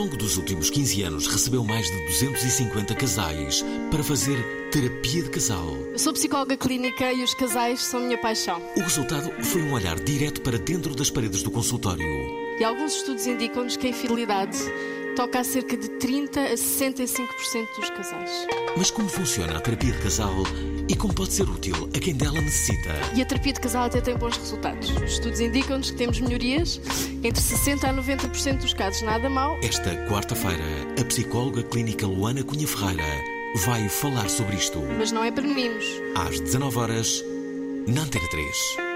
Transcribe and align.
Longo 0.00 0.16
dos 0.16 0.38
últimos 0.38 0.70
15 0.70 1.02
anos, 1.02 1.26
recebeu 1.26 1.62
mais 1.62 1.90
de 1.90 2.06
250 2.06 2.94
casais 2.94 3.62
para 3.90 4.02
fazer 4.02 4.42
terapia 4.72 5.22
de 5.24 5.28
casal. 5.28 5.76
Eu 5.92 5.98
sou 5.98 6.14
psicóloga 6.14 6.56
clínica 6.56 7.12
e 7.12 7.22
os 7.22 7.34
casais 7.34 7.82
são 7.82 8.00
minha 8.00 8.16
paixão. 8.16 8.62
O 8.76 8.80
resultado 8.80 9.30
foi 9.44 9.60
um 9.60 9.74
olhar 9.74 10.00
direto 10.00 10.40
para 10.40 10.56
dentro 10.56 10.94
das 10.94 11.10
paredes 11.10 11.42
do 11.42 11.50
consultório. 11.50 12.06
E 12.58 12.64
alguns 12.64 12.96
estudos 12.96 13.26
indicam-nos 13.26 13.76
que 13.76 13.88
a 13.88 13.90
infidelidade 13.90 14.56
toca 15.14 15.40
a 15.40 15.44
cerca 15.44 15.76
de 15.76 15.88
30 15.88 16.40
a 16.40 16.54
65% 16.54 17.26
dos 17.78 17.90
casais. 17.90 18.30
Mas 18.76 18.90
como 18.90 19.08
funciona 19.08 19.56
a 19.56 19.60
terapia 19.60 19.92
de 19.92 19.98
casal 19.98 20.34
e 20.88 20.94
como 20.96 21.14
pode 21.14 21.32
ser 21.32 21.48
útil 21.48 21.88
a 21.94 21.98
quem 21.98 22.14
dela 22.14 22.40
necessita? 22.40 22.90
E 23.14 23.22
a 23.22 23.26
terapia 23.26 23.52
de 23.52 23.60
casal 23.60 23.84
até 23.84 24.00
tem 24.00 24.16
bons 24.16 24.36
resultados. 24.36 24.90
Os 24.90 25.12
estudos 25.12 25.40
indicam-nos 25.40 25.90
que 25.90 25.96
temos 25.96 26.20
melhorias 26.20 26.80
entre 27.22 27.40
60 27.40 27.88
a 27.88 27.94
90% 27.94 28.58
dos 28.58 28.74
casos, 28.74 29.02
nada 29.02 29.28
mal. 29.28 29.56
Esta 29.62 29.94
quarta-feira, 30.08 30.64
a 31.00 31.04
psicóloga 31.04 31.62
clínica 31.62 32.06
Luana 32.06 32.42
Cunha 32.42 32.66
Ferreira 32.66 33.04
vai 33.66 33.88
falar 33.88 34.28
sobre 34.28 34.56
isto. 34.56 34.78
Mas 34.98 35.12
não 35.12 35.24
é 35.24 35.30
para 35.30 35.42
meninos. 35.44 35.84
Às 36.14 36.40
19 36.40 36.78
horas 36.78 37.24
na 37.86 38.02
Antena 38.02 38.28
3. 38.28 38.89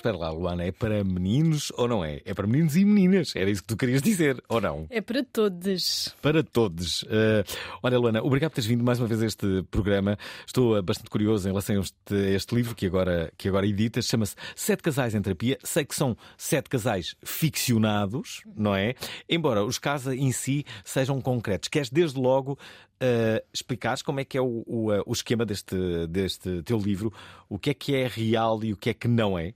Espera 0.00 0.16
lá, 0.16 0.30
Luana, 0.30 0.64
é 0.64 0.72
para 0.72 1.04
meninos 1.04 1.70
ou 1.76 1.86
não 1.86 2.02
é? 2.02 2.22
É 2.24 2.32
para 2.32 2.46
meninos 2.46 2.74
e 2.74 2.86
meninas. 2.86 3.36
Era 3.36 3.50
isso 3.50 3.60
que 3.60 3.68
tu 3.68 3.76
querias 3.76 4.00
dizer, 4.00 4.42
ou 4.48 4.58
não? 4.58 4.86
É 4.88 5.02
para 5.02 5.22
todos. 5.22 6.16
Para 6.22 6.42
todos. 6.42 7.02
Uh, 7.02 7.44
olha, 7.82 7.98
Luana, 7.98 8.22
obrigado 8.22 8.52
por 8.52 8.54
teres 8.54 8.66
vindo 8.66 8.82
mais 8.82 8.98
uma 8.98 9.06
vez 9.06 9.22
a 9.22 9.26
este 9.26 9.62
programa. 9.70 10.16
Estou 10.46 10.78
uh, 10.78 10.82
bastante 10.82 11.10
curioso 11.10 11.46
em 11.46 11.50
relação 11.50 11.76
a 11.76 11.80
este, 11.80 12.14
a 12.14 12.30
este 12.30 12.54
livro 12.54 12.74
que 12.74 12.86
agora, 12.86 13.30
que 13.36 13.46
agora 13.46 13.66
editas. 13.66 14.06
Chama-se 14.06 14.36
Sete 14.56 14.82
Casais 14.82 15.14
em 15.14 15.20
Terapia. 15.20 15.58
Sei 15.62 15.84
que 15.84 15.94
são 15.94 16.16
sete 16.38 16.70
casais 16.70 17.14
ficcionados, 17.22 18.42
não 18.56 18.74
é? 18.74 18.94
Embora 19.28 19.62
os 19.62 19.78
casos 19.78 20.14
em 20.14 20.32
si 20.32 20.64
sejam 20.82 21.20
concretos. 21.20 21.68
Queres 21.68 21.90
desde 21.90 22.18
logo 22.18 22.52
uh, 22.52 23.46
explicares 23.52 24.00
como 24.00 24.20
é 24.20 24.24
que 24.24 24.38
é 24.38 24.40
o, 24.40 24.62
o, 24.66 24.88
o 25.04 25.12
esquema 25.12 25.44
deste, 25.44 25.76
deste 26.08 26.62
teu 26.62 26.78
livro? 26.78 27.12
O 27.50 27.58
que 27.58 27.68
é 27.68 27.74
que 27.74 27.94
é 27.94 28.06
real 28.06 28.64
e 28.64 28.72
o 28.72 28.78
que 28.78 28.88
é 28.88 28.94
que 28.94 29.06
não 29.06 29.38
é? 29.38 29.52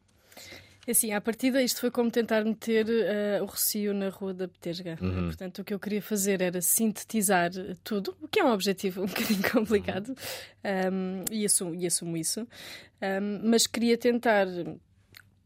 É 0.86 0.90
Assim, 0.90 1.12
à 1.12 1.20
partida, 1.20 1.62
isto 1.62 1.80
foi 1.80 1.90
como 1.90 2.10
tentar 2.10 2.44
meter 2.44 2.86
uh, 2.86 3.42
o 3.42 3.46
Rocio 3.46 3.92
na 3.94 4.08
Rua 4.08 4.34
da 4.34 4.46
Betesga. 4.46 4.98
Uhum. 5.00 5.26
Portanto, 5.26 5.60
o 5.60 5.64
que 5.64 5.74
eu 5.74 5.78
queria 5.78 6.02
fazer 6.02 6.40
era 6.40 6.60
sintetizar 6.60 7.50
tudo, 7.82 8.16
o 8.20 8.28
que 8.28 8.40
é 8.40 8.44
um 8.44 8.52
objetivo 8.52 9.02
um 9.04 9.06
bocadinho 9.06 9.50
complicado, 9.50 10.14
um, 10.92 11.24
e, 11.30 11.44
assumo, 11.44 11.74
e 11.74 11.86
assumo 11.86 12.16
isso, 12.16 12.40
um, 12.42 13.40
mas 13.50 13.66
queria 13.66 13.96
tentar 13.96 14.46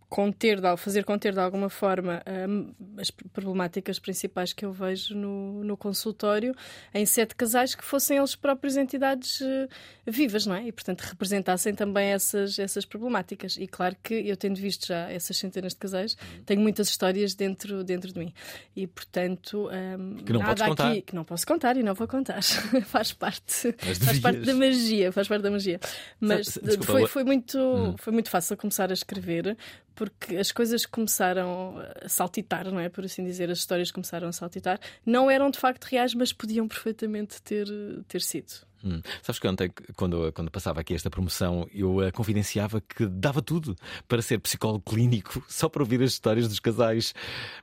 conter, 0.08 0.58
fazer 0.78 1.04
conter 1.04 1.32
de 1.34 1.38
alguma 1.40 1.68
forma 1.68 2.22
um, 2.48 2.72
as 2.98 3.10
problemáticas 3.10 3.98
principais 3.98 4.52
que 4.54 4.64
eu 4.64 4.72
vejo 4.72 5.14
no, 5.14 5.62
no 5.62 5.76
consultório 5.76 6.54
em 6.94 7.04
sete 7.04 7.34
casais 7.34 7.74
que 7.74 7.84
fossem 7.84 8.16
eles 8.16 8.34
próprios 8.34 8.76
entidades 8.78 9.40
eh, 9.42 9.68
vivas, 10.06 10.46
não 10.46 10.54
é? 10.54 10.66
E, 10.66 10.72
portanto, 10.72 11.02
representassem 11.02 11.74
também 11.74 12.08
essas, 12.12 12.58
essas 12.58 12.86
problemáticas. 12.86 13.56
E 13.58 13.66
claro 13.66 13.96
que 14.02 14.14
eu 14.14 14.36
tendo 14.36 14.56
visto 14.56 14.86
já 14.86 15.10
essas 15.10 15.36
centenas 15.36 15.72
de 15.72 15.78
casais, 15.78 16.16
tenho 16.46 16.60
muitas 16.62 16.88
histórias 16.88 17.34
dentro, 17.34 17.84
dentro 17.84 18.10
de 18.10 18.18
mim. 18.18 18.32
E, 18.74 18.86
portanto, 18.86 19.68
um, 19.98 20.16
Que 20.24 20.32
não 20.32 20.40
nada 20.40 20.64
contar. 20.68 20.90
aqui 20.90 21.02
que 21.02 21.14
não 21.14 21.24
posso 21.24 21.46
contar 21.46 21.76
e 21.76 21.82
não 21.82 21.94
vou 21.94 22.08
contar. 22.08 22.40
faz 22.86 23.12
parte, 23.12 23.74
Mas 23.86 23.98
faz 23.98 24.18
parte 24.20 24.40
da 24.40 24.54
magia, 24.54 25.12
faz 25.12 25.28
parte 25.28 25.42
da 25.42 25.50
magia. 25.50 25.78
Mas 26.18 26.48
sa- 26.48 26.60
desculpa, 26.62 26.92
foi, 26.92 27.06
foi 27.06 27.24
muito, 27.24 27.58
Hum. 27.58 27.94
foi 27.98 28.12
muito 28.12 28.30
fácil 28.30 28.56
começar 28.56 28.90
a 28.90 28.94
escrever 28.94 29.56
porque 29.98 30.36
as 30.36 30.52
coisas 30.52 30.86
começaram 30.86 31.74
a 32.04 32.08
saltitar, 32.08 32.70
não 32.70 32.78
é? 32.78 32.88
Por 32.88 33.04
assim 33.04 33.24
dizer, 33.24 33.50
as 33.50 33.58
histórias 33.58 33.90
começaram 33.90 34.28
a 34.28 34.32
saltitar. 34.32 34.78
Não 35.04 35.28
eram 35.28 35.50
de 35.50 35.58
facto 35.58 35.84
reais, 35.86 36.14
mas 36.14 36.32
podiam 36.32 36.68
perfeitamente 36.68 37.42
ter, 37.42 37.66
ter 38.06 38.22
sido. 38.22 38.52
Hum. 38.84 39.00
Sabes 39.22 39.40
que 39.40 39.48
ontem, 39.48 39.72
quando, 39.96 40.32
quando 40.32 40.52
passava 40.52 40.80
aqui 40.80 40.94
esta 40.94 41.10
promoção, 41.10 41.68
eu 41.74 42.00
eh, 42.00 42.12
confidenciava 42.12 42.80
que 42.80 43.06
dava 43.06 43.42
tudo 43.42 43.74
para 44.06 44.22
ser 44.22 44.38
psicólogo 44.38 44.84
clínico, 44.88 45.44
só 45.50 45.68
para 45.68 45.82
ouvir 45.82 46.00
as 46.00 46.12
histórias 46.12 46.46
dos 46.46 46.60
casais. 46.60 47.12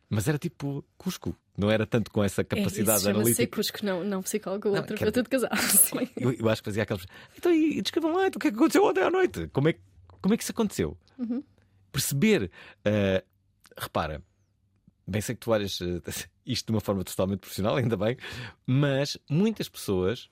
Mas 0.09 0.27
era 0.27 0.37
tipo 0.37 0.83
Cusco, 0.97 1.33
não 1.57 1.71
era 1.71 1.85
tanto 1.85 2.11
com 2.11 2.21
essa 2.21 2.41
É, 2.41 2.43
capacidade 2.43 3.03
chama-se 3.03 3.19
analítica. 3.21 3.55
Cusco, 3.55 3.85
não, 3.85 4.03
não 4.03 4.21
psicólogo 4.21 4.71
Não, 4.71 4.83
terapeuta 4.83 5.23
de 5.23 5.29
casal. 5.29 5.55
Sim. 5.71 6.09
Eu, 6.17 6.33
eu 6.33 6.49
acho 6.49 6.61
que 6.61 6.65
fazia 6.69 6.83
aqueles. 6.83 7.05
Então, 7.37 7.53
e, 7.53 7.81
descrevam 7.81 8.11
lá 8.13 8.27
o 8.27 8.31
que 8.31 8.49
é 8.49 8.51
que 8.51 8.57
aconteceu 8.57 8.83
ontem 8.83 9.01
à 9.03 9.09
noite? 9.09 9.47
Como 9.53 9.69
é, 9.69 9.73
que- 9.73 9.79
como 10.21 10.33
é 10.33 10.37
que 10.37 10.43
isso 10.43 10.51
aconteceu? 10.51 10.97
Uhum. 11.17 11.41
Perceber. 11.95 12.51
eh, 12.83 13.23
repara, 13.77 14.21
bem 15.07 15.21
sei 15.21 15.33
que 15.35 15.41
tu 15.41 15.51
olhas 15.51 15.79
eh, 15.81 16.01
isto 16.45 16.65
de 16.67 16.71
uma 16.73 16.81
forma 16.81 17.03
totalmente 17.03 17.39
profissional, 17.39 17.75
ainda 17.77 17.95
bem, 17.95 18.17
mas 18.65 19.17
muitas 19.29 19.69
pessoas 19.69 20.29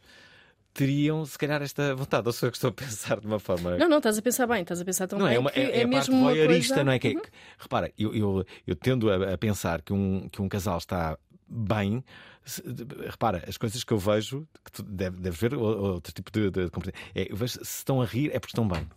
teriam, 0.74 1.24
se 1.26 1.38
calhar, 1.38 1.62
esta 1.62 1.94
vontade. 1.96 2.28
Ou 2.28 2.34
sou 2.34 2.48
eu 2.48 2.52
que 2.52 2.58
estou 2.58 2.70
a 2.70 2.74
pensar 2.74 3.20
de 3.20 3.28
uma 3.28 3.40
forma. 3.40 3.78
Não, 3.78 3.88
não, 3.88 3.98
estás 3.98 4.18
a 4.18 4.22
pensar 4.22 4.48
bem, 4.48 4.62
estás 4.64 4.82
a 4.82 4.86
pensar 4.86 5.08
tão 5.08 5.20
Não, 5.20 5.28
bem 5.28 5.36
é, 5.36 5.40
uma, 5.40 5.52
que 5.52 5.60
é, 5.60 5.64
é, 5.64 5.82
é 5.82 5.86
mesmo 5.86 6.16
uma 6.18 6.34
coisa... 6.36 6.84
não 6.84 6.92
é? 6.92 7.00
Que, 7.00 7.10
é- 7.10 7.12
Uhum. 7.12 7.22
que- 7.22 7.30
repara, 7.60 7.94
eu, 7.98 8.14
eu, 8.16 8.46
eu 8.66 8.76
tendo 8.76 9.10
a, 9.12 9.34
a 9.34 9.38
pensar 9.38 9.82
que 9.82 9.94
um, 9.94 10.28
que 10.30 10.42
um 10.42 10.50
casal 10.50 10.78
está 10.80 11.18
bem. 11.48 12.04
se- 12.44 12.62
de- 12.64 12.86
repara, 13.06 13.44
as 13.48 13.56
coisas 13.58 13.84
que 13.84 13.94
eu 13.94 13.98
vejo, 14.00 14.48
que 14.66 14.72
tu 14.72 14.82
deve- 14.84 15.18
deves 15.18 15.40
ver 15.40 15.54
ou- 15.54 15.64
ou 15.64 15.94
outro 15.94 16.12
tipo 16.12 16.32
de, 16.32 16.50
de 16.50 16.70
comportamento, 16.72 17.00
é, 17.14 17.32
eu 17.32 17.36
vejo 17.36 17.54
se 17.54 17.62
estão 17.62 18.02
a 18.02 18.06
rir 18.06 18.32
é 18.34 18.40
porque 18.40 18.52
estão 18.52 18.68
bem. 18.68 18.88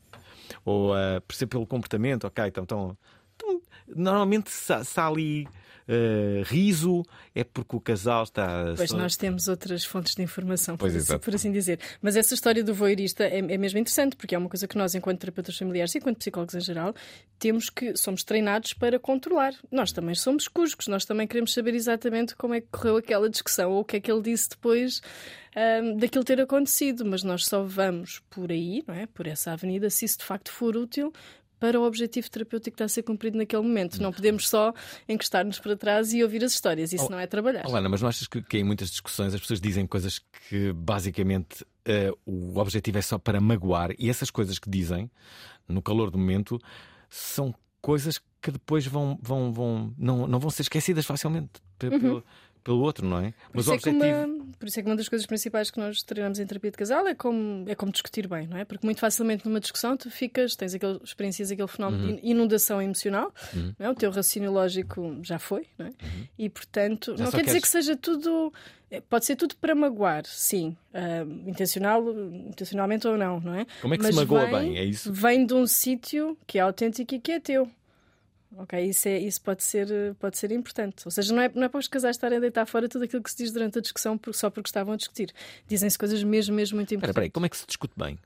Ou 0.64 0.92
uh, 0.92 1.20
percebo 1.26 1.50
pelo 1.50 1.66
comportamento, 1.66 2.26
ok, 2.26 2.44
então 2.46 2.64
estão. 2.64 2.96
estão- 3.32 3.60
normalmente 3.88 4.50
se, 4.50 4.84
se 4.84 5.00
há 5.00 5.06
ali 5.06 5.48
uh, 5.88 6.42
riso, 6.44 7.04
é 7.34 7.44
porque 7.44 7.76
o 7.76 7.80
casal 7.80 8.24
está. 8.24 8.74
Pois 8.76 8.91
só- 8.91 8.97
nós 8.97 9.16
temos 9.16 9.48
outras 9.48 9.84
fontes 9.84 10.14
de 10.14 10.22
informação, 10.22 10.76
por, 10.76 10.88
assim, 10.88 11.19
por 11.19 11.34
assim 11.34 11.52
dizer. 11.52 11.78
Mas 12.00 12.16
essa 12.16 12.34
história 12.34 12.62
do 12.62 12.74
voyeurista 12.74 13.24
é, 13.24 13.38
é 13.38 13.58
mesmo 13.58 13.78
interessante, 13.78 14.16
porque 14.16 14.34
é 14.34 14.38
uma 14.38 14.48
coisa 14.48 14.66
que 14.66 14.76
nós, 14.76 14.94
enquanto 14.94 15.20
terapeutas 15.20 15.56
familiares 15.56 15.94
e 15.94 15.98
enquanto 15.98 16.19
psicólogos 16.19 16.54
em 16.54 16.60
geral, 16.60 16.94
temos 17.38 17.70
que 17.70 17.96
somos 17.96 18.22
treinados 18.25 18.72
para 18.72 18.98
controlar. 18.98 19.52
Nós 19.70 19.92
também 19.92 20.14
somos 20.14 20.48
cuscos, 20.48 20.88
nós 20.88 21.04
também 21.04 21.26
queremos 21.26 21.52
saber 21.52 21.75
exatamente 21.75 22.34
como 22.34 22.54
é 22.54 22.60
que 22.60 22.69
correu 22.70 22.96
aquela 22.96 23.28
discussão 23.28 23.70
ou 23.72 23.81
o 23.81 23.84
que 23.84 23.96
é 23.96 24.00
que 24.00 24.11
ele 24.11 24.22
disse 24.22 24.50
depois 24.50 25.00
ahm, 25.55 25.96
daquilo 25.96 26.25
ter 26.25 26.40
acontecido. 26.40 27.05
Mas 27.05 27.22
nós 27.22 27.44
só 27.46 27.62
vamos 27.62 28.20
por 28.31 28.50
aí, 28.50 28.82
não 28.87 28.94
é? 28.94 29.06
por 29.06 29.26
essa 29.26 29.52
avenida, 29.52 29.88
se 29.90 30.05
isso 30.05 30.19
de 30.19 30.25
facto 30.25 30.50
for 30.50 30.76
útil 30.76 31.12
para 31.58 31.81
o 31.81 31.85
objetivo 31.85 32.31
terapêutico 32.31 32.76
que 32.76 32.82
está 32.82 32.85
a 32.85 32.88
ser 32.88 33.03
cumprido 33.03 33.38
naquele 33.38 33.62
momento. 33.62 34.00
Não 34.03 34.12
podemos 34.12 34.49
só 34.49 34.73
encostar-nos 35.08 35.58
para 35.58 35.76
trás 35.76 36.12
e 36.12 36.23
ouvir 36.23 36.44
as 36.44 36.53
histórias. 36.53 36.93
Isso 36.93 37.06
Oh, 37.06 37.11
não 37.11 37.19
é 37.19 37.26
trabalhar. 37.26 37.67
Olá, 37.67 37.79
Ana, 37.79 37.88
mas 37.88 38.03
não 38.03 38.08
achas 38.08 38.26
que, 38.29 38.43
que 38.43 38.58
em 38.58 38.64
muitas 38.64 38.91
discussões 38.91 39.32
as 39.35 39.41
pessoas 39.41 39.61
dizem 39.61 39.87
coisas 39.87 40.20
que 40.49 40.73
basicamente 40.73 41.64
eh, 41.85 42.12
o 42.26 42.58
objetivo 42.58 42.99
é 42.99 43.03
só 43.03 43.19
para 43.19 43.41
magoar 43.41 43.91
e 43.99 44.11
essas 44.11 44.31
coisas 44.31 44.58
que 44.58 44.69
dizem 44.69 45.11
no 45.69 45.81
calor 45.81 46.11
do 46.11 46.19
momento 46.19 46.61
são 47.08 47.55
coisas 47.81 48.20
que 48.43 48.50
depois 48.50 48.87
vão, 48.87 49.19
vão, 49.23 49.52
vão 49.52 49.94
não, 49.97 50.26
não 50.26 50.38
vão 50.38 50.50
ser 50.50 50.62
esquecidas 50.62 51.06
facilmente 51.06 51.61
pe- 51.79 51.91
pelo- 52.66 52.80
outro, 52.82 53.06
não 53.06 53.18
é? 53.20 53.32
Por 53.52 53.60
isso, 53.60 53.72
é 53.72 53.78
que 53.78 53.88
objetivo. 53.88 54.18
uma, 54.26 54.44
por 54.58 54.68
isso 54.68 54.78
é 54.78 54.82
que 54.82 54.88
uma 54.88 54.96
das 54.96 55.08
coisas 55.08 55.26
principais 55.26 55.70
que 55.70 55.78
nós 55.78 56.02
treinamos 56.02 56.38
em 56.38 56.46
terapia 56.46 56.70
de 56.70 56.76
casal 56.76 57.06
é 57.06 57.14
como, 57.14 57.64
é 57.68 57.74
como 57.74 57.90
discutir 57.92 58.26
bem, 58.28 58.46
não 58.46 58.56
é? 58.58 58.64
Porque 58.64 58.86
muito 58.86 58.98
facilmente 59.00 59.46
numa 59.46 59.60
discussão 59.60 59.96
tu 59.96 60.10
ficas, 60.10 60.56
tens 60.56 60.74
aquele, 60.74 61.00
experiencias 61.02 61.50
aquele 61.50 61.68
fenómeno 61.68 62.04
Uhum. 62.08 62.16
de 62.16 62.26
inundação 62.26 62.82
emocional, 62.82 63.32
não 63.78 63.86
é? 63.86 63.90
o 63.90 63.94
teu 63.94 64.10
raciocínio 64.10 64.50
lógico 64.52 65.18
já 65.22 65.38
foi, 65.38 65.66
não 65.78 65.86
é? 65.86 65.90
E 66.38 66.48
portanto, 66.50 67.12
Uhum. 67.12 67.16
Já 67.16 67.24
não 67.24 67.30
quer 67.30 67.38
dizer 67.38 67.46
queres- 67.52 67.62
que 67.62 67.68
seja 67.68 67.96
tudo. 67.96 68.52
eh, 68.90 69.00
Pode 69.00 69.24
ser 69.24 69.36
tudo 69.36 69.56
para 69.56 69.74
magoar, 69.74 70.24
sim, 70.26 70.76
ah, 70.94 71.22
intencional, 71.46 72.02
intencionalmente 72.48 73.06
ou 73.06 73.16
não, 73.16 73.40
não 73.40 73.54
é? 73.54 73.66
Como 73.82 73.94
é 73.94 73.96
que 73.96 74.02
se 74.04 74.08
Mas 74.08 74.16
magoa 74.16 74.46
vem- 74.46 74.60
bem? 74.72 74.78
É 74.78 74.84
isso? 74.84 75.12
Vem 75.12 75.44
de 75.46 75.54
um 75.54 75.66
sítio 75.66 76.36
que 76.46 76.58
é 76.58 76.62
autêntico 76.62 77.14
e 77.14 77.18
que 77.20 77.32
é 77.32 77.40
teu. 77.40 77.68
Ok, 78.56 78.81
isso, 78.81 79.08
é, 79.08 79.19
isso 79.19 79.40
pode, 79.43 79.62
ser, 79.64 80.14
pode 80.19 80.38
ser 80.38 80.52
importante. 80.52 81.02
Ou 81.04 81.10
seja, 81.10 81.34
não 81.34 81.43
é, 81.43 81.50
não 81.54 81.64
é 81.64 81.69
para 81.69 81.78
os 81.78 81.88
casais 81.88 82.16
estarem 82.16 82.38
a 82.38 82.40
deitar 82.40 82.64
fora 82.66 82.88
tudo 82.88 83.04
aquilo 83.04 83.22
que 83.22 83.31
se 83.31 83.37
diz 83.37 83.52
durante 83.52 83.78
a 83.78 83.82
discussão 83.82 84.16
por- 84.16 84.34
só 84.34 84.48
porque 84.50 84.69
estavam 84.69 84.94
a 84.94 84.96
discutir. 84.96 85.32
Dizem-se 85.66 85.98
coisas 85.98 86.22
mesmo, 86.22 86.54
mesmo 86.54 86.76
muito 86.76 86.94
importantes. 86.94 87.10
espera 87.10 87.25
aí, 87.26 87.31
como 87.31 87.46
é 87.46 87.48
que 87.48 87.56
se 87.56 87.66
discute 87.66 87.94
bem? 87.96 88.19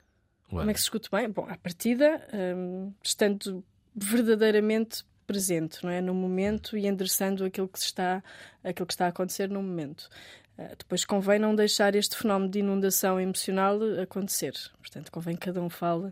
Como 0.49 0.69
é 0.69 0.73
que 0.73 0.79
se 0.79 0.83
discute 0.83 1.09
bem? 1.11 1.29
Bom, 1.29 1.47
à 1.49 1.57
partida, 1.57 2.21
hum, 2.33 2.91
estando 3.03 3.63
verdadeiramente 3.95 5.03
presente, 5.25 5.83
não 5.83 5.89
é? 5.89 6.01
No 6.01 6.13
momento 6.13 6.77
e 6.77 6.85
endereçando 6.87 7.45
aquilo 7.45 7.67
que, 7.67 7.79
está, 7.79 8.21
aquilo 8.63 8.85
que 8.85 8.93
está 8.93 9.05
a 9.05 9.09
acontecer 9.09 9.49
no 9.49 9.61
momento. 9.63 10.09
Ah, 10.57 10.71
depois 10.77 11.05
convém 11.05 11.39
não 11.39 11.55
deixar 11.55 11.95
este 11.95 12.17
fenómeno 12.17 12.51
de 12.51 12.59
inundação 12.59 13.19
emocional 13.19 13.79
acontecer. 14.01 14.53
Portanto, 14.79 15.09
convém 15.11 15.35
que 15.35 15.45
cada 15.45 15.61
um 15.61 15.69
fale 15.69 16.11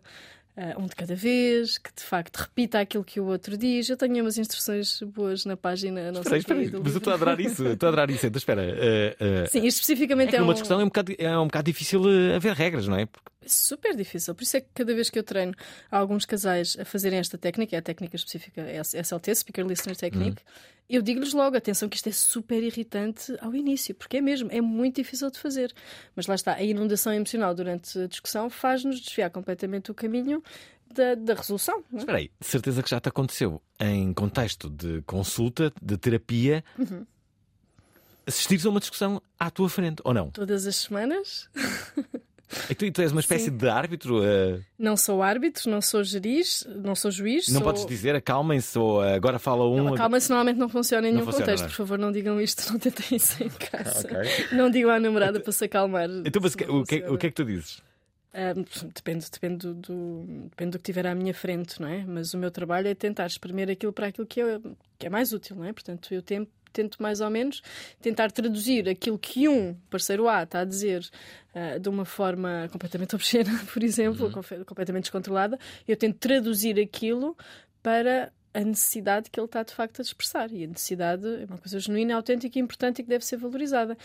um 0.78 0.86
de 0.88 0.96
cada 0.96 1.16
vez, 1.16 1.78
que 1.78 1.90
de 1.96 2.04
facto 2.04 2.36
repita 2.38 2.80
aquilo 2.80 3.04
que 3.04 3.20
o 3.20 3.26
outro 3.26 3.58
diz. 3.58 3.90
Eu 3.90 3.96
tenho 3.96 4.22
umas 4.22 4.38
instruções 4.38 5.02
boas 5.04 5.46
na 5.46 5.56
página. 5.56 6.12
Não 6.12 6.22
Espera 6.22 6.30
sei 6.30 6.38
espera 6.40 6.70
do 6.70 6.84
mas 6.84 6.94
eu 6.94 6.98
estou 6.98 7.12
a 7.12 7.16
adorar 7.16 7.40
isso. 7.40 7.66
Estou 7.68 7.88
a 7.88 7.90
adorar 7.90 8.10
isso. 8.10 8.26
Então, 8.28 8.38
espera. 8.38 8.62
eh, 8.64 9.16
eh, 9.20 9.46
Sim, 9.48 9.66
especificamente 9.66 10.34
é 10.34 10.38
é, 10.38 10.40
numa 10.42 10.52
um... 10.52 10.54
discussão 10.54 10.80
é 10.82 10.84
um, 10.84 10.88
bocado, 10.88 11.14
é 11.18 11.38
um 11.38 11.46
bocado 11.46 11.66
difícil 11.66 12.02
eh, 12.10 12.36
haver 12.36 12.54
regras, 12.54 12.88
não 12.88 12.98
é? 12.98 13.06
Porque 13.06 13.30
É 13.42 13.48
super 13.48 13.96
difícil. 13.96 14.36
Por 14.36 14.44
isso 14.44 14.58
é 14.58 14.62
que 14.62 14.68
cada 14.74 14.94
vez 14.94 15.10
que 15.10 15.18
eu 15.18 15.24
treino 15.24 15.54
alguns 15.90 16.26
casais 16.26 16.78
a 16.80 16.84
fazerem 16.84 17.20
esta 17.20 17.38
técnica, 17.38 17.76
é 17.76 17.80
a 17.80 17.82
técnica 17.82 18.16
específica 18.16 18.62
é 18.62 18.82
SLT, 18.82 19.36
Speaker 19.36 19.66
Listener 19.66 19.96
Technique, 19.96 20.42
eu 20.90 21.02
digo-lhes 21.02 21.34
logo, 21.34 21.56
atenção 21.56 21.88
que 21.88 21.96
isto 21.98 22.10
é 22.10 22.12
super 22.12 22.64
irritante 22.64 23.36
ao 23.42 23.54
início, 23.56 23.94
porque 23.96 24.18
é 24.18 24.22
mesmo, 24.22 24.50
é 24.52 24.60
muito 24.62 24.96
difícil 24.96 25.30
de 25.30 25.38
fazer. 25.40 25.74
Mas 26.16 26.26
lá 26.28 26.36
está, 26.36 26.54
a 26.56 26.64
inundação 26.64 27.14
emocional 27.14 27.54
durante 27.54 28.00
a 28.00 28.08
discussão 28.08 28.50
faz-nos 28.50 29.00
desviar 29.00 29.30
completamente 29.30 29.92
o 29.92 29.94
caminho 29.94 30.44
da, 30.94 31.14
da 31.16 31.34
resolução. 31.36 31.84
é? 31.94 31.98
Espera 31.98 32.18
aí, 32.18 32.32
de 32.40 32.48
certeza 32.48 32.82
que 32.82 32.90
já 32.90 33.00
te 33.00 33.08
aconteceu 33.10 33.62
em 33.80 34.12
contexto 34.14 34.70
de 34.70 35.02
consulta, 35.04 35.72
de 35.82 35.98
terapia, 35.98 36.64
Uhum. 36.78 37.06
assistires 38.26 38.66
a 38.66 38.70
uma 38.70 38.80
discussão 38.80 39.22
à 39.40 39.50
tua 39.52 39.70
frente, 39.70 40.02
ou 40.04 40.14
não? 40.14 40.32
Todas 40.32 40.66
as 40.68 40.76
semanas. 40.76 41.50
E 42.70 42.74
tu, 42.76 42.92
tu 42.92 43.02
és 43.02 43.12
uma 43.12 43.22
espécie 43.22 43.52
de 43.52 43.68
árbitro, 43.70 44.24
eh, 44.24 44.60
Não 44.78 44.98
sou 44.98 45.22
árbitro, 45.22 45.70
não 45.70 45.82
sou 45.82 46.04
juiz, 46.04 46.68
não 46.84 46.96
sou 46.96 47.12
juiz. 47.12 47.48
não 47.50 47.56
sou... 47.62 47.64
podes 47.64 47.86
dizer 47.86 48.16
acalmem-se 48.16 48.78
ou 48.80 49.04
eh, 49.04 49.14
agora 49.16 49.38
fala 49.38 49.68
um. 49.68 49.84
Não, 49.84 49.96
Calma-se 49.96 50.30
normalmente 50.30 50.58
não 50.58 50.68
funciona 50.70 51.08
em 51.08 51.12
nenhum 51.12 51.26
funciona, 51.26 51.46
contexto. 51.46 51.62
não 51.64 51.68
é? 51.68 51.70
Por 51.70 51.76
favor, 51.78 51.98
não 52.00 52.12
digam 52.12 52.42
isto, 52.42 52.68
não 52.74 52.80
tentem 52.80 53.18
isso 53.18 53.44
em 53.44 53.50
casa. 53.50 54.08
Ok. 54.08 54.58
Não 54.58 54.70
digam 54.70 54.90
à 54.92 55.00
namorada 55.00 55.40
para 55.40 55.52
se 55.52 55.66
acalmar. 55.66 56.10
Então, 56.26 56.42
mas 56.42 56.54
o 56.54 56.58
que, 56.58 56.66
funciona. 56.66 57.12
o 57.14 57.18
que 57.18 57.28
é 57.28 57.30
que 57.30 57.36
tu 57.36 57.46
dizes? 57.46 57.82
Ah, 58.32 58.54
depende, 58.94 59.26
depende, 59.32 59.58
do, 59.68 59.74
do- 59.74 60.26
depende 60.52 60.72
do 60.72 60.78
que 60.78 60.84
tiver 60.84 61.08
à 61.08 61.16
minha 61.16 61.34
frente, 61.34 61.82
não 61.82 61.88
é? 61.88 62.04
Mas 62.08 62.32
o 62.34 62.38
meu 62.38 62.52
trabalho 62.52 62.88
é 62.88 62.94
tentar 62.94 63.26
espremer 63.26 63.72
aquilo 63.72 63.92
para 63.92 64.08
aquilo 64.08 64.28
que 64.28 64.40
é, 64.40 64.60
que 65.00 65.08
é 65.08 65.10
mais 65.10 65.34
útil, 65.34 65.56
não 65.56 65.66
é? 65.66 65.74
Portanto, 65.74 66.14
eu 66.14 66.22
tento, 66.22 66.48
tento 66.72 67.02
mais 67.02 67.22
ou 67.22 67.30
menos 67.30 67.62
tentar 68.02 68.32
traduzir 68.32 68.88
aquilo 68.90 69.18
que 69.18 69.48
um 69.48 69.76
parceiro 69.90 70.28
A 70.28 70.44
está 70.44 70.62
a 70.62 70.66
dizer 70.66 71.08
ah, 71.54 71.78
de 71.78 71.90
uma 71.90 72.06
forma 72.06 72.68
completamente 72.72 73.14
obscena, 73.16 73.52
por 73.74 73.84
exemplo, 73.84 74.32
confe- 74.32 74.64
completamente 74.66 75.04
descontrolada. 75.04 75.58
Eu 75.88 75.96
tento 75.98 76.18
traduzir 76.18 76.80
aquilo 76.80 77.36
para 77.82 78.32
a 78.54 78.62
necessidade 78.62 79.30
que 79.30 79.40
ele 79.40 79.46
está 79.46 79.62
de 79.64 79.74
facto 79.74 80.00
a 80.00 80.02
expressar. 80.02 80.52
E 80.52 80.64
a 80.64 80.68
necessidade 80.68 81.26
é 81.28 81.46
uma 81.46 81.58
coisa 81.58 81.80
genuína, 81.80 82.16
autêntica 82.16 82.58
e 82.58 82.62
importante 82.62 83.00
e 83.00 83.04
que 83.04 83.10
deve 83.10 83.24
ser 83.24 83.38
valorizada. 83.38 83.96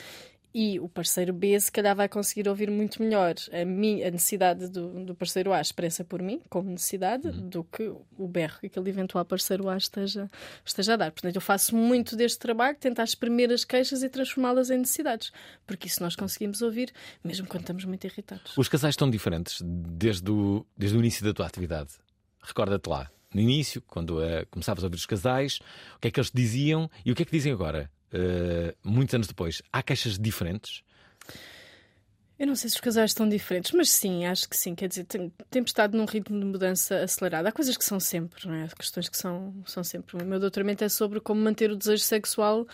E 0.54 0.78
o 0.78 0.88
parceiro 0.88 1.32
B, 1.32 1.58
se 1.58 1.72
calhar, 1.72 1.96
vai 1.96 2.08
conseguir 2.08 2.48
ouvir 2.48 2.70
muito 2.70 3.02
melhor 3.02 3.34
a, 3.52 3.64
mi, 3.64 4.04
a 4.04 4.10
necessidade 4.10 4.68
do, 4.68 5.04
do 5.04 5.12
parceiro 5.12 5.52
A 5.52 5.60
expressa 5.60 6.04
por 6.04 6.22
mim, 6.22 6.40
como 6.48 6.70
necessidade, 6.70 7.28
do 7.28 7.64
que 7.64 7.92
o 8.16 8.28
berro 8.28 8.60
que 8.60 8.66
aquele 8.66 8.88
eventual 8.88 9.24
parceiro 9.24 9.68
A 9.68 9.76
esteja, 9.76 10.30
esteja 10.64 10.94
a 10.94 10.96
dar. 10.96 11.10
Portanto, 11.10 11.34
eu 11.34 11.40
faço 11.40 11.74
muito 11.74 12.14
deste 12.14 12.38
trabalho, 12.38 12.76
tentar 12.76 13.02
exprimir 13.02 13.50
as 13.50 13.64
queixas 13.64 14.04
e 14.04 14.08
transformá-las 14.08 14.70
em 14.70 14.78
necessidades, 14.78 15.32
porque 15.66 15.88
isso 15.88 16.00
nós 16.00 16.14
conseguimos 16.14 16.62
ouvir, 16.62 16.92
mesmo 17.24 17.48
quando 17.48 17.62
estamos 17.62 17.84
muito 17.84 18.06
irritados. 18.06 18.56
Os 18.56 18.68
casais 18.68 18.92
estão 18.92 19.10
diferentes 19.10 19.60
desde 19.60 20.30
o, 20.30 20.64
desde 20.76 20.96
o 20.96 21.00
início 21.00 21.24
da 21.24 21.34
tua 21.34 21.46
atividade. 21.46 21.94
Recorda-te 22.40 22.88
lá, 22.88 23.10
no 23.34 23.40
início, 23.40 23.82
quando 23.82 24.22
eh, 24.22 24.44
começavas 24.48 24.84
a 24.84 24.86
ouvir 24.86 24.96
os 24.96 25.06
casais, 25.06 25.58
o 25.96 25.98
que 25.98 26.06
é 26.06 26.10
que 26.12 26.20
eles 26.20 26.30
diziam 26.32 26.88
e 27.04 27.10
o 27.10 27.14
que 27.16 27.22
é 27.22 27.26
que 27.26 27.32
dizem 27.32 27.52
agora? 27.52 27.90
Eh, 28.16 28.74
muitos 28.84 29.12
anos 29.14 29.26
depois, 29.26 29.60
há 29.72 29.82
queixas 29.82 30.16
diferentes? 30.18 30.82
Eu 32.38 32.46
não 32.48 32.56
sei 32.56 32.68
se 32.68 32.76
os 32.76 32.80
casais 32.80 33.10
estão 33.12 33.28
diferentes, 33.28 33.70
mas 33.72 33.88
sim, 33.90 34.24
acho 34.26 34.48
que 34.48 34.56
sim. 34.56 34.74
Quer 34.74 34.88
dizer, 34.88 35.04
tem- 35.04 35.32
temos 35.50 35.70
estado 35.70 35.96
num 35.96 36.04
ritmo 36.04 36.38
de 36.38 36.44
mudança 36.44 36.96
acelerado. 37.02 37.46
Há 37.46 37.52
coisas 37.52 37.76
que 37.76 37.84
são 37.84 38.00
sempre, 38.00 38.46
não 38.46 38.54
é? 38.54 38.64
Há 38.64 38.68
questões 38.68 39.08
que 39.08 39.16
são, 39.16 39.54
são 39.66 39.84
sempre. 39.84 40.16
O 40.20 40.24
meu 40.26 40.40
doutoramento 40.40 40.82
é 40.84 40.88
sobre 40.88 41.20
como 41.20 41.40
manter 41.40 41.70
o 41.70 41.76
desejo 41.76 42.02
sexual 42.02 42.66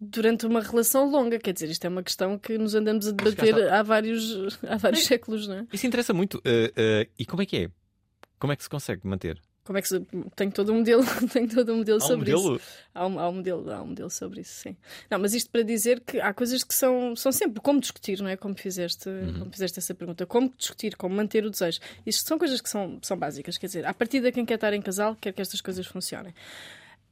durante 0.00 0.46
uma 0.46 0.60
relação 0.60 1.10
longa. 1.10 1.38
Quer 1.38 1.52
dizer, 1.54 1.70
isto 1.70 1.84
é 1.86 1.88
uma 1.88 2.02
questão 2.02 2.38
que 2.38 2.58
nos 2.58 2.74
andamos 2.74 3.06
a 3.08 3.12
debater 3.12 3.72
há 3.72 3.82
vários, 3.82 4.58
há 4.62 4.76
vários 4.76 5.04
séculos, 5.06 5.48
não 5.48 5.54
é? 5.56 5.66
Isso 5.72 5.86
interessa 5.86 6.12
muito. 6.12 6.40
Eh, 6.44 6.72
eh, 6.76 7.08
e 7.18 7.24
como 7.24 7.42
é 7.42 7.46
que 7.46 7.56
é? 7.56 7.70
Como 8.38 8.52
é 8.52 8.56
que 8.56 8.62
se 8.62 8.68
consegue 8.68 9.06
manter? 9.06 9.40
Como 9.68 9.76
é 9.76 9.82
que 9.82 9.88
se... 9.88 10.00
Tenho 10.34 10.50
todo 10.50 10.72
um 10.72 10.76
modelo, 10.76 11.04
tenho 11.30 11.46
todo 11.46 11.74
um 11.74 11.76
modelo 11.76 12.00
Há 12.00 12.04
um 12.04 12.08
sobre 12.08 12.30
isso. 12.30 12.42
modelo? 12.42 12.60
Há 12.94 13.06
um, 13.06 13.20
há 13.20 13.28
um 13.28 13.32
modelo, 13.34 13.70
há 13.70 13.82
um 13.82 13.86
modelo 13.88 14.08
sobre 14.08 14.40
isso, 14.40 14.62
sim. 14.62 14.74
Não, 15.10 15.18
mas 15.18 15.34
isto 15.34 15.50
para 15.50 15.60
dizer 15.60 16.00
que 16.00 16.18
há 16.22 16.32
coisas 16.32 16.64
que 16.64 16.74
são, 16.74 17.14
são 17.14 17.30
sempre 17.30 17.60
como 17.60 17.78
discutir, 17.78 18.18
não 18.22 18.30
é? 18.30 18.36
Como 18.38 18.54
fizeste, 18.54 19.10
como 19.38 19.52
fizeste 19.52 19.78
essa 19.78 19.94
pergunta. 19.94 20.24
Como 20.24 20.50
discutir, 20.56 20.96
como 20.96 21.14
manter 21.14 21.44
o 21.44 21.50
desejo. 21.50 21.80
Isto 22.06 22.26
são 22.26 22.38
coisas 22.38 22.62
que 22.62 22.70
são, 22.70 22.98
são 23.02 23.14
básicas. 23.18 23.58
Quer 23.58 23.66
dizer, 23.66 23.86
a 23.86 23.92
partir 23.92 24.22
de 24.22 24.32
quem 24.32 24.46
quer 24.46 24.54
estar 24.54 24.72
em 24.72 24.80
casal, 24.80 25.14
quer 25.20 25.34
que 25.34 25.42
estas 25.42 25.60
coisas 25.60 25.86
funcionem. 25.86 26.34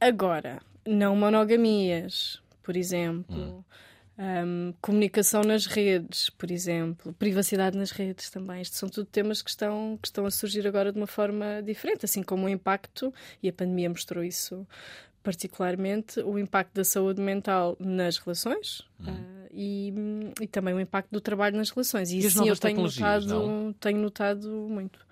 Agora, 0.01 0.59
não 0.83 1.15
monogamias, 1.15 2.41
por 2.63 2.75
exemplo. 2.75 3.63
Hum, 4.17 4.73
comunicação 4.81 5.41
nas 5.41 5.65
redes, 5.65 6.29
por 6.29 6.51
exemplo, 6.51 7.13
privacidade 7.13 7.77
nas 7.77 7.91
redes 7.91 8.29
também. 8.29 8.61
Isto 8.61 8.75
são 8.75 8.89
tudo 8.89 9.05
temas 9.05 9.41
que 9.41 9.49
estão, 9.49 9.97
que 10.01 10.07
estão 10.07 10.25
a 10.25 10.31
surgir 10.31 10.67
agora 10.67 10.91
de 10.91 10.97
uma 10.97 11.07
forma 11.07 11.61
diferente, 11.63 12.05
assim 12.05 12.23
como 12.23 12.45
o 12.45 12.49
impacto, 12.49 13.13
e 13.41 13.49
a 13.49 13.53
pandemia 13.53 13.89
mostrou 13.89 14.23
isso 14.23 14.67
particularmente, 15.23 16.21
o 16.21 16.39
impacto 16.39 16.73
da 16.73 16.85
saúde 16.85 17.21
mental 17.21 17.75
nas 17.81 18.17
relações 18.17 18.83
ah, 19.05 19.11
e, 19.51 19.93
e 20.39 20.47
também 20.47 20.73
o 20.73 20.79
impacto 20.79 21.11
do 21.11 21.19
trabalho 21.19 21.57
nas 21.57 21.69
relações. 21.69 22.11
E, 22.11 22.15
E 22.15 22.19
isso 22.19 22.41
sim, 22.41 22.47
eu 22.47 22.55
tenho 22.55 22.81
notado, 22.81 23.75
tenho 23.77 23.99
notado 23.99 24.49
muito. 24.69 25.05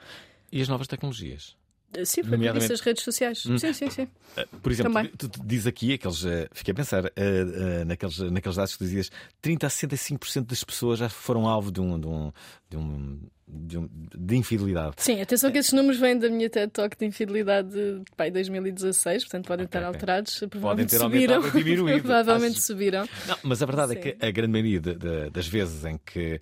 E 0.49 0.61
as 0.61 0.69
novas 0.69 0.87
tecnologias? 0.87 1.57
Sim, 2.03 2.21
foi 2.21 2.23
por 2.23 2.31
Nomeadamente- 2.31 2.65
isso 2.65 2.73
as 2.73 2.81
redes 2.81 3.03
sociais. 3.03 3.39
Sim, 3.41 3.73
sim, 3.73 3.89
sim. 3.89 4.07
Eh, 4.35 4.45
Por 4.61 4.71
exemplo, 4.71 4.93
Também. 4.93 5.11
tu, 5.17 5.29
tu 5.29 5.39
dizes 5.45 5.67
aqui 5.67 5.93
aqueles. 5.93 6.25
eh, 6.25 6.47
fiquei 6.51 6.71
a 6.71 6.75
pensar 6.75 7.05
eh, 7.05 7.11
eh, 7.15 7.85
naqueles, 7.85 8.17
naqueles 8.19 8.55
dados 8.57 8.73
que 8.73 8.79
tu 8.79 8.83
dizias: 8.85 9.11
30 9.41 9.67
a 9.67 9.69
65% 9.69 10.45
das 10.47 10.63
pessoas 10.63 10.99
já 10.99 11.07
foram 11.09 11.47
alvo 11.47 11.71
de 11.71 11.79
um. 11.79 11.99
De, 11.99 12.07
um, 12.07 12.31
de, 12.69 12.77
um, 12.77 13.19
de, 13.47 13.77
um- 13.77 13.89
de 14.17 14.35
infidelidade. 14.35 14.95
Sim, 14.97 15.21
atenção 15.21 15.51
que 15.51 15.59
esses 15.59 15.71
números 15.71 15.99
vêm 15.99 16.17
da 16.17 16.27
minha 16.29 16.49
TED 16.49 16.71
Talk 16.71 16.97
de 16.97 17.05
infidelidade 17.05 17.69
de 17.69 18.01
pai, 18.17 18.31
2016, 18.31 19.23
portanto 19.23 19.45
podem 19.47 19.65
estar 19.65 19.79
ok. 19.79 19.87
alterados. 19.87 20.43
Provavelmente 20.49 20.89
ter 20.89 20.97
subiram. 20.99 21.41
diminuído. 21.51 22.01
Provavelmente 22.03 22.57
Acho- 22.57 22.61
subiram. 22.67 23.07
Não, 23.27 23.37
mas 23.43 23.61
a 23.61 23.65
verdade 23.67 23.93
é 23.93 23.95
Sim. 23.95 24.01
que 24.17 24.25
a 24.25 24.31
grande 24.31 24.51
maioria 24.51 24.79
de- 24.79 24.95
de- 24.95 25.29
das 25.29 25.47
vezes 25.47 25.85
em 25.85 25.97
que, 26.03 26.41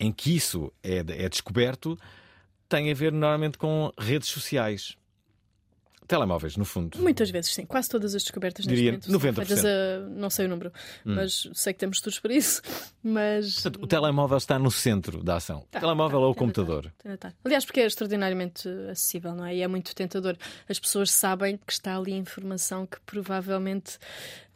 em 0.00 0.12
que 0.12 0.34
isso 0.36 0.72
é, 0.82 0.98
é 0.98 1.28
descoberto 1.28 1.96
tem 2.72 2.90
a 2.90 2.94
ver 2.94 3.12
normalmente 3.12 3.58
com 3.58 3.92
redes 3.98 4.28
sociais. 4.28 4.96
Telemóveis, 6.08 6.56
no 6.56 6.64
fundo. 6.64 6.98
Muitas 6.98 7.30
vezes, 7.30 7.54
sim. 7.54 7.64
Quase 7.64 7.88
todas 7.88 8.14
as 8.14 8.22
descobertas 8.22 8.66
Diria 8.66 8.92
neste 8.92 9.10
momento 9.10 9.34
são 9.34 9.44
90%. 9.44 9.46
feitas 9.46 9.64
a... 9.64 10.00
Não 10.10 10.30
sei 10.30 10.46
o 10.46 10.48
número, 10.48 10.72
mas 11.04 11.48
sei 11.54 11.72
que 11.72 11.78
temos 11.78 11.98
estudos 11.98 12.18
para 12.18 12.34
isso. 12.34 12.60
Mas... 13.02 13.54
Portanto, 13.54 13.82
o 13.82 13.86
telemóvel 13.86 14.36
está 14.36 14.58
no 14.58 14.70
centro 14.70 15.22
da 15.22 15.36
ação. 15.36 15.66
Tá, 15.70 15.78
o 15.78 15.80
telemóvel 15.80 16.18
tá, 16.18 16.24
ou 16.26 16.30
o 16.32 16.34
tem 16.34 16.48
de 16.48 16.54
computador. 16.54 16.86
estar, 16.86 17.02
tem 17.02 17.10
de 17.10 17.14
estar. 17.14 17.34
Aliás, 17.44 17.64
porque 17.64 17.80
é 17.80 17.86
extraordinariamente 17.86 18.68
acessível, 18.90 19.34
não 19.34 19.44
é? 19.44 19.56
E 19.56 19.62
é 19.62 19.68
muito 19.68 19.94
tentador. 19.94 20.36
As 20.68 20.78
pessoas 20.78 21.10
sabem 21.10 21.56
que 21.56 21.72
está 21.72 21.96
ali 21.96 22.12
informação 22.12 22.86
que 22.86 23.00
provavelmente 23.06 23.98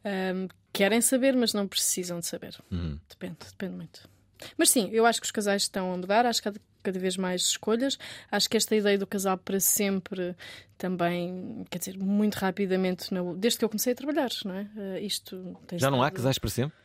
ahm, 0.05 0.49
querem 0.73 1.01
saber, 1.01 1.35
mas 1.37 1.55
não 1.55 1.67
precisam 1.67 2.19
de 2.21 2.27
saber. 2.27 2.57
Uhum. 2.71 2.99
Depende, 3.09 3.37
depende 3.51 3.75
muito. 3.77 4.16
Mas 4.57 4.71
sim, 4.71 4.89
eu 4.93 5.07
acho 5.07 5.21
que 5.21 5.27
os 5.27 5.31
casais 5.31 5.63
estão 5.63 5.93
a 5.93 5.97
mudar, 5.97 6.27
acho 6.27 6.43
que 6.43 6.49
há 6.49 6.53
cada 6.83 6.99
vez 6.99 7.17
mais 7.17 7.43
escolhas. 7.43 7.99
Acho 8.31 8.49
que 8.49 8.57
esta 8.57 8.75
ideia 8.77 8.97
do 8.99 9.07
casal 9.07 9.37
para 9.39 9.59
sempre 9.59 10.37
também, 10.79 11.65
quer 11.71 11.79
dizer, 11.79 11.99
muito 11.99 12.35
rapidamente, 12.35 13.09
desde 13.37 13.59
que 13.59 13.65
eu 13.65 13.69
comecei 13.69 13.93
a 13.93 13.97
trabalhar, 13.97 14.29
não 14.45 14.55
é? 14.55 14.69
Eh, 14.77 15.01
isto 15.01 15.57
Já 15.75 15.91
não 15.91 16.03
há 16.03 16.11
casais 16.11 16.39
para 16.39 16.51
sempre? 16.51 16.77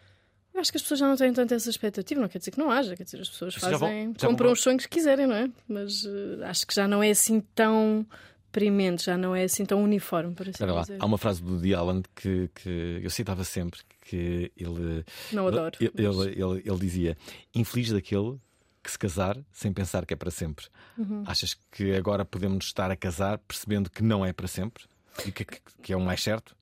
Eu 0.53 0.60
acho 0.60 0.72
que 0.72 0.77
as 0.77 0.81
pessoas 0.81 1.00
já 1.00 1.08
não 1.08 1.15
têm 1.15 1.31
tanto 1.34 1.53
essa 1.53 1.70
expectativa, 1.70 2.20
não 2.20 2.27
quer 2.27 2.39
dizer 2.39 2.51
que 2.51 2.58
não 2.60 2.70
haja, 2.70 2.96
quer 2.96 3.03
dizer, 3.03 3.22
as 3.22 3.29
pessoas 3.29 3.53
Já 3.53 3.70
vão- 3.70 3.79
fazem, 3.79 3.98
já 4.00 4.03
vão 4.05 4.13
compram 4.31 4.36
para- 4.36 4.51
os 4.53 4.62
sonhos 4.62 4.84
que 4.86 4.89
quiserem, 4.89 5.27
não 5.27 5.36
é? 5.36 5.50
Mas 5.67 6.05
eh, 6.05 6.43
acho 6.46 6.67
que 6.67 6.74
já 6.75 6.88
não 6.88 7.01
é 7.01 7.10
assim 7.10 7.39
tão 7.55 8.05
premente, 8.51 9.05
já 9.05 9.17
não 9.17 9.34
é 9.36 9.43
assim 9.43 9.65
tão 9.65 9.81
uniforme, 9.81 10.34
para 10.36 10.50
assim 10.50 10.63
há 11.00 11.05
uma 11.05 11.17
frase 11.17 11.41
do 11.41 11.53
Woody 11.53 11.74
Allen 11.74 12.03
que, 12.15 12.50
que 12.53 13.00
eu 13.01 13.10
citava 13.10 13.43
sempre, 13.46 13.79
que 14.01 14.51
ele, 14.58 15.05
Não 15.31 15.48
adoro. 15.48 15.77
ele, 15.79 15.91
mas- 15.96 16.17
ele, 16.27 16.41
ele- 16.43 16.62
ele 16.65 16.79
dizia: 16.79 17.17
infeliz 17.55 17.91
daquele 17.91 18.38
que 18.84 18.89
se 18.91 18.98
casar 18.98 19.38
sem 19.51 19.72
pensar 19.72 20.05
que 20.05 20.13
é 20.13 20.17
para 20.17 20.31
sempre. 20.31 20.65
Uhum. 20.98 21.24
Achas 21.27 21.53
que 21.72 21.93
agora 21.96 22.25
podemos 22.25 22.65
estar 22.65 22.89
a 22.91 22.96
casar 22.96 23.38
percebendo 23.38 23.89
que 23.89 24.01
não 24.03 24.25
é 24.25 24.34
para 24.34 24.48
sempre? 24.48 24.84
E 25.25 25.31
que, 25.31 25.46
que- 25.46 25.93
é 25.93 25.96
o 25.96 26.01
mais 26.01 26.22
certo? 26.24 26.55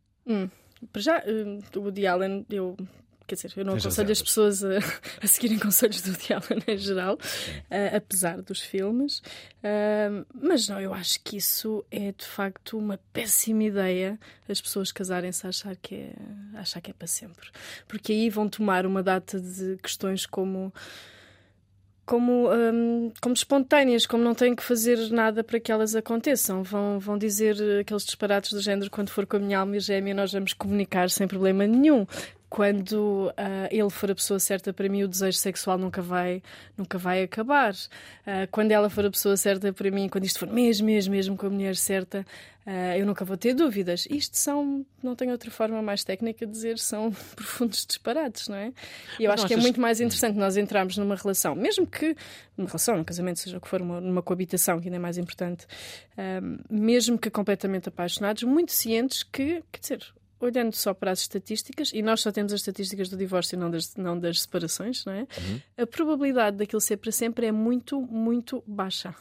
Para 0.91 1.01
já, 1.01 1.17
eh, 1.19 1.59
o 1.75 1.79
Woody 1.79 2.05
Allen, 2.07 2.45
eu. 2.49 2.75
Quer 3.29 3.35
dizer, 3.35 3.53
eu 3.55 3.63
não 3.63 3.73
Tens 3.73 3.85
aconselho 3.85 4.11
as 4.11 4.21
pessoas 4.21 4.63
a, 4.63 4.79
a 5.23 5.27
seguirem 5.27 5.57
conselhos 5.59 6.01
do 6.01 6.11
Woody 6.11 6.33
Allen 6.33 6.63
em 6.67 6.77
geral, 6.77 7.17
eh, 7.69 7.95
apesar 7.95 8.41
dos 8.41 8.59
filmes. 8.59 9.21
Ah, 9.63 10.25
mas 10.33 10.67
não, 10.67 10.81
eu 10.81 10.93
acho 10.93 11.21
que 11.23 11.37
isso 11.37 11.85
é 11.91 12.11
de 12.11 12.25
facto 12.25 12.77
uma 12.77 12.99
péssima 13.13 13.63
ideia 13.63 14.19
as 14.51 14.59
pessoas 14.59 14.91
casarem-se 14.91 15.45
a 15.45 15.49
achar 15.49 15.75
que, 15.75 15.95
é, 15.95 16.13
achar 16.55 16.81
que 16.81 16.91
é 16.91 16.93
para 16.93 17.07
sempre. 17.07 17.49
Porque 17.87 18.11
aí 18.11 18.29
vão 18.29 18.49
tomar 18.49 18.85
uma 18.85 19.03
data 19.03 19.39
de 19.39 19.77
questões 19.77 20.25
como. 20.25 20.73
Como, 22.05 22.49
hum, 22.51 23.13
como 23.21 23.35
espontâneas, 23.35 24.07
como 24.07 24.23
não 24.23 24.33
têm 24.33 24.55
que 24.55 24.63
fazer 24.63 24.97
nada 25.11 25.43
para 25.43 25.59
que 25.59 25.71
elas 25.71 25.93
aconteçam. 25.93 26.63
Vão, 26.63 26.99
vão 26.99 27.19
dizer 27.19 27.55
aqueles 27.79 28.03
disparates 28.03 28.51
do 28.51 28.59
género: 28.59 28.89
quando 28.89 29.11
for 29.11 29.27
com 29.27 29.37
a 29.37 29.39
minha 29.39 29.59
alma 29.59 29.77
e 29.77 29.79
gêmea, 29.79 30.15
nós 30.15 30.33
vamos 30.33 30.53
comunicar 30.53 31.11
sem 31.11 31.27
problema 31.27 31.67
nenhum. 31.67 32.07
Quando 32.49 33.31
ah, 33.37 33.67
ele 33.69 33.89
for 33.91 34.09
a 34.09 34.15
pessoa 34.15 34.39
certa 34.39 34.73
para 34.73 34.89
mim, 34.89 35.03
o 35.03 35.07
desejo 35.07 35.37
sexual 35.37 35.77
nunca 35.77 36.01
vai, 36.01 36.41
nunca 36.75 36.97
vai 36.97 37.21
acabar. 37.21 37.75
Ah, 38.25 38.47
quando 38.51 38.71
ela 38.71 38.89
for 38.89 39.05
a 39.05 39.11
pessoa 39.11 39.37
certa 39.37 39.71
para 39.71 39.91
mim, 39.91 40.09
quando 40.09 40.25
isto 40.25 40.39
for 40.39 40.49
mesmo, 40.49 40.87
mesmo, 40.87 41.11
mesmo 41.11 41.37
com 41.37 41.45
a 41.45 41.49
mulher 41.49 41.75
certa, 41.75 42.25
ah, 42.65 42.97
eu 42.97 43.05
nunca 43.05 43.23
vou 43.23 43.37
ter 43.37 43.53
dúvidas. 43.53 44.07
Isto 44.09 44.35
são, 44.35 44.83
não 45.03 45.15
tenho 45.15 45.31
outra 45.31 45.51
forma 45.51 45.79
mais 45.81 46.03
técnica 46.03 46.43
de 46.43 46.51
dizer, 46.51 46.79
são 46.79 47.11
profundos 47.35 47.85
disparates, 47.85 48.47
não 48.47 48.55
é? 48.55 48.73
E 49.19 49.25
eu 49.25 49.29
Mas 49.29 49.41
acho 49.41 49.47
que 49.47 49.53
é 49.53 49.57
muito 49.57 49.79
mais 49.79 50.01
interessante 50.01 50.35
nós 50.35 50.57
entrarmos 50.57 50.97
numa 50.97 51.15
relação, 51.15 51.53
mesmo 51.53 51.85
que 51.85 52.15
numa 52.57 52.67
relação, 52.67 52.97
num 52.97 53.03
casamento, 53.03 53.39
seja 53.39 53.57
o 53.57 53.61
que 53.61 53.67
for, 53.67 53.79
uma, 53.79 54.01
numa 54.01 54.23
coabitação, 54.23 54.79
que 54.79 54.87
ainda 54.87 54.97
é 54.97 54.99
mais 54.99 55.19
importante, 55.19 55.67
mesmo 56.69 57.17
que 57.17 57.29
completamente 57.29 57.89
apaixonados, 57.89 58.43
muito 58.43 58.71
cientes 58.71 59.23
que, 59.23 59.63
quer 59.71 59.79
dizer, 59.79 60.13
olhando 60.39 60.73
só 60.73 60.93
para 60.93 61.11
as 61.11 61.19
estatísticas, 61.19 61.91
e 61.93 62.01
nós 62.01 62.21
só 62.21 62.31
temos 62.31 62.53
as 62.53 62.61
estatísticas 62.61 63.09
do 63.09 63.17
divórcio 63.17 63.55
e 63.55 63.59
não 63.59 63.69
das, 63.69 63.95
não 63.95 64.17
das 64.17 64.41
separações, 64.41 65.03
não 65.05 65.13
é? 65.13 65.27
A 65.77 65.85
probabilidade 65.85 66.57
daquilo 66.57 66.81
ser 66.81 66.97
para 66.97 67.11
sempre 67.11 67.45
é 67.47 67.51
muito, 67.51 68.01
muito 68.01 68.63
baixa. 68.65 69.13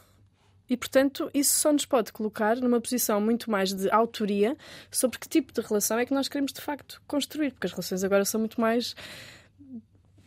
E, 0.69 0.77
portanto, 0.77 1.31
isso 1.33 1.59
só 1.59 1.73
nos 1.73 1.85
pode 1.85 2.13
colocar 2.13 2.55
numa 2.57 2.79
posição 2.79 3.19
muito 3.19 3.49
mais 3.49 3.73
de 3.73 3.89
autoria 3.89 4.55
sobre 4.91 5.17
que 5.17 5.27
tipo 5.27 5.51
de 5.51 5.61
relação 5.61 5.97
é 5.97 6.05
que 6.05 6.13
nós 6.13 6.27
queremos 6.27 6.53
de 6.53 6.61
facto 6.61 7.01
construir, 7.07 7.51
porque 7.51 7.65
as 7.65 7.73
relações 7.73 8.03
agora 8.03 8.23
são 8.23 8.39
muito 8.39 8.61
mais 8.61 8.95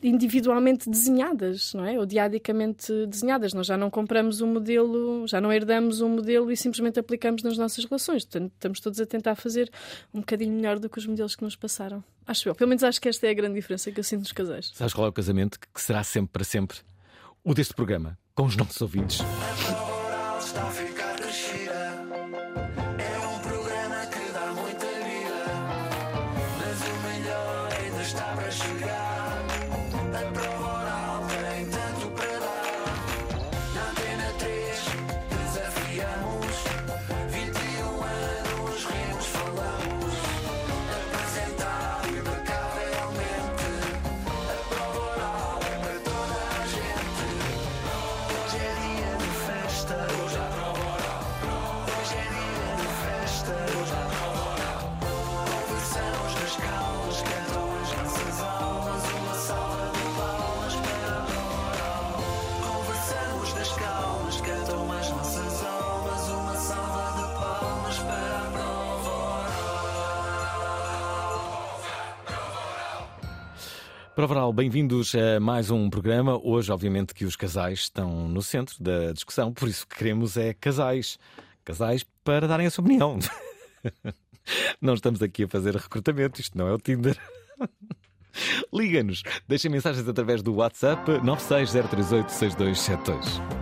individualmente 0.03 0.91
desenhadas, 0.91 1.73
não 1.75 1.85
é? 1.85 1.99
Ou 1.99 2.05
diadicamente 2.05 2.93
desenhadas. 3.07 3.53
Nós 3.55 3.67
já 3.67 3.77
não 3.77 3.91
compramos 3.91 4.41
um 4.41 4.47
modelo, 4.47 5.27
já 5.27 5.41
não 5.41 5.53
herdamos 5.53 6.01
um 6.01 6.09
modelo 6.09 6.51
e 6.51 6.57
simplesmente 6.57 6.99
aplicamos 6.99 7.43
nas 7.43 7.57
nossas 7.57 7.85
relações. 7.85 8.25
Portanto, 8.25 8.53
estamos 8.53 8.81
todos 8.81 9.01
a 9.01 9.07
tentar 9.07 9.35
fazer 9.37 9.71
um 10.13 10.21
bocadinho 10.21 10.53
melhor 10.53 10.79
do 10.79 10.89
que 10.89 10.99
os 10.99 11.07
modelos 11.07 11.37
que 11.37 11.45
nos 11.45 11.57
passaram. 11.57 12.03
Acho 12.27 12.49
eu. 12.49 12.55
Pelo 12.55 12.69
menos 12.69 12.85
acho 12.85 13.01
que 13.01 13.09
esta 13.09 13.27
é 13.27 13.31
a 13.31 13.35
grande 13.35 13.55
diferença 13.55 13.91
que 13.91 14.01
eu 14.01 14.05
sinto 14.05 14.21
nos 14.21 14.33
casais. 14.33 14.71
Sabes 14.75 14.93
qual 14.93 15.07
é 15.07 15.11
o 15.11 15.13
casamento 15.13 15.59
que 15.59 15.81
será 15.81 16.03
sempre 16.03 16.33
para 16.33 16.45
sempre? 16.45 16.79
O 17.45 17.55
deste 17.55 17.75
programa, 17.75 18.19
com 18.35 18.45
os 18.45 18.57
nossos 18.57 18.81
ouvintes. 18.81 19.21
Prova 74.23 74.35
Oral, 74.35 74.53
bem-vindos 74.53 75.17
a 75.17 75.41
mais 75.41 75.69
um 75.69 75.91
programa. 75.91 76.39
Hoje, 76.41 76.71
obviamente, 76.71 77.13
que 77.13 77.25
os 77.25 77.35
casais 77.35 77.81
estão 77.81 78.29
no 78.29 78.41
centro 78.41 78.81
da 78.81 79.13
discussão, 79.13 79.53
por 79.53 79.69
isso 79.69 79.85
que 79.85 79.97
queremos 79.97 80.37
é 80.37 80.55
casais. 80.55 81.19
Casais 81.65 82.07
para 82.23 82.47
darem 82.47 82.69
a 82.69 82.71
sua 82.71 82.85
opinião. 82.85 83.19
Não 84.81 84.95
estamos 84.95 85.21
aqui 85.23 85.43
a 85.43 85.49
fazer 85.49 85.75
recrutamento, 85.75 86.41
isto 86.41 86.57
não 86.57 86.69
é 86.69 86.73
o 86.73 86.79
Tinder. 86.79 87.19
Liga-nos, 88.73 89.25
deixem 89.49 89.69
mensagens 89.69 90.09
através 90.09 90.41
do 90.41 90.55
WhatsApp 90.55 91.15
960386272. 91.15 93.62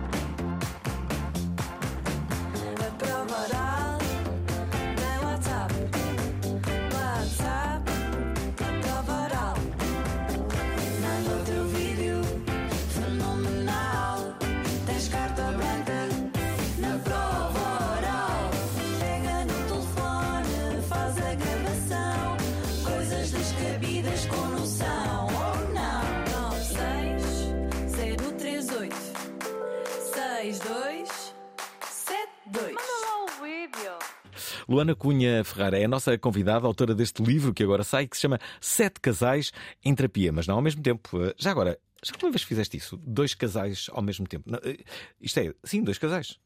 Cunha 35.01 35.43
Ferreira 35.43 35.79
é 35.79 35.85
a 35.85 35.87
nossa 35.87 36.15
convidada, 36.15 36.67
autora 36.67 36.93
deste 36.93 37.23
livro 37.23 37.51
que 37.55 37.63
agora 37.63 37.83
sai, 37.83 38.05
que 38.05 38.15
se 38.15 38.21
chama 38.21 38.37
Sete 38.59 38.99
Casais 38.99 39.51
em 39.83 39.95
Terapia, 39.95 40.31
mas 40.31 40.45
não 40.45 40.53
ao 40.57 40.61
mesmo 40.61 40.83
tempo. 40.83 41.19
Eh, 41.23 41.33
Já 41.39 41.49
agora, 41.49 41.79
já 42.03 42.13
alguma 42.13 42.29
vez 42.31 42.43
fizeste 42.43 42.77
isso? 42.77 42.97
Dois 42.97 43.33
casais 43.33 43.87
ao 43.91 44.03
mesmo 44.03 44.27
tempo? 44.27 44.43
Não, 44.47 44.59
eh, 44.63 44.77
Isto 45.19 45.39
é, 45.39 45.53
sim, 45.63 45.81
dois 45.83 45.97
casais. 45.97 46.37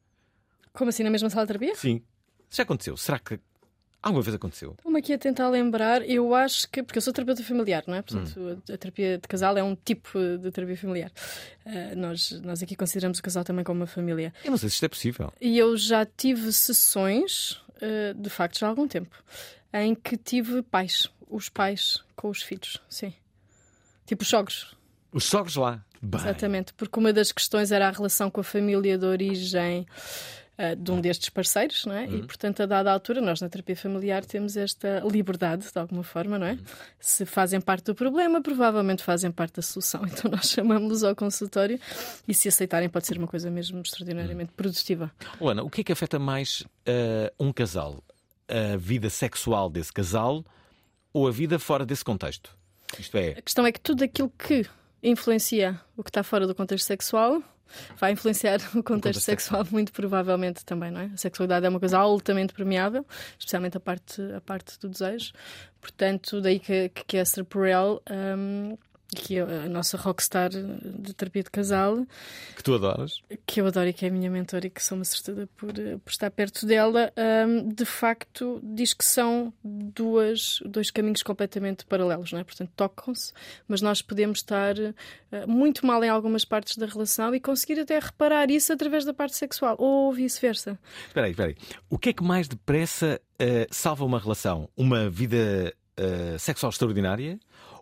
Como 0.71 0.87
assim, 0.89 1.03
na 1.03 1.09
mesma 1.09 1.29
sala 1.29 1.45
de 1.45 1.47
terapia? 1.53 1.75
Sim. 1.75 2.01
Já 2.49 2.63
aconteceu? 2.63 2.95
Será 2.95 3.19
que 3.19 3.37
alguma 4.01 4.21
vez 4.23 4.33
aconteceu? 4.35 4.71
Estou-me 4.77 4.99
aqui 4.99 5.11
a 5.11 5.17
tentar 5.17 5.49
lembrar, 5.49 6.07
eu 6.09 6.33
acho 6.33 6.69
que, 6.69 6.81
porque 6.81 6.97
eu 6.97 7.01
sou 7.01 7.11
terapeuta 7.11 7.43
familiar, 7.43 7.83
não 7.87 7.95
é? 7.95 8.01
Portanto, 8.01 8.61
a, 8.69 8.73
a 8.73 8.77
terapia 8.77 9.17
de 9.17 9.27
casal 9.27 9.57
é 9.57 9.63
um 9.63 9.75
tipo 9.75 10.17
de 10.37 10.49
terapia 10.51 10.77
familiar. 10.77 11.11
Ah, 11.65 11.93
nós, 11.97 12.31
nós 12.41 12.63
aqui 12.63 12.73
consideramos 12.77 13.19
o 13.19 13.23
casal 13.23 13.43
também 13.43 13.65
como 13.65 13.81
uma 13.81 13.87
família. 13.87 14.33
Eu 14.45 14.51
não 14.51 14.57
sei 14.57 14.69
se 14.69 14.75
isto 14.75 14.85
é 14.85 14.89
possível. 14.89 15.33
E 15.41 15.57
eu 15.57 15.75
já 15.75 16.05
tive 16.05 16.53
sessões, 16.53 17.59
de 18.15 18.29
facto, 18.29 18.59
já 18.59 18.67
há 18.67 18.69
algum 18.69 18.87
tempo, 18.87 19.15
em 19.73 19.93
que 19.95 20.17
tive 20.17 20.61
pais, 20.61 21.09
os 21.29 21.49
pais 21.49 22.03
com 22.15 22.29
os 22.29 22.41
filhos, 22.41 22.81
sim. 22.89 23.13
Tipo 24.05 24.23
os 24.23 24.29
sogros, 24.29 24.75
Os 25.11 25.23
sogros 25.25 25.55
lá. 25.55 25.83
Bem, 26.01 26.21
exatamente. 26.21 26.73
Porque 26.73 26.99
uma 26.99 27.11
das 27.11 27.31
questões 27.31 27.71
era 27.71 27.87
a 27.87 27.91
relação 27.91 28.29
com 28.29 28.39
a 28.41 28.43
família 28.43 28.97
de 28.97 29.05
origem 29.05 29.87
ah, 30.57 30.73
de 30.73 30.89
um 30.89 31.01
destes 31.01 31.29
parceiros, 31.29 31.85
não 31.85 31.93
é? 31.93 32.05
E, 32.05 32.23
portanto, 32.23 32.61
a 32.61 32.65
dada 32.65 32.91
altura, 32.91 33.19
nós 33.19 33.41
na 33.41 33.49
terapia 33.49 33.75
familiar 33.75 34.23
temos 34.23 34.55
esta 34.55 35.01
liberdade, 35.01 35.69
de 35.69 35.77
alguma 35.77 36.01
forma, 36.01 36.39
não 36.39 36.47
é? 36.47 36.57
Se 36.97 37.25
fazem 37.25 37.59
parte 37.59 37.85
do 37.85 37.95
problema, 37.95 38.41
provavelmente 38.41 39.03
fazem 39.03 39.31
parte 39.31 39.55
da 39.55 39.61
solução. 39.61 40.05
Então, 40.15 40.31
nós 40.31 40.49
chamamos-los 40.49 41.03
ao 41.03 41.13
consultório 41.13 41.77
e, 42.25 42.33
se 42.33 42.47
aceitarem, 42.47 42.87
pode 42.87 43.05
ser 43.05 43.17
uma 43.17 43.27
coisa 43.27 43.51
mesmo 43.51 43.81
extraordinariamente 43.81 44.53
produtiva. 44.53 45.11
Luana, 45.41 45.61
o 45.61 45.69
que 45.69 45.81
é 45.81 45.83
que 45.83 45.91
afeta 45.91 46.17
mais 46.17 46.63
eh, 46.85 47.33
um 47.37 47.51
casal? 47.51 48.01
A 48.47 48.77
vida 48.77 49.09
sexual 49.09 49.69
desse 49.69 49.91
casal 49.91 50.45
ou 51.11 51.27
a 51.27 51.31
vida 51.31 51.59
fora 51.59 51.85
desse 51.85 52.05
contexto? 52.05 52.55
Isto 52.97 53.17
é, 53.17 53.31
A 53.31 53.41
questão 53.41 53.65
é 53.65 53.73
que 53.73 53.81
tudo 53.81 54.03
aquilo 54.05 54.29
que 54.29 54.65
influencia 55.03 55.79
o 55.97 56.03
que 56.03 56.09
está 56.09 56.23
fora 56.23 56.47
do 56.47 56.55
contexto 56.55 56.85
sexual 56.85 57.43
vai 57.97 58.11
influenciar 58.11 58.59
o 58.75 58.83
contexto, 58.83 59.21
sexual 59.21 59.65
muito 59.71 59.91
provavelmente 59.91 60.63
também, 60.65 60.91
não 60.91 61.01
é? 61.01 61.05
A 61.13 61.17
sexualidade 61.17 61.65
é 61.65 61.69
uma 61.69 61.79
coisa 61.79 61.97
altamente 61.97 62.53
permeável, 62.53 63.05
especialmente 63.37 63.77
a 63.77 63.79
parte, 63.79 64.21
a 64.35 64.41
parte 64.41 64.79
do 64.79 64.89
desejo. 64.89 65.33
Portanto, 65.81 66.41
daí 66.41 66.59
que, 66.59 66.89
que 66.89 67.17
Esther 67.17 67.45
Perel, 67.45 68.01
hum, 68.09 68.77
que 69.15 69.37
é 69.37 69.41
a 69.41 69.69
nossa 69.69 69.97
rockstar 69.97 70.49
de 70.49 71.13
terapia 71.13 71.43
de 71.43 71.49
casal, 71.49 72.05
que 72.55 72.63
tu 72.63 72.75
adoras. 72.75 73.21
que 73.45 73.61
eu 73.61 73.67
adoro 73.67 73.89
e 73.89 73.93
que 73.93 74.05
é 74.05 74.09
a 74.09 74.11
minha 74.11 74.29
mentora 74.29 74.67
e 74.67 74.69
que 74.69 74.83
sou 74.83 74.97
uma 74.97 75.05
certeza 75.05 75.47
por, 75.55 75.73
por 75.73 76.09
estar 76.09 76.29
perto 76.31 76.65
dela, 76.65 77.11
hum, 77.47 77.69
de 77.69 77.85
facto 77.85 78.59
diz 78.63 78.93
que 78.93 79.05
são 79.05 79.53
duas, 79.63 80.59
dois 80.65 80.91
caminhos 80.91 81.23
completamente 81.23 81.85
paralelos, 81.85 82.31
não 82.31 82.39
é? 82.39 82.43
Portanto, 82.43 82.71
tocam-se, 82.75 83.33
mas 83.67 83.81
nós 83.81 84.01
podemos 84.01 84.39
estar 84.39 84.75
eh, 84.77 85.45
muito 85.47 85.85
mal 85.85 86.03
em 86.03 86.09
algumas 86.09 86.45
partes 86.45 86.77
da 86.77 86.85
relação 86.85 87.33
e 87.33 87.39
conseguir 87.39 87.79
até 87.79 87.99
reparar 87.99 88.49
isso 88.51 88.71
através 88.71 89.05
da 89.05 89.13
parte 89.13 89.35
sexual, 89.35 89.75
ou 89.79 90.13
vice-versa. 90.13 90.77
Espera 91.07 91.27
aí, 91.27 91.31
espera 91.31 91.49
aí. 91.49 91.55
O 91.89 91.97
que 91.97 92.09
é 92.09 92.13
que 92.13 92.23
mais 92.23 92.47
depressa 92.47 93.21
eh, 93.39 93.67
salva 93.71 94.05
uma 94.05 94.19
relação? 94.19 94.69
Uma 94.75 95.09
vida 95.09 95.73
eh, 95.97 96.35
sexual 96.37 96.69
extraordinária? 96.69 97.39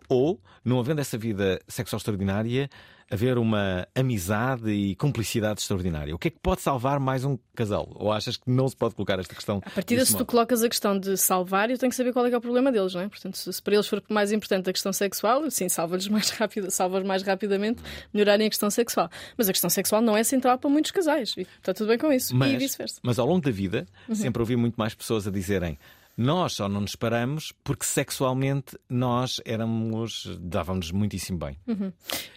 Ou, 0.08 0.40
não 0.64 0.78
havendo 0.78 1.00
essa 1.00 1.16
vida 1.18 1.60
sexual 1.68 1.98
extraordinária, 1.98 2.68
haver 3.10 3.36
uma 3.38 3.86
amizade 3.94 4.70
e 4.70 4.94
cumplicidade 4.96 5.60
extraordinária? 5.60 6.14
O 6.14 6.18
que 6.18 6.28
é 6.28 6.30
que 6.30 6.38
pode 6.42 6.62
salvar 6.62 6.98
mais 6.98 7.24
um 7.24 7.38
casal? 7.54 7.86
Ou 7.94 8.10
achas 8.10 8.36
que 8.36 8.50
não 8.50 8.66
se 8.68 8.74
pode 8.74 8.94
colocar 8.94 9.18
esta 9.18 9.34
questão? 9.34 9.60
A 9.64 9.70
partir 9.70 9.98
se 10.04 10.12
tu 10.12 10.18
modo? 10.18 10.26
colocas 10.26 10.62
a 10.62 10.68
questão 10.68 10.98
de 10.98 11.16
salvar, 11.16 11.70
eu 11.70 11.78
tenho 11.78 11.90
que 11.90 11.96
saber 11.96 12.12
qual 12.12 12.24
é, 12.26 12.28
que 12.30 12.34
é 12.34 12.38
o 12.38 12.40
problema 12.40 12.72
deles, 12.72 12.94
não 12.94 13.02
é? 13.02 13.08
Portanto, 13.08 13.36
se, 13.36 13.62
para 13.62 13.74
eles 13.74 13.86
for 13.86 14.02
mais 14.08 14.32
importante 14.32 14.70
a 14.70 14.72
questão 14.72 14.92
sexual, 14.92 15.48
sim, 15.50 15.68
salva-lhes 15.68 16.08
mais 16.08 16.30
rápido, 16.36 16.70
salva-os 16.70 17.04
mais 17.06 17.22
rapidamente 17.22 17.82
melhorarem 18.12 18.46
a 18.46 18.50
questão 18.50 18.70
sexual. 18.70 19.10
Mas 19.36 19.48
a 19.48 19.52
questão 19.52 19.68
sexual 19.70 20.00
não 20.00 20.16
é 20.16 20.24
central 20.24 20.58
para 20.58 20.70
muitos 20.70 20.90
casais. 20.90 21.34
E 21.36 21.42
está 21.58 21.74
tudo 21.74 21.88
bem 21.88 21.98
com 21.98 22.12
isso. 22.12 22.34
e 22.34 22.36
Mas, 22.36 22.52
vice-versa. 22.54 23.00
mas 23.02 23.18
ao 23.18 23.26
longo 23.26 23.42
da 23.42 23.50
vida, 23.50 23.86
Uhum. 24.08 24.14
sempre 24.14 24.40
ouvi 24.42 24.56
muito 24.56 24.76
mais 24.76 24.94
pessoas 24.94 25.26
a 25.26 25.30
dizerem 25.30 25.78
nós 26.16 26.52
só 26.54 26.68
não 26.68 26.80
nos 26.82 26.94
paramos 26.96 27.52
porque 27.64 27.84
sexualmente 27.84 28.76
nós 28.88 29.40
éramos. 29.44 30.36
dávamos 30.40 30.90
muitíssimo 30.90 31.38
bem. 31.38 31.58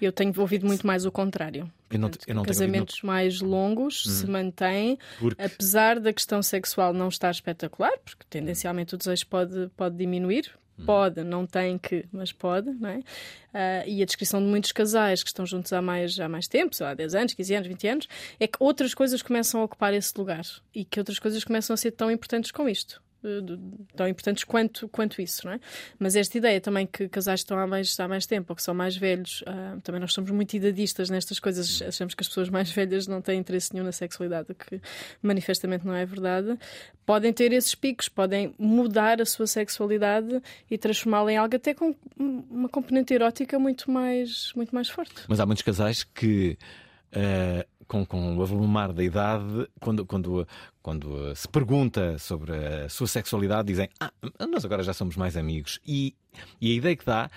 Eu 0.02 0.12
tenho 0.12 0.34
ouvido 0.38 0.66
muito 0.66 0.86
mais 0.86 1.06
o 1.06 1.12
contrário. 1.12 1.72
Eu 1.90 2.00
não- 2.00 2.10
eu 2.28 2.36
não 2.36 2.44
tenho 2.44 2.46
casamentos 2.46 3.02
mais 3.02 3.40
longos 3.42 4.04
se 4.04 4.28
mantêm, 4.28 4.98
Porque- 5.20 5.42
apesar 5.42 6.00
da 6.00 6.12
questão 6.12 6.42
sexual 6.42 6.92
não 6.94 7.08
estar 7.08 7.32
espetacular, 7.32 7.94
porque 8.04 8.26
tendencialmente 8.30 8.96
o 8.96 8.98
desejo 8.98 9.26
pode, 9.28 9.70
pode 9.78 9.96
diminuir. 9.96 10.52
Hum. 10.80 10.86
Pode, 10.86 11.24
não 11.24 11.44
tem 11.48 11.76
que, 11.76 12.06
mas 12.12 12.32
pode, 12.32 12.70
não 12.70 12.88
é? 12.90 13.00
Ah, 13.52 13.84
e 13.88 14.00
a 14.04 14.06
descrição 14.06 14.40
de 14.40 14.46
muitos 14.48 14.72
casais 14.72 15.24
que 15.24 15.30
estão 15.30 15.44
juntos 15.44 15.74
há 15.74 15.82
mais, 15.82 16.20
há 16.20 16.30
mais 16.30 16.48
tempo, 16.48 16.76
sei 16.76 16.86
lá, 16.86 16.94
10 16.94 17.16
anos, 17.16 17.34
15 17.34 17.56
anos, 17.56 17.68
20 17.68 17.88
anos, 17.88 18.08
é 18.40 18.46
que 18.46 18.58
outras 18.60 18.94
coisas 18.94 19.24
começam 19.24 19.60
a 19.62 19.64
ocupar 19.64 19.92
esse 19.96 20.14
lugar 20.16 20.44
e 20.76 20.86
que 20.86 21.00
outras 21.00 21.18
coisas 21.18 21.44
começam 21.44 21.74
a 21.74 21.78
ser 21.78 21.90
tão 21.92 22.12
importantes 22.12 22.52
como 22.52 22.70
isto. 22.70 23.02
Tão 23.96 24.08
importantes 24.08 24.44
quanto, 24.44 24.88
quanto 24.90 25.22
isso, 25.22 25.46
não 25.46 25.54
é? 25.54 25.60
Mas 26.00 26.16
esta 26.16 26.38
ideia 26.38 26.60
também 26.62 26.86
que 26.86 27.08
casais 27.08 27.42
que 27.42 27.46
estão 27.46 27.58
há 27.58 27.68
mais, 27.68 28.00
há 28.00 28.08
mais 28.08 28.26
tempo 28.26 28.52
ou 28.52 28.56
que 28.56 28.64
são 28.64 28.74
mais 28.74 28.96
velhos, 28.96 29.44
ah, 29.46 29.78
também 29.84 30.02
nós 30.02 30.14
somos 30.14 30.32
muito 30.32 30.54
idadistas 30.56 31.10
nestas 31.10 31.40
coisas, 31.40 31.82
achamos 31.82 32.14
que 32.14 32.22
as 32.22 32.28
pessoas 32.28 32.50
mais 32.50 32.72
velhas 32.72 33.08
não 33.08 33.22
têm 33.22 33.40
interesse 33.40 33.74
nenhum 33.74 33.86
na 33.86 33.92
sexualidade, 33.92 34.52
o 34.52 34.56
que 34.56 34.82
manifestamente 35.22 35.86
não 35.86 35.94
é 35.94 36.06
verdade. 36.06 36.58
Podem 37.06 37.32
ter 37.32 37.54
esses 37.54 37.74
picos, 37.74 38.10
podem 38.10 38.54
mudar 38.60 39.22
a 39.22 39.26
sua 39.26 39.48
sexualidade 39.48 40.42
e 40.70 40.78
transformá-la 40.78 41.32
em 41.32 41.38
algo 41.38 41.56
até 41.56 41.74
com 41.74 41.96
uma 42.18 42.70
componente 42.70 43.14
erótica 43.14 43.58
muito 43.58 43.90
mais, 43.90 44.52
muito 44.56 44.74
mais 44.74 44.90
forte. 44.90 45.14
Mas 45.28 45.40
há 45.40 45.46
muitos 45.46 45.64
casais 45.64 46.04
que, 46.04 46.58
eh, 47.12 47.66
com, 47.88 48.06
com 48.06 48.36
o 48.36 48.42
avolumar 48.42 48.92
da 48.92 49.04
idade, 49.04 49.68
quando, 49.80 50.06
quando, 50.06 50.48
quando 50.82 51.36
se 51.36 51.48
pergunta 51.48 52.18
sobre 52.20 52.54
a 52.54 52.90
sua 52.90 53.08
sexualidade, 53.08 53.68
dizem: 53.68 53.90
Ah, 54.00 54.12
nós 54.48 54.66
agora 54.66 54.84
já 54.84 54.94
somos 54.94 55.16
mais 55.16 55.38
amigos. 55.38 55.80
E, 55.86 56.16
e 56.60 56.72
a 56.72 56.76
ideia 56.76 56.96
que 56.96 57.06
dá 57.06 57.30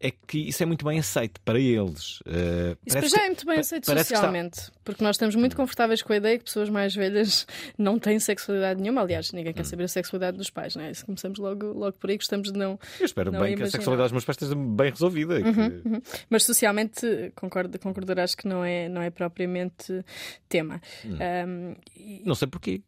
é 0.00 0.12
que 0.12 0.38
isso 0.48 0.62
é 0.62 0.66
muito 0.66 0.84
bem 0.84 0.98
aceito 1.00 1.40
para 1.40 1.58
eles. 1.58 2.20
Eh, 2.24 2.76
Isso 2.86 3.08
já 3.08 3.22
é 3.24 3.26
muito 3.26 3.44
bem 3.44 3.58
aceito 3.58 3.84
que 3.84 3.90
está- 3.90 4.04
socialmente, 4.04 4.70
porque 4.84 5.02
nós 5.02 5.16
estamos 5.16 5.34
muito 5.34 5.56
confortáveis 5.56 6.02
com 6.02 6.12
a 6.12 6.16
ideia 6.16 6.38
que 6.38 6.44
pessoas 6.44 6.68
mais 6.70 6.94
velhas 6.94 7.46
não 7.76 7.98
têm 7.98 8.18
sexualidade 8.20 8.80
nenhuma. 8.80 9.00
Aliás, 9.00 9.32
ninguém 9.32 9.50
Hum. 9.50 9.54
quer 9.56 9.64
saber 9.64 9.84
a 9.84 9.88
sexualidade 9.88 10.36
dos 10.36 10.50
pais, 10.50 10.76
não 10.76 10.84
é? 10.84 10.94
Se 10.94 11.04
começamos 11.04 11.38
logo, 11.40 11.66
logo 11.72 11.98
por 11.98 12.10
aí, 12.10 12.16
gostamos 12.16 12.52
de 12.52 12.56
não. 12.58 12.78
Eu 13.00 13.06
espero 13.06 13.32
não 13.32 13.40
bem 13.40 13.48
que 13.48 13.54
a 13.54 13.58
imaginar. 13.58 13.70
sexualidade 13.72 14.06
dos 14.06 14.12
meus 14.12 14.24
pais 14.24 14.36
esteja 14.36 14.54
bem 14.54 14.90
resolvida. 14.90 15.40
e 15.40 15.42
que- 15.42 16.02
Mas 16.30 16.44
socialmente 16.44 17.32
concordo, 17.34 17.76
concordarás 17.80 18.36
que 18.36 18.46
não 18.46 18.64
é, 18.64 18.88
não 18.88 19.02
é 19.02 19.10
propriamente 19.10 20.04
tema. 20.48 20.80
Hum. 21.04 21.16
Um, 21.48 21.76
e- 21.96 22.22
Não 22.24 22.36
sei 22.36 22.46
porquê. 22.46 22.82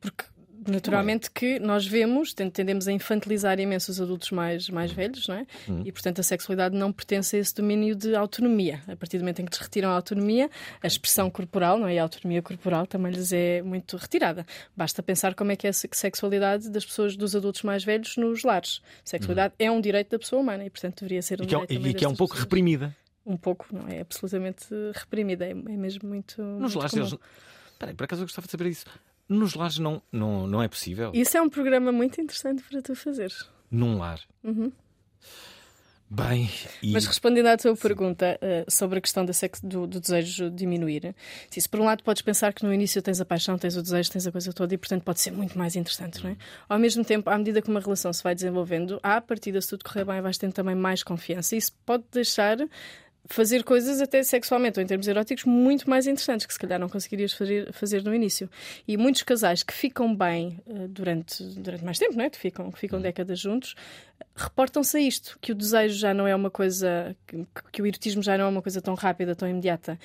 porque 0.00 0.24
naturalmente 0.66 1.30
que 1.30 1.58
nós 1.58 1.86
vemos, 1.86 2.32
ten- 2.34 2.50
tendemos 2.50 2.86
a 2.88 2.92
infantilizar 2.92 3.58
imenso 3.60 3.90
os 3.90 4.00
adultos 4.00 4.30
mais, 4.30 4.68
mais 4.68 4.92
velhos, 4.92 5.26
não 5.28 5.36
é? 5.36 5.46
E 5.84 5.90
portanto 5.92 6.20
a 6.20 6.22
sexualidade 6.22 6.76
não 6.76 6.92
pertence 6.92 7.36
a 7.36 7.38
esse 7.38 7.54
domínio 7.54 7.94
de 7.94 8.14
autonomia. 8.14 8.80
A 8.88 8.96
partir 8.96 9.18
do 9.18 9.20
momento 9.20 9.40
em 9.40 9.44
que 9.44 9.52
lhes 9.52 9.60
retiram 9.60 9.90
a 9.90 9.92
autonomia, 9.94 10.50
a 10.82 10.86
expressão 10.86 11.30
corporal, 11.30 11.78
não 11.78 11.86
é? 11.88 11.94
E 11.94 11.98
a 11.98 12.02
autonomia 12.02 12.42
corporal 12.42 12.86
também 12.86 13.12
lhes 13.12 13.32
é 13.32 13.62
muito 13.62 13.96
retirada. 13.96 14.46
Basta 14.76 15.02
pensar 15.02 15.34
como 15.34 15.52
é 15.52 15.56
que 15.56 15.66
é 15.66 15.70
a 15.70 15.72
se- 15.72 15.88
sexualidade 15.92 16.70
das 16.70 16.84
pessoas, 16.84 17.16
dos 17.16 17.34
adultos 17.36 17.62
mais 17.62 17.84
velhos 17.84 18.16
nos 18.16 18.42
lares. 18.42 18.80
Sexualidade 19.04 19.54
é 19.58 19.70
um 19.70 19.80
direito 19.80 20.10
da 20.10 20.18
pessoa 20.18 20.40
humana 20.42 20.64
e 20.64 20.70
portanto 20.70 21.00
deveria 21.00 21.22
ser 21.22 21.40
um 21.40 21.44
E 21.44 21.46
que 21.46 21.54
é, 21.54 21.58
direito 21.66 21.88
e 21.88 21.94
que 21.94 22.04
é 22.04 22.08
um 22.08 22.14
pouco 22.14 22.34
pessoas. 22.34 22.44
reprimida. 22.44 22.96
Um 23.26 23.36
pouco, 23.38 23.66
não 23.72 23.88
é? 23.88 24.00
absolutamente 24.00 24.66
reprimida, 24.94 25.46
é, 25.46 25.50
é 25.50 25.54
mesmo 25.54 26.06
muito. 26.08 26.42
Nos 26.42 26.74
muito 26.74 26.78
lares 26.78 26.92
deles. 26.92 27.14
Peraí, 27.78 27.94
por 27.94 28.04
acaso 28.04 28.22
eu 28.22 28.26
gostava 28.26 28.46
de 28.46 28.50
saber 28.50 28.66
isso. 28.68 28.84
Nos 29.28 29.54
lares 29.54 29.78
não, 29.78 30.02
não, 30.12 30.46
não 30.46 30.62
é 30.62 30.68
possível. 30.68 31.10
Isso 31.14 31.36
é 31.36 31.42
um 31.42 31.48
programa 31.48 31.90
muito 31.90 32.20
interessante 32.20 32.62
para 32.62 32.82
tu 32.82 32.94
fazeres. 32.94 33.48
Num 33.70 33.98
lar. 33.98 34.20
Bem, 36.10 36.48
e 36.82 36.92
Mas 36.92 37.06
respondendo 37.06 37.46
à 37.46 37.56
tua 37.56 37.74
pergunta 37.74 38.38
eh, 38.40 38.64
sobre 38.68 38.98
a 38.98 39.00
questão 39.00 39.24
da 39.24 39.32
sex- 39.32 39.60
do, 39.62 39.84
do 39.86 39.98
desejo 39.98 40.48
diminuir, 40.50 41.14
sim, 41.50 41.60
se 41.60 41.68
por 41.68 41.80
um 41.80 41.84
lado 41.84 42.04
podes 42.04 42.22
pensar 42.22 42.52
que 42.52 42.62
no 42.62 42.72
início 42.72 43.02
tens 43.02 43.20
a 43.20 43.24
paixão, 43.24 43.58
tens 43.58 43.74
o 43.76 43.82
desejo, 43.82 44.12
tens 44.12 44.24
a 44.26 44.30
coisa 44.30 44.52
toda 44.52 44.72
e 44.74 44.78
portanto 44.78 45.02
pode 45.02 45.18
ser 45.20 45.32
muito 45.32 45.58
mais 45.58 45.74
interessante, 45.74 46.22
não 46.22 46.30
é? 46.30 46.36
Ao 46.68 46.78
mesmo 46.78 47.04
tempo, 47.04 47.28
à 47.30 47.36
medida 47.38 47.60
que 47.60 47.68
uma 47.70 47.80
relação 47.80 48.12
se 48.12 48.22
vai 48.22 48.34
desenvolvendo, 48.34 49.00
à 49.02 49.20
partida, 49.20 49.60
se 49.60 49.68
tudo 49.68 49.82
correr 49.82 50.04
bem, 50.04 50.20
vais 50.20 50.38
tendo 50.38 50.52
também 50.52 50.74
mais 50.76 51.02
confiança 51.02 51.56
e 51.56 51.58
isso 51.58 51.72
pode 51.84 52.04
deixar 52.12 52.58
fazer 53.26 53.64
coisas 53.64 54.00
até 54.00 54.22
sexualmente 54.22 54.78
ou 54.78 54.82
em 54.82 54.86
termos 54.86 55.08
eróticos 55.08 55.44
muito 55.44 55.88
mais 55.88 56.06
interessantes 56.06 56.46
que 56.46 56.52
se 56.52 56.58
calhar 56.58 56.78
não 56.78 56.88
conseguirias 56.88 57.32
fazer, 57.32 57.72
fazer 57.72 58.02
no 58.02 58.14
início. 58.14 58.50
E 58.86 58.96
muitos 58.96 59.22
casais 59.22 59.62
que 59.62 59.72
ficam 59.72 60.14
bem 60.14 60.60
eh, 60.66 60.86
durante, 60.88 61.42
durante 61.42 61.84
mais 61.84 61.98
tempo, 61.98 62.16
não 62.16 62.24
é? 62.24 62.30
que 62.30 62.38
ficam, 62.38 62.70
que 62.70 62.78
ficam 62.78 63.00
décadas 63.00 63.40
juntos, 63.40 63.74
reportam-se 64.36 64.96
a 64.96 65.00
isto, 65.00 65.38
que 65.40 65.52
o 65.52 65.54
desejo 65.54 65.98
já 65.98 66.12
não 66.12 66.26
é 66.26 66.34
uma 66.34 66.50
coisa, 66.50 67.16
que, 67.26 67.46
que 67.72 67.82
o 67.82 67.86
erotismo 67.86 68.22
já 68.22 68.36
não 68.36 68.44
é 68.44 68.48
uma 68.48 68.62
coisa 68.62 68.82
tão 68.82 68.94
rápida, 68.94 69.34
tão 69.34 69.48
imediata 69.48 69.98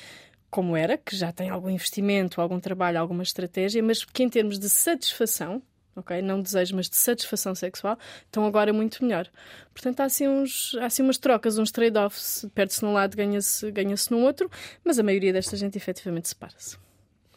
como 0.50 0.76
era, 0.76 0.98
que 0.98 1.16
já 1.16 1.32
tem 1.32 1.50
algum 1.50 1.70
investimento, 1.70 2.42
algum 2.42 2.60
trabalho, 2.60 3.00
alguma 3.00 3.24
estratégia, 3.24 3.84
mas 3.84 4.04
que 4.04 4.24
em 4.24 4.30
termos 4.30 4.58
de 4.58 4.70
satisfação, 4.70 5.62
ok, 6.00 6.22
não 6.22 6.42
desejo, 6.42 6.76
mas 6.76 6.90
de 6.90 6.96
satisfação 6.96 7.54
sexual, 7.54 7.98
estão 8.26 8.46
agora 8.46 8.74
muito 8.74 9.04
melhor. 9.04 9.28
Portanto, 9.74 10.00
há 10.02 10.06
assim, 10.06 10.28
uns, 10.28 10.76
há 10.80 10.86
assim 10.86 11.04
umas 11.04 11.18
trocas, 11.18 11.58
uns 11.58 11.72
trade-offs, 11.72 12.46
perde-se 12.54 12.84
num 12.84 12.94
lado, 12.94 13.16
ganha-se 13.16 13.72
ganha 13.72 13.96
no 14.10 14.20
outro, 14.20 14.50
mas 14.84 15.00
a 15.00 15.04
maioria 15.04 15.34
desta 15.34 15.56
gente 15.56 15.78
efetivamente 15.78 16.28
separa-se. 16.30 16.78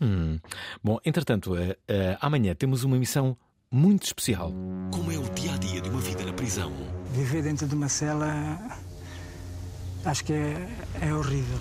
Hum. 0.01 0.39
Bom, 0.83 0.99
entretanto, 1.05 1.57
eh, 1.57 1.77
eh, 1.87 2.17
amanhã 2.21 2.55
temos 2.55 2.83
uma 2.83 2.97
missão 2.97 3.37
muito 3.71 4.05
especial. 4.05 4.53
Como 4.93 5.13
é 5.13 5.19
o 5.19 5.29
dia 5.31 5.55
a 5.55 5.57
dia 5.57 5.81
de 5.81 5.89
uma 5.89 6.01
vida 6.01 6.25
na 6.25 6.33
prisão? 6.33 6.73
Viver 7.13 7.43
dentro 7.43 7.67
de 7.67 7.75
uma 7.75 7.89
cela 7.89 8.59
acho 10.05 10.25
que 10.25 10.33
é, 10.33 10.69
é 11.01 11.15
horrível. 11.15 11.59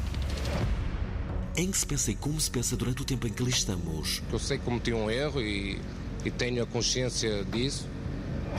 Em 1.55 1.69
que 1.69 1.77
se 1.77 1.85
pensa 1.85 2.11
e 2.11 2.15
como 2.15 2.39
se 2.39 2.49
pensa 2.49 2.75
durante 2.75 3.01
o 3.01 3.05
tempo 3.05 3.27
em 3.27 3.31
que 3.31 3.41
ali 3.41 3.51
estamos? 3.51 4.21
Eu 4.31 4.39
sei 4.39 4.57
que 4.57 4.63
cometi 4.63 4.93
um 4.93 5.09
erro 5.09 5.41
e, 5.41 5.79
e 6.25 6.31
tenho 6.31 6.63
a 6.63 6.65
consciência 6.65 7.43
disso. 7.45 7.87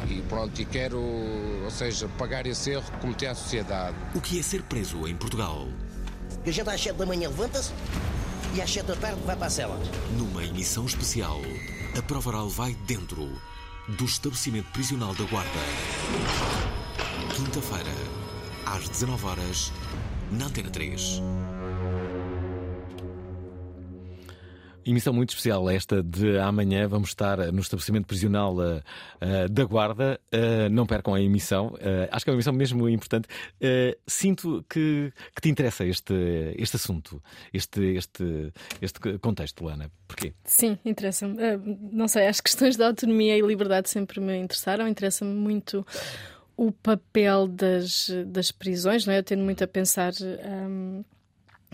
E 0.08 0.22
pronto, 0.22 0.60
e 0.60 0.64
quero, 0.64 0.98
ou 0.98 1.70
seja, 1.70 2.08
pagar 2.18 2.46
esse 2.46 2.70
erro 2.70 2.82
que 2.82 2.98
cometi 2.98 3.26
à 3.26 3.34
sociedade. 3.34 3.96
O 4.14 4.20
que 4.20 4.38
é 4.38 4.42
ser 4.42 4.62
preso 4.62 5.06
em 5.06 5.14
Portugal? 5.14 5.68
A 6.44 6.50
gente 6.50 6.68
às 6.68 6.80
7 6.80 6.96
da 6.96 7.06
manhã 7.06 7.28
levanta-se 7.28 7.72
e 8.54 8.60
às 8.60 8.70
7 8.72 8.86
da 8.86 8.96
tarde 8.96 9.20
vai 9.24 9.36
para 9.36 9.46
a 9.46 9.50
cela. 9.50 9.78
Numa 10.16 10.44
emissão 10.44 10.86
especial, 10.86 11.40
a 11.96 12.02
prova 12.02 12.30
oral 12.30 12.48
vai 12.48 12.74
dentro 12.86 13.30
do 13.88 14.04
estabelecimento 14.04 14.70
prisional 14.72 15.14
da 15.14 15.24
Guarda. 15.24 15.50
Quinta-feira, 17.36 17.92
às 18.66 18.88
19 18.88 19.26
horas, 19.26 19.72
na 20.30 20.46
Antena 20.46 20.70
3. 20.70 21.22
Emissão 24.84 25.12
muito 25.12 25.30
especial 25.30 25.68
esta 25.70 26.02
de 26.02 26.38
amanhã. 26.38 26.88
Vamos 26.88 27.10
estar 27.10 27.38
no 27.52 27.60
estabelecimento 27.60 28.06
prisional 28.06 28.54
uh, 28.56 28.82
uh, 29.20 29.48
da 29.50 29.64
Guarda. 29.64 30.20
Não 30.70 30.86
percam 30.86 31.14
a 31.14 31.20
emissão. 31.20 31.74
acho 32.10 32.24
que 32.24 32.30
é 32.30 32.32
uma 32.32 32.36
emissão 32.36 32.52
mesmo 32.52 32.88
importante. 32.88 33.28
sinto 34.06 34.64
que, 34.68 35.12
que, 35.34 35.40
te 35.40 35.48
interessa 35.48 35.84
este, 35.84 36.14
este 36.56 36.76
assunto, 36.76 37.22
este, 37.52 37.94
este, 37.94 38.52
este 38.80 39.18
contexto, 39.18 39.62
Luana. 39.62 39.90
Porquê? 40.06 40.32
Sim, 40.44 40.78
interessa-me. 40.84 41.36
não 41.92 42.08
sei, 42.08 42.26
as 42.26 42.40
questões 42.40 42.76
da 42.76 42.88
autonomia 42.88 43.36
e 43.36 43.42
liberdade 43.42 43.88
sempre 43.88 44.20
me 44.20 44.36
interessaram. 44.36 44.88
Interessa-me 44.88 45.34
muito 45.34 45.86
o 46.56 46.72
papel 46.72 47.48
das, 47.48 48.10
das 48.26 48.50
prisões, 48.50 49.06
não 49.06 49.14
é? 49.14 49.18
Eu 49.18 49.22
tendo 49.22 49.42
muito 49.42 49.62
a 49.62 49.66
pensar. 49.66 50.12
Um, 50.20 51.04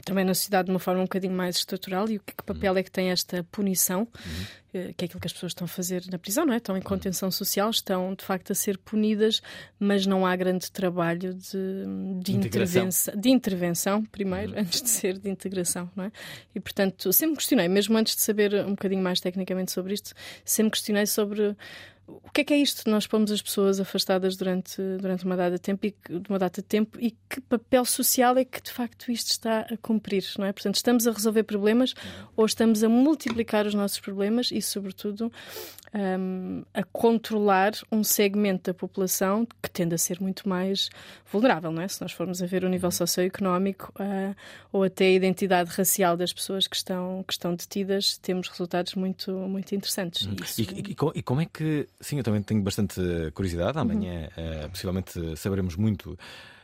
também 0.05 0.25
na 0.25 0.35
sociedade 0.35 0.67
de 0.67 0.71
uma 0.71 0.79
forma 0.79 1.01
um 1.01 1.05
bocadinho 1.05 1.35
mais 1.35 1.57
estrutural 1.57 2.09
e 2.09 2.17
o 2.17 2.21
que, 2.21 2.35
que 2.35 2.43
papel 2.43 2.77
é 2.77 2.83
que 2.83 2.91
tem 2.91 3.11
esta 3.11 3.45
punição, 3.45 4.01
uhum. 4.01 4.93
que 4.93 5.05
é 5.05 5.07
aquilo 5.07 5.21
que 5.21 5.27
as 5.27 5.33
pessoas 5.33 5.51
estão 5.51 5.65
a 5.65 5.69
fazer 5.69 6.05
na 6.11 6.19
prisão, 6.19 6.47
não 6.47 6.55
é? 6.55 6.59
Estão 6.59 6.77
em 6.77 6.83
contenção 6.83 7.31
social, 7.31 7.71
estão 7.71 8.15
de 8.15 8.25
facto 8.25 8.51
a 8.51 8.55
ser 8.55 8.79
punidas, 8.79 9.41
mas 9.79 10.07
não 10.07 10.27
há 10.27 10.35
grande 10.37 10.71
trabalho 10.71 11.35
de, 11.35 12.21
de 12.23 12.33
intervenção, 12.33 13.15
de 13.15 13.31
intervenção 13.31 14.05
primeiro, 14.05 14.53
uhum. 14.53 14.61
antes 14.61 14.83
de 14.83 14.89
ser 14.89 15.19
de 15.19 15.29
integração, 15.29 15.91
não 15.95 16.05
é? 16.05 16.13
E 16.55 16.61
portanto, 16.61 17.13
sempre 17.13 17.37
questionei, 17.37 17.69
mesmo 17.69 17.97
antes 17.97 18.15
de 18.17 18.23
saber 18.23 18.55
um 18.65 18.71
bocadinho 18.71 19.03
mais 19.03 19.21
tecnicamente 19.21 19.73
sobre 19.73 19.95
isto, 19.95 20.13
sempre 20.45 20.73
questionei 20.73 21.07
sobre 21.07 21.57
o 22.09 22.31
que 22.33 22.41
é 22.41 22.45
que 22.45 22.55
é 22.55 22.57
isto? 22.57 22.89
Nós 22.89 23.07
pomos 23.07 23.31
as 23.31 23.43
pessoas 23.43 23.79
afastadas 23.79 24.35
durante, 24.35 24.81
durante 24.99 25.25
uma, 25.25 25.37
data 25.37 25.53
de 25.53 25.61
tempo 25.61 25.87
e, 25.87 25.95
uma 26.29 26.39
data 26.39 26.63
de 26.63 26.67
tempo 26.67 26.99
e 26.99 27.11
que 27.29 27.41
papel 27.43 27.85
social 27.85 28.37
é 28.39 28.45
que 28.45 28.63
de 28.63 28.73
facto 28.73 29.13
isto 29.13 29.31
está 29.31 29.61
a 29.61 29.77
cumprir, 29.77 30.25
não 30.39 30.47
é? 30.47 30.53
Portanto, 30.53 30.77
estamos 30.77 31.07
a 31.07 31.13
resolver 31.13 31.43
problemas 31.43 31.95
ou 32.35 32.47
estamos 32.47 32.83
a 32.83 32.89
multiplicar 32.89 33.67
os 33.67 33.75
nossos 33.75 34.01
problemas 34.01 34.51
e, 34.51 34.63
sobretudo, 34.63 35.31
um, 35.95 36.63
a 36.75 36.83
controlar 36.85 37.73
um 37.91 38.03
segmento 38.05 38.71
da 38.71 38.75
população 38.75 39.47
que 39.63 39.71
tende 39.71 39.95
a 39.95 39.99
ser 39.99 40.21
muito 40.21 40.49
mais 40.49 40.91
vulnerável, 41.31 41.71
não 41.71 41.83
é? 41.83 41.89
Se 41.89 42.01
nós 42.01 42.13
formos 42.13 42.43
a 42.43 42.47
ver 42.47 42.65
o 42.65 42.69
nível 42.69 42.91
socioeconómico 42.91 43.93
uh, 44.01 44.35
ou 44.73 44.83
até 44.83 45.07
a 45.07 45.11
identidade 45.11 45.71
racial 45.71 46.17
das 46.17 46.33
pessoas 46.33 46.67
que 46.67 46.77
estão, 46.77 47.25
que 47.27 47.33
estão 47.33 47.55
detidas, 47.55 48.19
temos 48.19 48.49
resultados 48.49 48.95
muito, 48.95 49.33
muito 49.33 49.75
interessantes. 49.75 50.27
Hum. 50.27 50.37
Isso... 50.43 50.61
E, 50.61 50.65
e, 50.65 50.97
e, 51.15 51.23
como 51.23 51.41
é 51.41 51.47
que. 51.47 51.87
Sim, 52.01 52.19
eu 52.19 52.23
também 52.23 52.43
tenho 52.43 52.63
bastante 52.63 53.01
curiosidade. 53.35 53.77
Amanhã, 53.77 54.29
uhum. 54.37 54.67
uh, 54.67 54.71
possivelmente, 54.71 55.37
saberemos 55.37 55.75
muito 55.75 56.17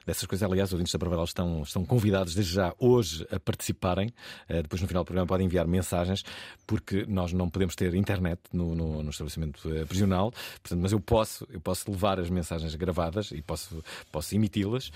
dessas 0.06 0.26
coisas. 0.26 0.48
Aliás, 0.48 0.68
os 0.68 0.74
ouvintes 0.74 0.92
da 0.92 0.98
Provaral 0.98 1.24
estão, 1.24 1.62
estão 1.62 1.84
convidados 1.84 2.34
desde 2.34 2.52
já 2.52 2.72
hoje 2.78 3.26
a 3.30 3.40
participarem. 3.40 4.08
Uh, 4.48 4.62
depois, 4.62 4.80
no 4.80 4.86
final 4.86 5.02
do 5.02 5.06
programa, 5.06 5.26
podem 5.26 5.46
enviar 5.46 5.66
mensagens, 5.66 6.22
porque 6.66 7.04
nós 7.06 7.32
não 7.32 7.50
podemos 7.50 7.74
ter 7.74 7.94
internet 7.94 8.40
no, 8.52 8.76
no, 8.76 9.02
no 9.02 9.10
estabelecimento 9.10 9.68
uh, 9.68 9.86
prisional. 9.86 10.30
Portanto, 10.30 10.80
mas 10.80 10.92
eu 10.92 11.00
posso, 11.00 11.46
eu 11.50 11.60
posso 11.60 11.90
levar 11.90 12.20
as 12.20 12.30
mensagens 12.30 12.74
gravadas 12.76 13.32
e 13.32 13.42
posso, 13.42 13.82
posso 14.12 14.34
emiti-las. 14.34 14.88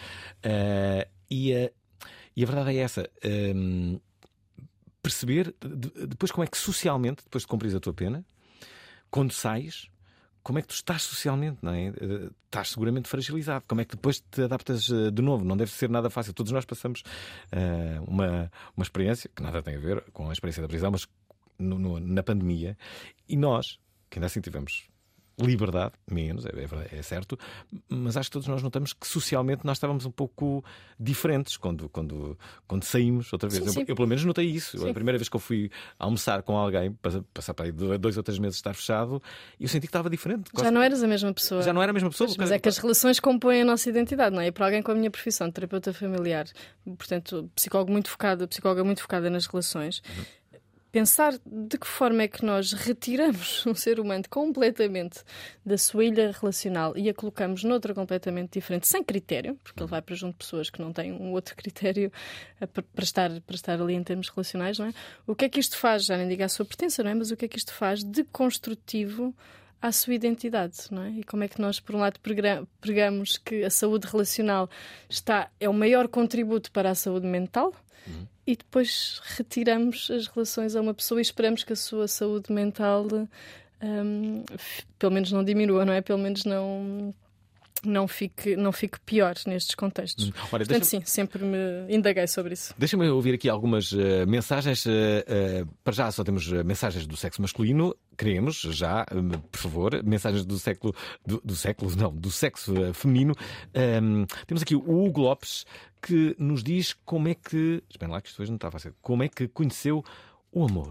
Uh, 0.45 1.05
e, 1.29 1.53
a, 1.53 1.71
e 2.37 2.45
a 2.45 2.47
verdade 2.47 2.77
é 2.77 2.81
essa. 2.81 3.11
Um, 3.25 3.99
perceber 5.03 5.55
depois 6.07 6.31
como 6.31 6.45
é 6.45 6.47
que 6.47 6.59
socialmente, 6.59 7.25
depois 7.25 7.43
de 7.43 7.49
cumprir 7.49 7.75
a 7.75 7.81
tua 7.81 7.95
pena, 7.95 8.25
quando 9.11 9.33
sais, 9.33 9.89
como 10.49 10.59
é 10.59 10.63
que 10.63 10.69
tu 10.69 10.75
estás 10.75 11.03
socialmente, 11.03 11.59
não 11.61 11.75
é? 11.75 11.89
Eh, 11.89 12.31
estás 12.47 12.71
seguramente 12.71 13.07
fragilizado. 13.07 13.67
Como 13.69 13.83
é 13.83 13.85
que 13.85 13.95
depois 13.97 14.19
te 14.31 14.45
adaptas 14.45 14.89
eh, 14.89 15.11
de 15.11 15.21
novo? 15.21 15.45
Não 15.45 15.55
deve 15.55 15.71
ser 15.71 15.91
nada 15.91 16.09
fácil. 16.09 16.33
Todos 16.33 16.53
nós 16.53 16.65
passamos 16.65 17.03
uh, 17.53 18.03
uma, 18.07 18.51
uma 18.75 18.83
experiência 18.83 19.29
que 19.29 19.43
nada 19.43 19.63
tem 19.63 19.77
a 19.77 19.79
ver 19.79 20.03
com 20.11 20.31
a 20.31 20.33
experiência 20.33 20.63
da 20.63 20.67
prisão, 20.67 20.91
mas 20.91 21.07
no, 21.59 21.79
no, 21.79 22.01
na 22.01 22.23
pandemia. 22.23 22.79
E 23.29 23.37
nós, 23.37 23.79
que 24.09 24.19
ainda 24.19 24.25
assim 24.25 24.41
tivemos 24.41 24.88
liberdade, 25.39 25.93
menos, 26.11 26.45
é, 26.45 26.51
é, 26.51 26.99
é, 26.99 27.03
certo, 27.03 27.39
mas 27.89 28.17
acho 28.17 28.29
que 28.29 28.33
todos 28.33 28.49
nós 28.49 28.63
notamos 28.63 28.93
que 28.93 29.07
socialmente 29.07 29.65
nós 29.65 29.77
estávamos 29.77 30.05
um 30.05 30.11
pouco 30.11 30.65
diferentes 30.99 31.57
quando, 31.57 31.89
quando, 31.89 32.37
quando 32.67 32.85
saímos 32.85 33.33
outra 33.33 33.49
vez. 33.49 33.65
Sim, 33.65 33.71
sim. 33.71 33.81
Eu, 33.81 33.87
eu, 33.89 33.97
pelo 33.97 34.09
menos 34.09 34.25
notei 34.25 34.47
isso. 34.47 34.79
Sim. 34.79 34.91
A 34.91 34.95
primeira 34.95 35.19
vez 35.19 35.29
que 35.29 35.37
eu 35.37 35.41
fui 35.41 35.71
almoçar 35.99 36.43
com 36.43 36.57
alguém, 36.57 36.97
passar 37.33 37.55
para 37.55 37.67
aí 37.67 37.73
dois 37.73 38.17
ou 38.17 38.23
três 38.23 38.39
meses 38.39 38.57
estar 38.57 38.75
fechado, 38.75 39.23
eu 39.61 39.69
senti 39.69 39.83
que 39.83 39.87
estava 39.87 40.11
diferente. 40.11 40.51
Já 40.59 40.71
não 40.71 40.83
eras 40.83 41.03
a 41.03 41.07
mesma 41.07 41.33
pessoa. 41.33 41.63
Já 41.63 41.73
não 41.73 41.83
era 41.83 41.91
a 41.91 41.95
mesma 41.95 42.11
pessoa. 42.11 42.29
Mas, 42.29 42.37
mas 42.37 42.51
é 42.51 42.59
que 42.59 42.69
as 42.69 42.79
relações 42.79 43.21
compõem 43.21 43.63
a 43.63 43.65
nossa 43.65 43.89
identidade, 43.89 44.35
não 44.35 44.43
é? 44.43 44.49
E 44.49 44.53
para 44.53 44.67
alguém 44.67 44.83
com 44.83 44.93
a 44.93 44.95
minha 44.95 45.11
profissão, 45.11 45.51
terapeuta 45.51 45.93
familiar, 45.93 46.47
portanto, 46.85 47.51
psicólogo 47.55 47.93
muito 47.93 48.11
focado, 48.11 48.49
psicóloga 48.49 48.83
muito 48.83 49.03
focada 49.03 49.31
nas 49.31 49.47
relações. 49.47 50.03
Uhum 50.09 50.39
pensar 50.91 51.35
de 51.45 51.79
que 51.79 51.87
forma 51.87 52.23
é 52.23 52.29
que 52.29 52.45
nós 52.45 52.73
retiramos 52.73 53.65
um 53.67 53.75
ser 53.75 54.01
humano 54.01 54.25
completamente 54.29 55.23
da 55.65 55.77
sua 55.77 56.05
ilha 56.05 56.33
relacional 56.33 56.97
e 56.97 57.09
a 57.09 57.15
colocamos 57.15 57.65
noutra 57.65 57.95
completamente 57.95 58.53
diferente, 58.53 58.87
sem 58.87 59.03
critério, 59.03 59.59
porque 59.63 59.83
ele 59.83 59.91
vai 59.91 60.01
para 60.01 60.15
junto 60.15 60.33
de 60.33 60.39
pessoas 60.39 60.71
que 60.71 60.81
não 60.81 60.93
têm 60.93 61.13
um 61.13 61.33
outro 61.33 61.55
critério 61.57 62.11
eh, 62.61 62.67
para 62.67 63.05
estar, 63.05 63.41
para 63.43 63.55
estar 63.55 63.81
ali 63.81 63.95
em 63.95 64.03
termos 64.03 64.29
relacionais, 64.29 64.79
não 64.79 64.87
é? 64.87 64.95
O 65.27 65.35
que 65.35 65.45
é 65.45 65.49
que 65.49 65.61
isto 65.61 65.77
faz? 65.77 66.05
Já 66.05 66.17
nem 66.17 66.29
digo 66.29 66.43
a 66.43 66.49
sua 66.49 66.65
pertença, 66.65 67.03
não 67.03 67.11
é? 67.11 67.15
Mas 67.15 67.31
o 67.31 67.37
que 67.37 67.45
é 67.45 67.49
que 67.49 67.59
isto 67.59 67.73
faz 67.73 68.03
de 68.03 68.25
construtivo 68.25 69.35
à 69.81 69.93
sua 69.93 70.15
identidade, 70.15 70.77
não 70.91 71.03
é? 71.03 71.11
E 71.11 71.25
como 71.25 71.45
é 71.45 71.49
que 71.49 71.61
nós, 71.61 71.79
por 71.81 71.95
um 71.95 71.99
lado, 71.99 72.19
pregamos 72.81 73.39
que 73.39 73.65
a 73.65 73.71
saúde 73.71 74.07
relacional 74.07 74.69
está, 75.09 75.51
é 75.61 75.69
o 75.69 75.73
maior 75.73 76.09
contributo 76.09 76.71
para 76.73 76.91
a 76.91 76.95
saúde 76.95 77.27
mental, 77.27 77.75
Uhum. 78.09 78.27
E 78.47 78.57
depois 78.57 79.21
retiramos 79.37 80.11
as 80.11 80.27
relações 80.27 80.75
a 80.75 80.81
uma 80.81 80.95
pessoa 80.95 81.21
e 81.21 81.23
esperamos 81.23 81.65
que 81.65 81.73
a 81.73 81.77
sua 81.77 82.09
saúde 82.09 82.51
mental, 82.51 83.07
um, 83.83 84.45
pelo 84.99 85.13
menos 85.13 85.31
não 85.31 85.45
diminua, 85.45 85.85
não 85.85 85.93
é? 85.93 86.01
Pelo 86.01 86.19
menos 86.19 86.45
não 86.45 87.15
não 87.85 88.09
fique, 88.09 88.57
não 88.57 88.73
fique 88.73 88.99
pior 89.01 89.35
nestes 89.47 89.75
contextos. 89.75 90.29
Hum. 90.29 90.33
Olha, 90.53 90.65
Portanto, 90.65 90.85
sim, 90.85 91.03
sempre 91.05 91.45
me 91.45 91.87
indaguei 91.89 92.27
sobre 92.27 92.55
isso. 92.55 92.75
Deixa-me 92.79 93.09
ouvir 93.09 93.35
aqui 93.35 93.49
algumas 93.49 93.93
uh, 93.93 94.27
mensagens. 94.27 94.85
Uh, 94.87 94.91
uh, 94.91 95.69
para 95.85 95.93
já 95.93 96.11
só 96.11 96.25
temos 96.25 96.51
mensagens 96.65 97.07
do 97.07 97.17
sexo 97.17 97.43
masculino. 97.43 97.95
Queremos 98.17 98.61
já, 98.61 99.07
por 99.53 99.61
favor, 99.61 100.03
mensagens 100.03 100.45
do 100.45 100.59
século, 100.59 100.93
do, 101.25 101.41
do 101.45 101.55
século, 101.55 101.95
não, 101.97 102.13
do 102.13 102.33
sexo 102.33 102.75
feminino. 102.93 103.33
Um, 104.03 104.27
temos 104.45 104.61
aqui 104.61 104.75
o 104.75 105.05
Hugo 105.05 105.21
Lopes 105.21 105.65
que 106.03 106.35
nos 106.39 106.63
diz 106.63 106.95
como 107.05 107.29
é 107.29 107.35
que. 107.35 107.83
Espera 107.89 108.11
lá, 108.11 108.21
que 108.21 108.29
isto 108.29 108.43
hoje 108.43 108.51
não 108.51 108.57
está 108.57 108.71
fácil. 108.71 108.95
Como 109.01 109.23
é 109.23 109.29
que 109.29 109.47
conheceu 109.49 110.05
o 110.59 110.65
amor. 110.65 110.89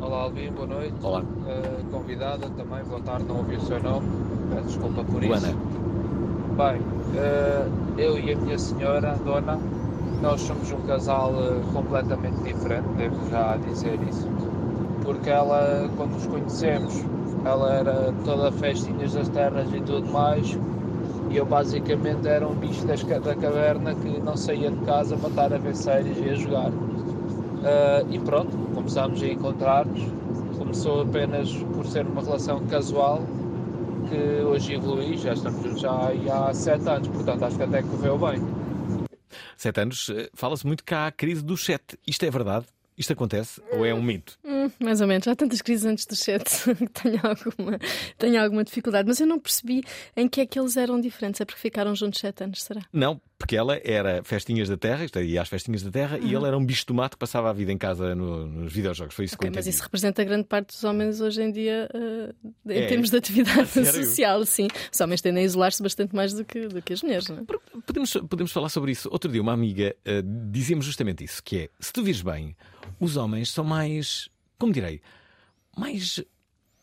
Olá, 0.00 0.22
Alvin, 0.22 0.50
boa 0.50 0.66
noite. 0.66 0.94
Olá. 1.04 1.20
Uh, 1.20 1.84
convidada 1.92 2.48
também, 2.50 2.82
boa 2.84 3.00
tarde, 3.02 3.24
não 3.26 3.36
ouvi 3.36 3.54
o 3.54 3.60
seu 3.60 3.80
nome, 3.80 4.08
peço 4.50 4.66
desculpa 4.66 5.04
por 5.04 5.22
isso. 5.22 5.46
Luana. 5.46 5.56
Bem, 6.56 6.80
uh, 6.80 8.00
eu 8.00 8.18
e 8.18 8.32
a 8.32 8.36
minha 8.36 8.58
senhora, 8.58 9.16
dona, 9.24 9.56
nós 10.20 10.40
somos 10.40 10.72
um 10.72 10.80
casal 10.80 11.30
uh, 11.30 11.72
completamente 11.72 12.42
diferente, 12.42 12.88
devo 12.96 13.30
já 13.30 13.56
dizer 13.56 14.00
isso. 14.08 14.26
Porque 15.04 15.30
ela, 15.30 15.88
quando 15.96 16.14
nos 16.14 16.26
conhecemos, 16.26 17.04
ela 17.44 17.72
era 17.74 18.12
toda 18.24 18.50
festinhas 18.50 19.14
das 19.14 19.28
terras 19.28 19.72
e 19.72 19.80
tudo 19.80 20.10
mais, 20.10 20.58
e 21.30 21.36
eu 21.36 21.46
basicamente 21.46 22.26
era 22.26 22.46
um 22.48 22.54
bicho 22.56 22.84
das, 22.84 23.04
da 23.04 23.36
caverna 23.36 23.94
que 23.94 24.20
não 24.20 24.36
saía 24.36 24.72
de 24.72 24.84
casa 24.84 25.16
para 25.16 25.28
estar 25.28 25.52
a 25.52 25.58
ver 25.58 25.76
séries 25.76 26.18
e 26.18 26.30
a 26.30 26.34
jogar. 26.34 26.72
Uh, 27.62 28.12
e 28.12 28.18
pronto, 28.18 28.56
começámos 28.74 29.22
a 29.22 29.26
encontrar-nos. 29.26 30.02
Começou 30.58 31.02
apenas 31.02 31.52
por 31.52 31.86
ser 31.86 32.04
uma 32.06 32.22
relação 32.22 32.66
casual 32.66 33.22
que 34.08 34.42
hoje 34.42 34.74
evolui, 34.74 35.16
já 35.16 35.32
estamos 35.32 35.80
já 35.80 35.90
há 35.90 36.52
sete 36.52 36.88
anos, 36.88 37.08
portanto 37.08 37.44
acho 37.44 37.56
que 37.56 37.62
até 37.62 37.82
correu 37.82 38.18
bem. 38.18 38.40
Sete 39.56 39.80
anos, 39.80 40.10
eh, 40.10 40.28
fala-se 40.34 40.66
muito 40.66 40.84
que 40.84 40.92
há 40.92 41.06
a 41.06 41.12
crise 41.12 41.42
do 41.42 41.56
chat. 41.56 41.82
Isto 42.06 42.24
é 42.26 42.30
verdade? 42.30 42.66
Isto 42.96 43.14
acontece 43.14 43.62
ou 43.72 43.86
é 43.86 43.94
um 43.94 44.02
mito? 44.02 44.38
Hum, 44.44 44.70
mais 44.78 45.00
ou 45.00 45.06
menos. 45.06 45.26
Há 45.26 45.34
tantas 45.34 45.62
crises 45.62 45.86
antes 45.86 46.04
do 46.04 46.14
chat 46.14 46.44
que 46.76 46.88
tenho 46.88 47.20
alguma, 47.22 47.78
tenho 48.18 48.42
alguma 48.42 48.64
dificuldade. 48.64 49.08
Mas 49.08 49.18
eu 49.18 49.26
não 49.26 49.38
percebi 49.38 49.82
em 50.14 50.28
que 50.28 50.40
é 50.42 50.46
que 50.46 50.58
eles 50.58 50.76
eram 50.76 51.00
diferentes. 51.00 51.40
É 51.40 51.44
porque 51.44 51.60
ficaram 51.60 51.94
juntos 51.94 52.20
sete 52.20 52.44
anos, 52.44 52.62
será? 52.62 52.82
Não, 52.92 53.20
porque 53.42 53.56
ela 53.56 53.80
era 53.82 54.22
festinhas 54.22 54.68
da 54.68 54.76
terra, 54.76 55.04
isto 55.04 55.18
é, 55.18 55.24
ia 55.24 55.42
às 55.42 55.48
festinhas 55.48 55.82
da 55.82 55.90
terra, 55.90 56.16
uhum. 56.16 56.28
e 56.28 56.32
ele 56.32 56.46
era 56.46 56.56
um 56.56 56.64
bicho 56.64 56.86
tomate 56.86 57.16
que 57.16 57.18
passava 57.18 57.50
a 57.50 57.52
vida 57.52 57.72
em 57.72 57.76
casa 57.76 58.14
no, 58.14 58.46
nos 58.46 58.72
videojogos. 58.72 59.16
Foi 59.16 59.24
isso 59.24 59.34
okay, 59.34 59.50
que 59.50 59.52
eu 59.52 59.58
Mas 59.58 59.66
isso 59.66 59.82
representa 59.82 60.22
grande 60.22 60.44
parte 60.44 60.68
dos 60.68 60.84
homens 60.84 61.20
hoje 61.20 61.42
em 61.42 61.50
dia 61.50 61.90
uh, 61.92 62.70
em 62.70 62.82
é, 62.84 62.86
termos 62.86 63.10
de 63.10 63.16
atividade 63.16 63.66
social, 63.68 64.46
sim. 64.46 64.68
Os 64.92 65.00
homens 65.00 65.20
tendem 65.20 65.42
a 65.42 65.46
isolar-se 65.46 65.82
bastante 65.82 66.14
mais 66.14 66.32
do 66.32 66.44
que, 66.44 66.68
do 66.68 66.80
que 66.80 66.92
as 66.92 67.02
mulheres, 67.02 67.28
não 67.28 67.38
é? 67.38 67.80
Podemos, 67.84 68.12
podemos 68.30 68.52
falar 68.52 68.68
sobre 68.68 68.92
isso. 68.92 69.08
Outro 69.10 69.28
dia, 69.28 69.42
uma 69.42 69.52
amiga 69.52 69.92
uh, 70.06 70.22
dizia-me 70.52 70.82
justamente 70.82 71.24
isso: 71.24 71.42
que 71.42 71.62
é 71.62 71.68
se 71.80 71.92
tu 71.92 72.04
vires 72.04 72.22
bem, 72.22 72.56
os 73.00 73.16
homens 73.16 73.50
são 73.50 73.64
mais, 73.64 74.28
como 74.56 74.72
direi, 74.72 75.00
mais 75.76 76.24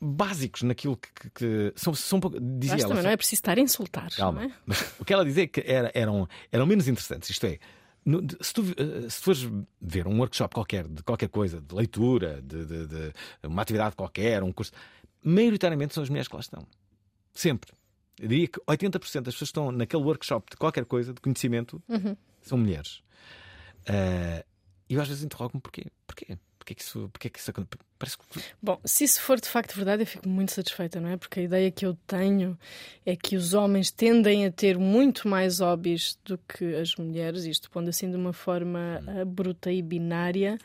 básicos 0.02 0.62
naquilo 0.64 0.96
que, 0.98 1.30
que, 1.32 1.74
são, 1.76 1.94
são 1.94 2.20
dizia 2.20 2.76
Mas 2.76 2.84
ela. 2.84 2.88
Também 2.90 3.04
não 3.04 3.10
é 3.12 3.18
preciso 3.18 3.40
estar 3.40 3.58
a 3.58 3.62
insultar. 3.62 4.10
Calma. 4.16 4.46
É? 4.46 4.52
Mas 4.66 4.94
o 5.00 5.04
que 5.06 5.14
ela 5.14 5.26
dizia 5.26 5.44
é 5.44 5.48
que 5.48 5.62
era, 5.66 5.92
eram, 5.94 6.28
eram 6.52 6.66
menos 6.66 6.88
interessantes. 6.88 7.30
Isto 7.30 7.46
é, 7.48 7.60
no- 8.06 8.22
se, 8.42 8.54
tu, 8.54 8.62
eh, 8.78 9.10
se 9.10 9.20
fores 9.22 9.48
ver 9.82 10.08
um 10.08 10.18
workshop 10.20 10.54
qualquer, 10.56 10.88
de 10.88 11.04
qualquer 11.04 11.28
coisa, 11.30 11.62
de 11.62 11.76
leitura, 11.76 12.42
de, 12.42 12.66
de- 12.66 12.88
de 12.88 13.14
uma 13.44 13.62
atividade 13.62 13.96
qualquer, 13.96 14.42
um 14.42 14.52
curso, 14.54 14.72
maioritariamente 15.24 15.94
são 15.94 16.02
as 16.04 16.10
mulheres 16.10 16.28
que 16.28 16.36
lá 16.36 16.40
estão. 16.42 16.66
Sempre. 17.34 17.72
Eu 18.20 18.28
diria 18.28 18.48
que 18.48 18.60
80% 18.62 19.00
das 19.00 19.34
pessoas 19.34 19.38
que 19.38 19.44
estão 19.44 19.72
naquele 19.72 20.04
workshop 20.04 20.52
de 20.52 20.58
qualquer 20.58 20.86
coisa, 20.86 21.14
de 21.14 21.20
conhecimento, 21.22 21.82
Uhum. 21.90 22.16
são 22.42 22.58
mulheres. 22.58 23.02
Eh, 23.86 24.46
E 24.90 24.94
eu 24.96 25.02
às 25.02 25.08
vezes 25.08 25.24
interrogo-me 25.24 25.62
porquê. 25.62 25.86
Porquê? 26.08 26.38
Porquê 26.70 26.76
que 26.76 26.82
isso, 26.84 27.10
porquê 27.12 27.30
que 27.30 27.40
isso 27.40 27.50
acontece? 27.50 27.84
Parece 27.98 28.18
que 28.18 28.24
Bom, 28.62 28.80
se 28.86 29.04
isso 29.04 29.22
for 29.22 29.40
de 29.40 29.48
facto 29.48 29.76
verdade, 29.76 30.04
eu 30.04 30.08
fico 30.08 30.30
muito 30.30 30.52
satisfeita, 30.52 31.00
não 31.02 31.10
é? 31.10 31.18
Porque 31.18 31.40
a 31.40 31.44
ideia 31.44 31.72
que 31.72 31.86
eu 31.86 31.98
tenho 32.06 32.58
é 33.06 33.16
que 33.16 33.36
os 33.36 33.54
homens 33.54 33.90
tendem 33.90 34.46
a 34.46 34.52
ter 34.52 34.78
muito 34.78 35.28
mais 35.28 35.60
hobbies 35.60 36.18
do 36.24 36.38
que 36.38 36.76
as 36.76 36.96
mulheres, 36.96 37.46
isto 37.46 37.72
pondo 37.72 37.90
assim 37.90 38.10
de 38.10 38.16
uma 38.16 38.34
forma 38.34 39.02
ah, 39.08 39.26
bruta 39.26 39.72
e 39.72 39.82
binária, 39.82 40.60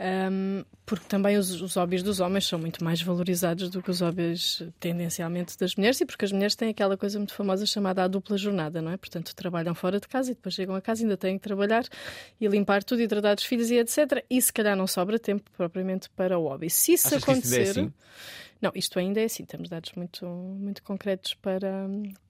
ahm, 0.00 0.64
porque 0.86 1.04
também 1.06 1.36
os, 1.36 1.60
os 1.60 1.76
hobbies 1.76 2.02
dos 2.02 2.18
homens 2.18 2.46
são 2.46 2.58
muito 2.58 2.82
mais 2.82 3.02
valorizados 3.02 3.68
do 3.68 3.82
que 3.82 3.90
os 3.90 4.00
hobbies 4.00 4.62
tendencialmente 4.80 5.56
das 5.58 5.76
mulheres, 5.76 6.00
e 6.00 6.06
porque 6.06 6.24
as 6.24 6.32
mulheres 6.32 6.56
têm 6.56 6.70
aquela 6.70 6.96
coisa 6.96 7.18
muito 7.18 7.34
famosa 7.34 7.66
chamada 7.66 8.02
a 8.02 8.08
dupla 8.08 8.36
jornada, 8.38 8.80
não 8.80 8.90
é? 8.90 8.96
Portanto, 8.96 9.36
trabalham 9.36 9.74
fora 9.74 10.00
de 10.00 10.08
casa 10.08 10.32
e 10.32 10.34
depois 10.34 10.54
chegam 10.54 10.74
a 10.74 10.80
casa 10.80 11.02
e 11.02 11.04
ainda 11.04 11.16
têm 11.16 11.38
que 11.38 11.42
trabalhar 11.44 11.84
e 12.40 12.48
limpar 12.48 12.82
tudo 12.82 13.02
e 13.02 13.06
tratar 13.06 13.34
dos 13.34 13.44
filhos 13.44 13.70
e 13.70 13.76
etc. 13.76 14.24
E 14.28 14.40
se 14.40 14.52
calhar 14.52 14.74
não 14.74 14.86
sobra 14.86 15.18
tempo 15.18 15.50
propriamente 15.56 16.08
para 16.10 16.38
o 16.38 16.48
hobby. 16.48 16.70
Se 16.70 16.94
isso 16.94 17.08
Achas 17.08 17.22
é 17.22 17.30
acontecer. 17.30 17.92
Não, 18.60 18.70
isto 18.74 18.98
ainda 18.98 19.20
é 19.20 19.24
assim. 19.24 19.44
Temos 19.44 19.68
dados 19.68 19.92
muito, 19.92 20.26
muito 20.26 20.82
concretos 20.82 21.34
para. 21.34 21.88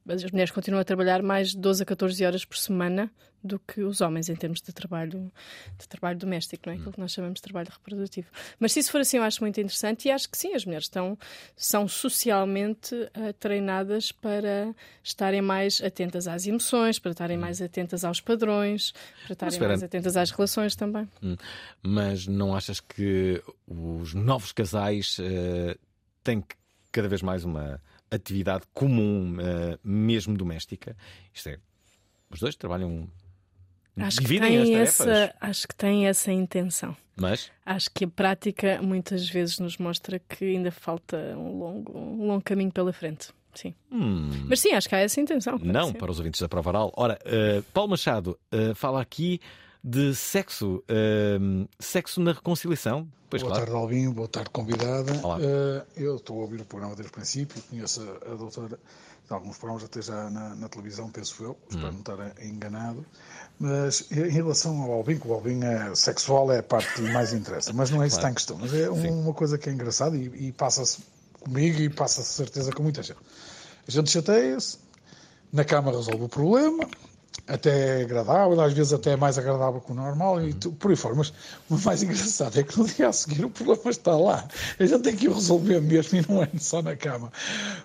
As 0.08 0.30
mulheres 0.30 0.50
continuam 0.50 0.80
a 0.80 0.84
trabalhar 0.84 1.22
mais 1.22 1.50
de 1.50 1.58
12 1.58 1.82
a 1.82 1.86
14 1.86 2.24
horas 2.24 2.44
por 2.44 2.56
semana 2.56 3.10
do 3.42 3.58
que 3.58 3.82
os 3.82 4.00
homens 4.00 4.28
em 4.28 4.36
termos 4.36 4.60
de 4.60 4.72
trabalho, 4.72 5.32
de 5.78 5.88
trabalho 5.88 6.18
doméstico, 6.18 6.64
não 6.66 6.74
é? 6.74 6.76
Aquilo 6.76 6.92
que 6.92 7.00
nós 7.00 7.12
chamamos 7.12 7.38
de 7.38 7.42
trabalho 7.42 7.68
reprodutivo. 7.70 8.28
Mas 8.58 8.72
se 8.72 8.80
isso 8.80 8.92
for 8.92 9.00
assim, 9.00 9.16
eu 9.16 9.22
acho 9.22 9.42
muito 9.42 9.58
interessante 9.58 10.08
e 10.08 10.10
acho 10.10 10.28
que 10.28 10.36
sim, 10.36 10.54
as 10.54 10.64
mulheres 10.64 10.86
estão, 10.86 11.18
são 11.56 11.88
socialmente 11.88 12.94
eh, 13.14 13.32
treinadas 13.32 14.12
para 14.12 14.74
estarem 15.02 15.40
mais 15.40 15.80
atentas 15.80 16.28
às 16.28 16.46
emoções, 16.46 16.98
para 16.98 17.12
estarem 17.12 17.38
mais 17.38 17.62
atentas 17.62 18.04
aos 18.04 18.20
padrões, 18.20 18.92
para 19.24 19.32
estarem 19.32 19.52
espera. 19.52 19.68
mais 19.68 19.82
atentas 19.82 20.16
às 20.16 20.30
relações 20.30 20.76
também. 20.76 21.08
Hum. 21.22 21.36
Mas 21.82 22.26
não 22.26 22.54
achas 22.54 22.78
que 22.78 23.42
os 23.66 24.12
novos 24.12 24.52
casais 24.52 25.16
eh, 25.18 25.76
que- 26.40 26.56
cada 26.92 27.08
vez 27.08 27.22
mais 27.22 27.44
uma 27.44 27.80
atividade 28.10 28.64
comum, 28.74 29.36
eh, 29.40 29.78
mesmo 29.84 30.36
doméstica? 30.36 30.96
Isto 31.32 31.50
é, 31.50 31.58
os 32.30 32.40
dois 32.40 32.56
trabalham. 32.56 33.08
Acho 33.96 34.18
que, 34.18 34.22
dividem 34.24 34.56
as 34.58 34.68
tarefas. 34.70 35.06
essa, 35.08 35.34
acho 35.40 35.68
que 35.68 35.74
têm 35.74 36.06
essa 36.06 36.32
intenção. 36.32 36.96
Mas 37.16 37.50
Acho 37.66 37.90
que 37.90 38.04
a 38.04 38.08
prática 38.08 38.80
muitas 38.80 39.28
vezes 39.28 39.58
nos 39.58 39.76
mostra 39.76 40.18
que 40.18 40.44
ainda 40.44 40.70
falta 40.70 41.16
um 41.36 41.58
longo, 41.58 41.98
um 41.98 42.26
longo 42.26 42.42
caminho 42.42 42.72
pela 42.72 42.92
frente. 42.92 43.28
Sim. 43.52 43.74
hum, 43.90 44.30
Mas 44.48 44.60
sim, 44.60 44.72
acho 44.72 44.88
que 44.88 44.94
há 44.94 45.00
essa 45.00 45.20
intenção. 45.20 45.58
não 45.62 45.88
sim. 45.88 45.94
para 45.94 46.10
os 46.10 46.18
ouvintes 46.18 46.40
da 46.40 46.48
prova 46.48 46.70
oral. 46.70 46.92
Ora, 46.96 47.18
eh, 47.24 47.62
Paulo 47.74 47.90
Machado 47.90 48.38
eh, 48.52 48.72
fala 48.74 49.02
aqui 49.02 49.40
de 49.82 50.14
sexo, 50.14 50.82
eh, 50.88 51.38
sexo 51.78 52.20
na 52.20 52.32
reconciliação. 52.32 53.08
Pois 53.28 53.42
boa 53.42 53.54
claro. 53.54 53.66
tarde, 53.66 53.80
Albinho. 53.82 54.12
Boa 54.12 54.28
tarde, 54.28 54.50
convidada. 54.50 55.12
Eh, 55.40 55.84
eu 55.96 56.16
estou 56.16 56.38
a 56.38 56.42
ouvir 56.42 56.60
o 56.60 56.64
programa 56.64 56.94
desde 56.94 57.10
o 57.10 57.14
princípio, 57.14 57.62
conheço 57.70 58.02
a, 58.26 58.32
a 58.32 58.34
doutora 58.34 58.68
de 58.68 59.34
alguns 59.34 59.56
programas, 59.58 59.84
até 59.84 60.02
já 60.02 60.28
na, 60.28 60.56
na 60.56 60.68
televisão, 60.68 61.08
penso 61.08 61.42
eu, 61.44 61.56
espero 61.70 61.92
não 61.92 62.00
estar 62.00 62.44
enganado. 62.44 63.06
Mas 63.60 64.10
em 64.10 64.28
relação 64.28 64.82
ao 64.82 64.90
Albinho, 64.92 65.20
que 65.20 65.28
o 65.28 65.32
Albinho 65.32 65.64
é 65.64 65.94
sexual 65.94 66.50
é 66.50 66.58
a 66.58 66.62
parte 66.62 66.92
que 66.94 67.02
mais 67.12 67.32
interessa, 67.32 67.72
mas 67.72 67.90
não 67.90 68.02
é 68.02 68.06
isso 68.08 68.16
que 68.16 68.20
está 68.20 68.30
em 68.30 68.34
questão. 68.34 68.58
Mas 68.58 68.74
é 68.74 68.90
um- 68.90 69.20
uma 69.22 69.32
coisa 69.34 69.56
que 69.56 69.70
é 69.70 69.72
engraçada 69.72 70.16
e, 70.16 70.48
e 70.48 70.52
passa-se 70.52 70.98
comigo 71.40 71.80
e 71.80 71.88
passa-se 71.88 72.32
certeza 72.32 72.72
com 72.72 72.82
muita 72.82 73.02
gente. 73.04 73.20
A 73.86 73.90
gente 73.90 74.10
chateia-se, 74.10 74.78
na 75.52 75.64
cama 75.64 75.90
resolve 75.92 76.24
o 76.24 76.28
problema, 76.28 76.88
até 77.46 78.02
agradável, 78.02 78.60
às 78.60 78.72
vezes 78.72 78.92
até 78.92 79.12
é 79.12 79.16
mais 79.16 79.36
agradável 79.38 79.80
que 79.80 79.90
o 79.90 79.94
normal 79.94 80.40
e 80.46 80.52
tu- 80.54 80.72
por 80.72 80.90
aí 80.90 80.96
fora. 80.96 81.14
Mas 81.14 81.32
o 81.68 81.76
mais 81.78 82.02
engraçado 82.02 82.58
é 82.58 82.62
que 82.62 82.78
no 82.78 82.86
dia 82.86 83.08
a 83.08 83.12
seguir 83.12 83.44
o 83.44 83.50
problema 83.50 83.90
está 83.90 84.16
lá. 84.16 84.46
A 84.78 84.86
gente 84.86 85.02
tem 85.02 85.16
que 85.16 85.28
o 85.28 85.34
resolver 85.34 85.80
mesmo 85.80 86.18
e 86.18 86.24
não 86.28 86.42
é 86.42 86.48
só 86.58 86.80
na 86.82 86.94
cama. 86.94 87.32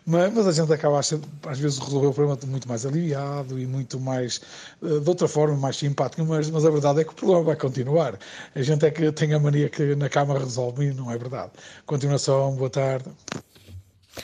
Mas, 0.06 0.34
mas 0.34 0.48
a 0.48 0.52
gente 0.52 0.72
acaba 0.72 1.00
às 1.00 1.12
às 1.48 1.60
vezes 1.60 1.80
resolver 1.80 2.08
o 2.08 2.14
problema 2.14 2.40
muito 2.46 2.68
mais 2.68 2.86
aliviado 2.86 3.60
e 3.60 3.66
muito 3.66 4.00
mais, 4.00 4.42
eh, 4.84 5.00
de 5.00 5.10
outra 5.10 5.28
forma, 5.28 5.56
mais 5.56 5.78
simpático. 5.78 6.24
Mas, 6.26 6.50
mas 6.50 6.66
a 6.66 6.70
verdade 6.70 7.02
é 7.02 7.04
que 7.04 7.12
o 7.12 7.16
problema 7.16 7.44
vai 7.44 7.56
continuar. 7.56 8.20
A 8.54 8.62
gente 8.62 8.86
é 8.86 8.92
que 8.92 9.12
tem 9.12 9.34
a 9.34 9.40
mania 9.40 9.70
que 9.70 9.96
na 9.96 10.10
cama 10.10 10.38
resolve 10.38 10.86
e 10.86 10.94
não 10.94 11.12
é 11.12 11.18
verdade. 11.18 11.52
Continuação, 11.86 12.56
boa 12.56 12.70
tarde. 12.70 13.10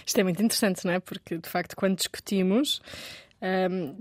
Isto 0.05 0.19
é 0.19 0.23
muito 0.23 0.41
interessante, 0.41 0.85
não 0.85 0.93
é? 0.93 0.99
Porque 0.99 1.37
de 1.37 1.49
facto, 1.49 1.75
quando 1.75 1.95
discutimos, 1.97 2.81
hum, 3.41 3.95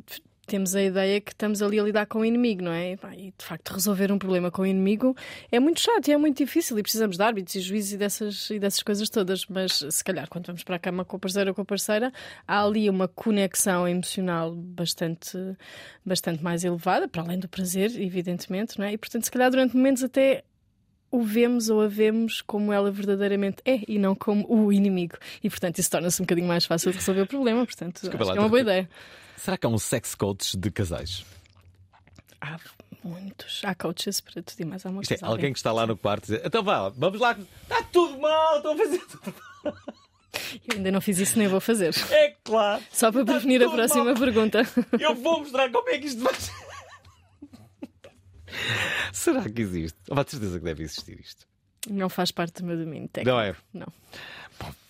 temos 0.50 0.74
a 0.74 0.82
ideia 0.82 1.20
que 1.20 1.30
estamos 1.30 1.62
ali 1.62 1.78
a 1.78 1.82
lidar 1.84 2.06
com 2.06 2.18
o 2.18 2.24
inimigo, 2.24 2.64
não 2.64 2.72
é? 2.72 2.94
E, 3.16 3.32
de 3.38 3.44
facto, 3.44 3.70
resolver 3.70 4.10
um 4.10 4.18
problema 4.18 4.50
com 4.50 4.62
o 4.62 4.66
inimigo 4.66 5.16
é 5.52 5.60
muito 5.60 5.80
chato 5.80 6.08
e 6.08 6.12
é 6.12 6.16
muito 6.16 6.38
difícil 6.38 6.76
e 6.76 6.82
precisamos 6.82 7.16
de 7.16 7.22
árbitros 7.22 7.54
e 7.54 7.60
juízes 7.60 7.92
e 7.92 7.96
dessas, 7.96 8.50
e 8.50 8.58
dessas 8.58 8.82
coisas 8.82 9.08
todas. 9.08 9.46
Mas 9.46 9.84
se 9.88 10.02
calhar, 10.02 10.28
quando 10.28 10.46
vamos 10.46 10.64
para 10.64 10.74
a 10.74 10.78
cama 10.80 11.04
com 11.04 11.16
o 11.16 11.20
parceiro 11.20 11.50
ou 11.50 11.54
com 11.54 11.62
a 11.62 11.64
parceira, 11.64 12.12
há 12.48 12.64
ali 12.64 12.90
uma 12.90 13.06
conexão 13.06 13.86
emocional 13.86 14.52
bastante, 14.52 15.38
bastante 16.04 16.42
mais 16.42 16.64
elevada, 16.64 17.06
para 17.06 17.22
além 17.22 17.38
do 17.38 17.48
prazer, 17.48 17.92
evidentemente, 18.00 18.76
não 18.76 18.86
é? 18.86 18.92
E 18.92 18.98
portanto, 18.98 19.22
se 19.22 19.30
calhar, 19.30 19.52
durante 19.52 19.76
momentos 19.76 20.02
até 20.02 20.42
o 21.11 21.23
vemos 21.23 21.68
ou 21.68 21.81
a 21.81 21.88
vemos 21.88 22.40
como 22.42 22.73
ela 22.73 22.90
verdadeiramente 22.90 23.59
é 23.64 23.81
e 23.88 23.99
não 23.99 24.14
como 24.14 24.46
o 24.49 24.73
inimigo. 24.73 25.16
E 25.42 25.51
portanto 25.51 25.79
isso 25.79 25.90
torna-se 25.90 26.20
um 26.23 26.25
bocadinho 26.25 26.46
mais 26.49 26.64
fácil 26.64 26.90
de 26.92 26.99
resolver 26.99 27.23
o 27.23 27.27
problema. 27.27 27.64
Portanto, 27.66 28.01
Desculpa 28.01 28.18
acho 28.25 28.29
lá, 28.29 28.33
que 28.35 28.38
é 28.38 28.42
uma 28.42 28.49
boa 28.49 28.61
ideia. 28.61 28.88
Será 29.37 29.57
que 29.57 29.66
há 29.66 29.68
um 29.68 29.79
sex 29.79 30.14
coach 30.14 30.57
de 30.57 30.70
casais? 30.70 31.25
Há 32.40 32.59
muitos. 33.03 33.62
Há 33.64 33.75
coaches 33.75 34.20
para 34.20 34.42
tudo 34.42 34.61
e 34.61 34.64
mais 34.64 34.85
alguma 34.87 35.03
Isto 35.03 35.12
é, 35.12 35.18
coisa. 35.18 35.33
alguém 35.33 35.53
que 35.53 35.59
está 35.59 35.73
lá 35.73 35.87
no 35.87 35.96
quarto 35.96 36.29
e 36.33 36.37
diz: 36.37 36.46
Então 36.46 36.62
vá, 36.62 36.88
vamos 36.90 37.20
lá, 37.20 37.33
está 37.62 37.83
tudo 37.92 38.18
mal, 38.18 38.57
estão 38.59 38.73
a 38.73 38.77
fazer 38.77 38.99
tudo 39.07 39.35
mal. 39.64 39.75
Eu 40.68 40.77
ainda 40.77 40.92
não 40.92 41.01
fiz 41.01 41.18
isso 41.18 41.38
nem 41.38 41.49
vou 41.49 41.61
fazer. 41.61 41.94
É 42.11 42.35
claro. 42.44 42.83
Só 42.92 43.11
para 43.11 43.25
prevenir 43.25 43.62
a 43.64 43.68
próxima 43.70 44.05
mal. 44.05 44.14
pergunta. 44.14 44.62
Eu 44.99 45.14
vou 45.14 45.40
mostrar 45.40 45.70
como 45.70 45.88
é 45.90 45.99
que 45.99 46.07
isto 46.07 46.23
vai. 46.23 46.33
Será 49.12 49.48
que 49.48 49.62
existe? 49.62 49.98
Há 50.10 50.24
certeza 50.26 50.58
que 50.58 50.64
deve 50.64 50.82
existir 50.84 51.20
isto. 51.20 51.46
Não 51.88 52.08
faz 52.08 52.30
parte 52.30 52.60
do 52.60 52.66
meu 52.66 52.76
domínio 52.76 53.08
técnico. 53.08 53.34
Não 53.36 53.40
é? 53.42 53.56
Não. 53.72 53.86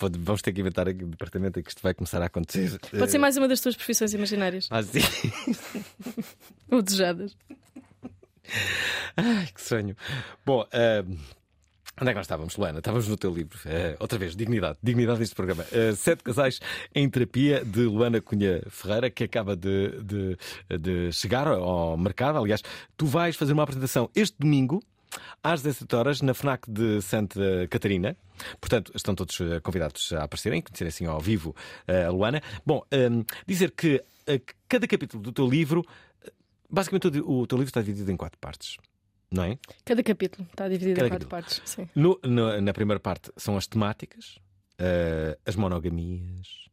Bom, 0.01 0.11
vamos 0.18 0.42
ter 0.42 0.53
que 0.53 0.61
inventar 0.61 0.88
aqui 0.88 1.05
um 1.05 1.11
departamento 1.11 1.61
em 1.61 1.62
que 1.62 1.70
isto 1.70 1.83
vai 1.83 1.94
começar 1.94 2.20
a 2.20 2.27
acontecer. 2.27 2.81
Pode 2.99 3.11
ser 3.11 3.18
mais 3.18 3.37
uma 3.37 3.46
das 3.46 3.61
tuas 3.61 3.77
profissões 3.77 4.12
imaginárias. 4.12 4.66
Ah, 4.70 4.83
sim. 4.83 5.01
Ou 6.70 6.83
desejadas. 6.83 7.37
Ai, 9.16 9.49
que 9.55 9.62
sonho. 9.62 9.96
Bom, 10.44 10.66
ah, 10.73 11.05
onde 12.01 12.11
é 12.11 12.13
que 12.13 12.19
nós 12.19 12.25
estávamos, 12.25 12.57
Luana? 12.57 12.79
Estávamos 12.79 13.09
no 13.09 13.17
teu 13.17 13.33
livro. 13.33 13.59
Ah, 13.67 13.97
outra 14.01 14.19
vez, 14.19 14.35
dignidade. 14.35 14.79
Dignidade 14.83 15.19
deste 15.19 15.35
programa. 15.35 15.65
Ah, 15.73 15.95
Sete 15.95 16.23
casais 16.23 16.61
em 16.95 17.09
terapia 17.09 17.65
de 17.65 17.83
Luana 17.83 18.21
Cunha 18.21 18.63
Ferreira, 18.69 19.11
que 19.11 19.25
acaba 19.25 19.55
de, 19.55 20.01
de, 20.03 20.39
de 20.79 21.13
chegar 21.13 21.47
ao 21.47 21.97
mercado. 21.97 22.39
Aliás, 22.39 22.63
tu 22.97 23.07
vais 23.07 23.37
fazer 23.37 23.53
uma 23.53 23.63
apresentação 23.63 24.11
este 24.15 24.37
domingo. 24.39 24.83
Às 25.43 25.61
17 25.63 25.97
horas, 25.97 26.23
na 26.23 26.33
FNAC 26.33 26.71
de 26.71 27.03
Santa 27.03 27.67
Catarina. 27.69 28.17
Portanto, 28.61 28.93
estão 28.95 29.13
todos 29.13 29.41
eh, 29.41 29.59
convidados 29.59 30.13
a 30.13 30.23
aparecerem, 30.23 30.63
conhecerem 30.63 30.89
assim 30.89 31.05
ao 31.05 31.19
vivo 31.19 31.55
a 31.89 32.11
Luana. 32.11 32.41
Bom, 32.65 32.85
ehm, 32.93 33.23
dizer 33.45 33.73
que 33.73 34.01
cada 34.69 34.87
capítulo 34.87 35.21
do 35.21 35.33
teu 35.33 35.49
livro, 35.49 35.85
basicamente 36.71 37.09
o 37.25 37.45
teu 37.45 37.59
livro 37.59 37.71
está 37.71 37.81
dividido 37.81 38.13
em 38.13 38.17
quatro 38.17 38.39
partes, 38.39 38.77
não 39.31 39.45
é? 39.45 39.59
Cada 39.85 40.03
capítulo 40.03 40.47
está 40.51 40.69
dividido 40.69 40.97
Cada 40.97 41.07
em 41.07 41.11
quatro 41.11 41.29
capítulo. 41.29 41.59
partes. 41.59 41.62
Sim. 41.64 41.88
No- 41.95 42.19
no- 42.25 42.61
na 42.61 42.73
primeira 42.73 42.99
parte 43.01 43.31
são 43.37 43.57
as 43.57 43.66
temáticas, 43.66 44.38
eh, 44.79 45.38
as 45.47 45.55
monogamias, 45.57 46.69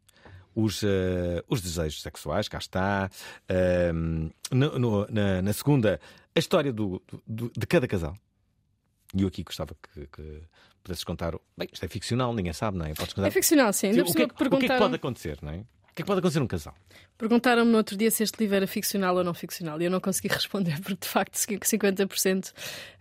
os, 0.56 0.82
eh, 0.84 1.44
os 1.48 1.62
desejos 1.62 2.02
sexuais, 2.02 2.48
cá 2.48 2.58
está. 2.58 3.10
Ehm, 3.48 4.30
no- 4.52 4.80
no- 4.80 5.08
na, 5.10 5.42
na 5.42 5.54
segunda, 5.54 6.00
a 6.36 6.40
história 6.40 6.74
do- 6.74 7.02
do- 7.28 7.52
de 7.56 7.68
cada 7.68 7.88
casal. 7.88 8.16
E 9.16 9.22
eu 9.22 9.28
aqui 9.28 9.44
gostava 9.44 9.76
que, 9.94 10.08
que 10.08 10.42
pudesses 10.84 11.04
contar. 11.04 11.34
Bem, 11.58 11.70
isto 11.72 11.84
é 11.86 11.88
ficcional, 11.88 12.34
ninguém 12.34 12.54
sabe, 12.54 12.78
não 12.78 12.86
é? 12.86 12.94
Podes 12.94 13.14
contar. 13.14 13.28
É 13.28 13.32
ficcional, 13.32 13.72
sim. 13.72 13.88
Ainda 13.88 14.02
o, 14.02 14.06
que 14.06 14.12
é, 14.24 14.28
que- 14.28 14.34
o 14.44 14.50
que 14.58 14.66
é 14.66 14.70
que 14.70 14.78
pode 14.78 14.96
acontecer, 14.96 15.38
não 15.42 15.52
é? 15.52 15.64
Que 15.98 16.02
é 16.02 16.04
que 16.04 16.08
pode 16.08 16.20
acontecer 16.20 16.40
num 16.40 16.48
casal? 16.48 16.76
Perguntaram-me 17.18 17.72
no 17.72 17.78
outro 17.78 17.98
dia 17.98 18.12
se 18.12 18.22
este 18.22 18.40
livro 18.40 18.56
era 18.56 18.68
ficcional 18.68 19.16
ou 19.16 19.24
não 19.24 19.34
ficcional 19.34 19.82
e 19.82 19.86
eu 19.86 19.92
não 19.92 20.00
consegui 20.00 20.28
responder 20.32 20.80
porque 20.80 21.00
de 21.02 21.08
facto 21.08 21.34
50% 21.34 22.54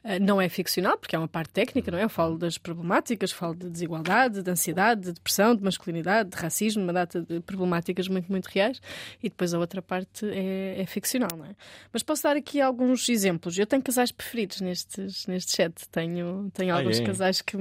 eh, 0.02 0.18
não 0.18 0.40
é 0.40 0.48
ficcional, 0.48 0.96
porque 0.96 1.14
é 1.14 1.18
uma 1.18 1.28
parte 1.28 1.52
técnica, 1.52 1.90
não 1.90 1.98
é? 1.98 2.04
Eu 2.04 2.08
falo 2.08 2.38
das 2.38 2.56
problemáticas, 2.56 3.32
falo 3.32 3.54
de 3.54 3.68
desigualdade, 3.68 4.42
de 4.42 4.50
ansiedade, 4.50 5.02
de 5.02 5.12
depressão, 5.12 5.54
de 5.54 5.62
masculinidade, 5.62 6.30
de 6.30 6.36
racismo, 6.36 6.82
uma 6.82 6.92
data 6.94 7.20
de 7.20 7.40
problemáticas 7.40 8.08
muito, 8.08 8.32
muito 8.32 8.46
reais 8.46 8.80
e 9.22 9.28
depois 9.28 9.52
a 9.52 9.58
outra 9.58 9.82
parte 9.82 10.26
é, 10.30 10.80
é 10.80 10.86
ficcional, 10.86 11.36
não 11.36 11.44
é? 11.44 11.54
Mas 11.92 12.02
posso 12.02 12.22
dar 12.22 12.34
aqui 12.34 12.62
alguns 12.62 13.06
exemplos. 13.10 13.58
Eu 13.58 13.66
tenho 13.66 13.82
casais 13.82 14.10
preferidos 14.10 14.62
nestes, 14.62 15.26
neste 15.26 15.54
chat, 15.54 15.86
tenho, 15.90 16.50
tenho 16.54 16.74
alguns 16.74 16.98
é? 16.98 17.04
casais 17.04 17.42
que, 17.42 17.58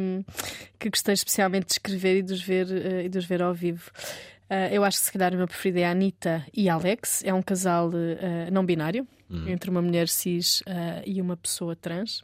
que 0.80 0.90
gostei 0.90 1.14
especialmente 1.14 1.66
de 1.66 1.74
escrever 1.74 2.20
e 2.20 2.22
de 2.22 2.32
os 2.32 2.42
ver, 2.42 2.72
eh, 2.72 3.04
e 3.04 3.10
de 3.10 3.18
os 3.18 3.26
ver 3.26 3.42
ao 3.42 3.54
vivo. 3.54 3.92
Ah, 4.50 4.70
eu 4.70 4.84
acho 4.84 5.00
que 5.00 5.06
se 5.06 5.12
calhar 5.12 5.34
o 5.34 5.38
meu 5.38 5.48
preferido 5.48 5.80
é 5.80 5.86
a 5.86 5.92
Anitta 5.92 6.46
e 6.54 6.70
Alex. 6.70 7.24
É 7.24 7.34
um 7.34 7.42
casal 7.42 7.92
ah, 7.92 8.52
não 8.52 8.66
binário, 8.66 9.08
entre 9.48 9.70
uma 9.70 9.82
mulher 9.82 10.08
cis 10.08 10.62
ah, 10.68 11.02
e 11.06 11.22
uma 11.22 11.36
pessoa 11.36 11.76
trans. 11.76 12.24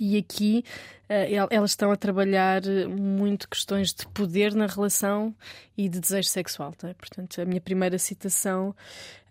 E 0.00 0.16
aqui 0.16 0.64
elas 1.08 1.72
estão 1.72 1.90
a 1.90 1.96
trabalhar 1.96 2.62
muito 2.88 3.48
questões 3.48 3.92
de 3.92 4.06
poder 4.08 4.54
na 4.54 4.66
relação 4.66 5.34
e 5.76 5.88
de 5.88 6.00
desejo 6.00 6.28
sexual. 6.28 6.72
tá? 6.72 6.94
Portanto, 6.94 7.40
a 7.40 7.44
minha 7.44 7.60
primeira 7.60 7.98
citação 7.98 8.74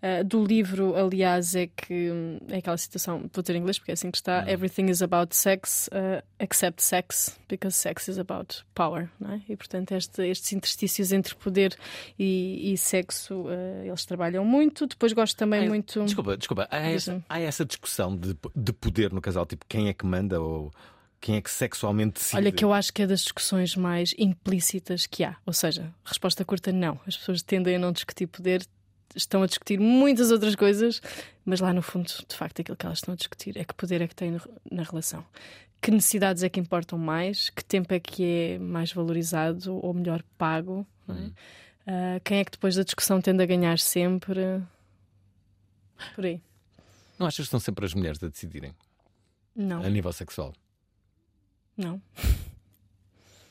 ah, 0.00 0.22
do 0.24 0.44
livro, 0.44 0.94
aliás, 0.96 1.54
é 1.54 1.66
que 1.68 2.10
é 2.48 2.58
aquela 2.58 2.76
citação, 2.76 3.28
vou 3.32 3.42
ter 3.42 3.54
em 3.54 3.58
inglês 3.58 3.78
porque 3.78 3.92
é 3.92 3.94
assim 3.94 4.10
que 4.10 4.16
está: 4.18 4.48
Everything 4.50 4.86
is 4.90 5.02
about 5.02 5.34
sex, 5.34 5.88
ah, 5.92 6.22
except 6.38 6.82
sex, 6.82 7.38
because 7.48 7.76
sex 7.76 8.08
is 8.08 8.18
about 8.18 8.64
power. 8.74 9.08
Não 9.18 9.32
é? 9.34 9.42
E 9.48 9.56
portanto, 9.56 9.92
este- 9.92 10.22
estes 10.28 10.52
interstícios 10.52 11.12
entre 11.12 11.34
poder 11.36 11.76
e, 12.18 12.72
e 12.72 12.78
sexo, 12.78 13.46
ah, 13.48 13.86
eles 13.86 14.04
trabalham 14.04 14.44
muito. 14.44 14.86
Depois 14.86 15.12
gosto 15.12 15.36
também 15.36 15.68
muito. 15.68 16.04
Desculpa, 16.04 16.36
desculpa. 16.36 16.68
Há 16.70 16.78
essa, 16.78 17.24
há 17.28 17.40
essa 17.40 17.64
discussão 17.64 18.16
de, 18.16 18.36
de 18.54 18.72
poder 18.72 19.12
no 19.12 19.20
casal, 19.20 19.46
tipo 19.46 19.64
quem 19.68 19.88
é 19.88 19.94
que 19.94 20.04
manda 20.04 20.40
ou 20.40 20.72
quem 21.22 21.36
é 21.36 21.40
que 21.40 21.50
sexualmente 21.50 22.14
decide. 22.14 22.36
Olha, 22.36 22.52
que 22.52 22.64
eu 22.64 22.72
acho 22.72 22.92
que 22.92 23.00
é 23.00 23.06
das 23.06 23.20
discussões 23.20 23.76
mais 23.76 24.12
implícitas 24.18 25.06
que 25.06 25.22
há. 25.22 25.36
Ou 25.46 25.52
seja, 25.52 25.94
resposta 26.04 26.44
curta, 26.44 26.72
não. 26.72 27.00
As 27.06 27.16
pessoas 27.16 27.42
tendem 27.42 27.76
a 27.76 27.78
não 27.78 27.92
discutir 27.92 28.26
poder, 28.26 28.66
estão 29.14 29.40
a 29.40 29.46
discutir 29.46 29.78
muitas 29.78 30.32
outras 30.32 30.56
coisas, 30.56 31.00
mas 31.44 31.60
lá 31.60 31.72
no 31.72 31.80
fundo, 31.80 32.08
de 32.28 32.36
facto, 32.36 32.60
aquilo 32.60 32.76
que 32.76 32.84
elas 32.84 32.98
estão 32.98 33.14
a 33.14 33.16
discutir 33.16 33.56
é 33.56 33.64
que 33.64 33.72
poder 33.72 34.02
é 34.02 34.08
que 34.08 34.16
têm 34.16 34.36
na 34.68 34.82
relação. 34.82 35.24
Que 35.80 35.92
necessidades 35.92 36.42
é 36.42 36.48
que 36.48 36.58
importam 36.58 36.98
mais? 36.98 37.50
Que 37.50 37.64
tempo 37.64 37.94
é 37.94 38.00
que 38.00 38.24
é 38.24 38.58
mais 38.58 38.92
valorizado 38.92 39.78
ou 39.80 39.94
melhor 39.94 40.24
pago? 40.36 40.84
é? 41.08 41.30
Ah, 41.86 42.20
quem 42.24 42.38
é 42.38 42.44
que 42.44 42.50
depois 42.50 42.74
da 42.74 42.82
discussão 42.82 43.20
tende 43.20 43.44
a 43.44 43.46
ganhar 43.46 43.78
sempre? 43.78 44.60
Por 46.16 46.26
aí. 46.26 46.40
Não 47.16 47.28
achas 47.28 47.46
que 47.46 47.50
são 47.50 47.60
sempre 47.60 47.84
as 47.84 47.94
mulheres 47.94 48.20
a 48.22 48.28
decidirem 48.28 48.74
Não, 49.54 49.82
a 49.82 49.88
nível 49.88 50.12
sexual? 50.12 50.52
Não. 51.76 52.00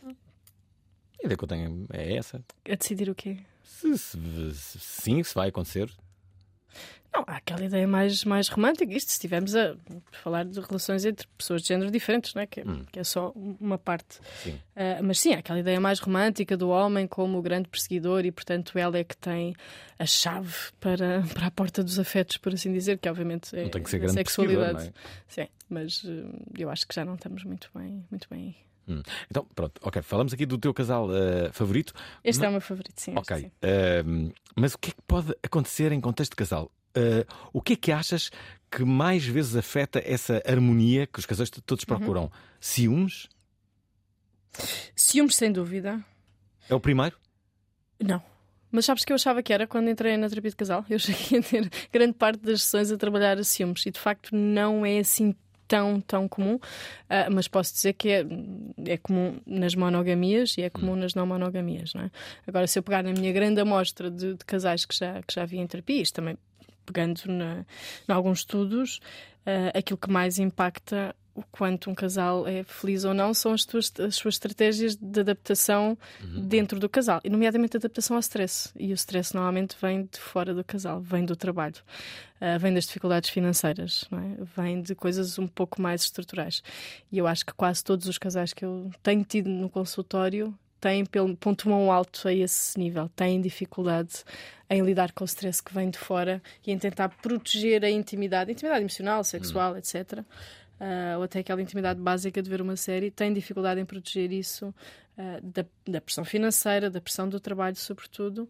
A 0.04 1.26
ideia 1.26 1.38
que 1.38 1.44
eu 1.44 1.48
tenho 1.48 1.86
é 1.94 2.16
essa. 2.16 2.44
A 2.70 2.76
decidir 2.76 3.10
o 3.10 3.16
quê? 3.16 3.38
Se, 3.64 3.98
se- 3.98 4.54
se- 4.56 4.80
sim, 4.80 5.22
se 5.24 5.36
vai 5.36 5.50
acontecer. 5.50 5.92
Não, 7.14 7.26
há 7.28 7.36
aquela 7.38 7.66
ideia 7.66 7.86
mais, 7.88 8.24
mais 8.24 8.48
romântica. 8.48 8.94
Isto, 8.94 9.10
se 9.10 9.16
estivermos 9.16 9.54
a 9.56 9.76
falar 10.24 10.46
de 10.46 10.60
relações 10.62 11.04
entre 11.04 11.28
pessoas 11.38 11.62
de 11.62 11.68
género 11.68 11.92
diferentes, 11.92 12.34
não 12.34 12.42
é? 12.42 12.46
Que, 12.48 12.62
é- 12.62 12.66
que 12.90 13.00
é 13.00 13.04
só 13.04 13.32
uma 13.36 13.78
parte. 13.78 14.20
Sim. 14.42 14.58
Ah, 14.76 15.00
mas 15.04 15.20
sim, 15.20 15.34
há 15.34 15.40
aquela 15.40 15.60
ideia 15.60 15.80
mais 15.80 16.00
romântica 16.00 16.56
do 16.56 16.70
homem 16.70 17.06
como 17.08 17.38
o 17.38 17.42
grande 17.42 17.68
perseguidor 17.68 18.26
e, 18.26 18.32
portanto, 18.32 18.78
ela 18.78 18.98
é 18.98 19.04
que 19.04 19.18
tem 19.18 19.54
a 20.00 20.06
chave 20.06 20.54
para, 20.80 21.22
para 21.34 21.48
a 21.48 21.52
porta 21.52 21.84
dos 21.84 22.00
afetos, 22.00 22.38
por 22.38 22.54
assim 22.54 22.72
dizer, 22.72 22.98
que 22.98 23.10
obviamente 23.10 23.56
é 23.58 23.64
Não 23.64 23.70
tem 23.72 23.84
que 23.84 23.90
ser 23.90 23.98
a 23.98 24.00
grande 24.00 24.14
sexualidade. 24.14 24.72
perseguidor, 24.74 25.02
Sim, 25.28 25.48
mas 25.70 26.04
eh, 26.06 26.40
eu 26.60 26.70
acho 26.70 26.88
que 26.88 26.96
já 26.96 27.04
não 27.04 27.16
estamos 27.16 27.44
muito 27.44 27.70
bem, 27.76 28.06
muito 28.10 28.28
bem 28.30 28.56
aí. 28.88 28.96
Hum. 28.96 29.04
Então, 29.30 29.46
pronto, 29.54 29.80
ok. 29.84 30.02
Falamos 30.02 30.34
aqui 30.34 30.46
do 30.46 30.58
teu 30.58 30.74
casal 30.74 31.08
eh, 31.16 31.50
favorito. 31.52 31.94
Este 32.24 32.40
Ma- 32.40 32.46
é 32.46 32.50
o 32.50 32.52
meu 32.54 32.62
favorito, 32.62 33.00
sim. 33.00 33.14
Ok. 33.16 33.38
sim. 33.38 33.52
Ahm, 33.62 34.32
mas 34.56 34.74
o 34.74 34.78
que 34.80 34.90
é 34.90 34.94
que 34.94 35.02
pode 35.06 35.36
acontecer 35.44 35.92
em 35.92 36.02
contexto 36.02 36.32
de 36.32 36.36
casal? 36.38 36.72
Ah, 36.96 37.26
o 37.54 37.62
que 37.62 37.74
é 37.74 37.76
que 37.76 37.92
achas 37.92 38.30
que 38.70 38.84
mais 38.86 39.26
vezes 39.26 39.56
afeta 39.56 40.02
essa 40.06 40.42
harmonia 40.46 41.06
que 41.06 41.20
os 41.20 41.26
casais 41.26 41.50
todos 41.50 41.84
Uhum. 41.84 41.98
procuram? 41.98 42.32
Ciúmes? 42.60 43.28
Ciúmes, 44.96 45.36
sem 45.36 45.52
dúvida. 45.52 46.04
É 46.70 46.76
o 46.76 46.80
primeiro? 46.80 47.16
Não. 48.00 48.22
Mas 48.72 48.86
sabes 48.86 49.04
que 49.04 49.12
eu 49.12 49.16
achava 49.16 49.44
que 49.44 49.52
era 49.52 49.68
quando 49.68 49.90
entrei 49.90 50.16
na 50.16 50.30
terapia 50.30 50.50
de 50.52 50.56
casal? 50.56 50.86
Eu 50.90 50.98
cheguei 51.00 51.40
a 51.40 51.44
ter 51.44 51.70
grande 51.92 52.14
parte 52.14 52.40
das 52.42 52.64
sessões 52.64 52.92
a 52.92 52.98
trabalhar 52.98 53.38
a 53.38 53.44
ciúmes 53.44 53.86
e 53.86 53.92
de 53.92 54.00
facto 54.00 54.34
não 54.36 54.86
é 54.86 55.00
assim 55.00 55.36
tão, 55.68 56.02
tão 56.02 56.28
comum, 56.28 56.60
Ah, 57.10 57.30
mas 57.30 57.48
posso 57.48 57.74
dizer 57.74 57.94
que 57.94 58.10
é, 58.10 58.26
é 58.86 58.98
comum 58.98 59.40
nas 59.46 59.74
monogamias 59.76 60.58
e 60.58 60.62
é 60.64 60.70
comum 60.70 60.96
nas 60.98 61.14
não 61.16 61.26
monogamias. 61.26 61.94
Não 61.94 62.04
é? 62.04 62.12
Agora, 62.48 62.68
se 62.68 62.78
eu 62.80 62.84
pegar 62.84 63.04
na 63.04 63.12
minha 63.14 63.32
grande 63.32 63.60
amostra 63.62 64.10
de, 64.12 64.34
de 64.36 64.46
casais 64.46 64.86
que 64.86 64.96
já, 64.96 65.22
que 65.24 65.34
já 65.34 65.46
vi 65.46 65.58
em 65.60 65.68
terapia, 65.68 66.02
isto 66.02 66.16
também 66.16 66.38
pegando 66.92 67.22
na, 67.28 67.66
em 68.08 68.12
alguns 68.12 68.40
estudos, 68.40 69.00
ah, 69.46 69.78
aquilo 69.78 69.98
que 69.98 70.10
mais 70.10 70.38
impacta 70.38 71.16
o 71.34 71.44
quanto 71.50 71.90
um 71.90 71.96
casal 71.96 72.46
é 72.46 72.62
feliz 72.64 73.06
ou 73.06 73.14
não 73.14 73.34
são 73.34 73.54
as, 73.54 73.64
tuas, 73.64 73.92
as 74.00 74.16
suas 74.16 74.36
estratégias 74.36 74.98
de 74.98 75.22
adaptação 75.22 75.98
dentro 76.44 76.78
do 76.78 76.90
casal, 76.90 77.22
e 77.24 77.30
nomeadamente 77.30 77.78
a 77.78 77.80
adaptação 77.80 78.18
ao 78.18 78.20
stress. 78.20 78.70
E 78.78 78.92
o 78.92 78.96
stress 78.96 79.34
normalmente 79.34 79.78
vem 79.82 80.10
de 80.12 80.20
fora 80.20 80.54
do 80.54 80.62
casal, 80.62 81.00
vem 81.00 81.24
do 81.24 81.36
trabalho, 81.36 81.78
ah, 82.40 82.58
vem 82.58 82.74
das 82.74 82.86
dificuldades 82.86 83.30
financeiras, 83.30 84.06
é? 84.12 84.44
vem 84.62 84.82
de 84.82 84.94
coisas 84.94 85.40
um 85.40 85.48
pouco 85.48 85.82
mais 85.82 86.02
estruturais. 86.02 86.62
E 87.12 87.18
eu 87.18 87.26
acho 87.26 87.46
que 87.46 87.54
quase 87.54 87.84
todos 87.84 88.08
os 88.08 88.18
casais 88.18 88.54
que 88.54 88.66
eu 88.66 88.92
tenho 89.02 89.24
tido 89.24 89.50
no 89.50 89.70
consultório 89.70 90.54
têm, 90.82 91.06
pelo 91.06 91.38
pontuam 91.38 91.92
alto 91.92 92.28
a 92.28 92.34
esse 92.34 92.78
nível, 92.78 93.08
têm 93.16 93.40
dificuldade 93.40 94.24
em 94.70 94.82
lidar 94.82 95.12
com 95.12 95.24
o 95.24 95.26
stress 95.26 95.62
que 95.62 95.74
vem 95.74 95.90
de 95.90 96.00
fora 96.00 96.42
e 96.66 96.72
em 96.72 96.78
tentar 96.78 97.10
proteger 97.10 97.86
a 97.86 97.90
intimidade, 97.90 98.52
intimidade 98.52 98.82
emocional, 98.82 99.24
sexual, 99.24 99.78
etc. 99.78 100.24
Ah, 100.80 101.18
ou 101.18 101.24
até 101.24 101.40
aquela 101.40 101.62
intimidade 101.62 102.02
básica 102.02 102.42
de 102.42 102.50
ver 102.50 102.62
uma 102.62 102.76
série, 102.76 103.12
têm 103.12 103.32
dificuldade 103.32 103.80
em 103.80 103.86
proteger 103.86 104.32
isso 104.32 104.74
ah, 105.18 105.40
da, 105.44 105.64
da 105.88 106.02
pressão 106.02 106.26
financeira, 106.26 106.90
da 106.90 107.00
pressão 107.00 107.30
do 107.30 107.40
trabalho, 107.40 107.76
sobretudo, 107.76 108.50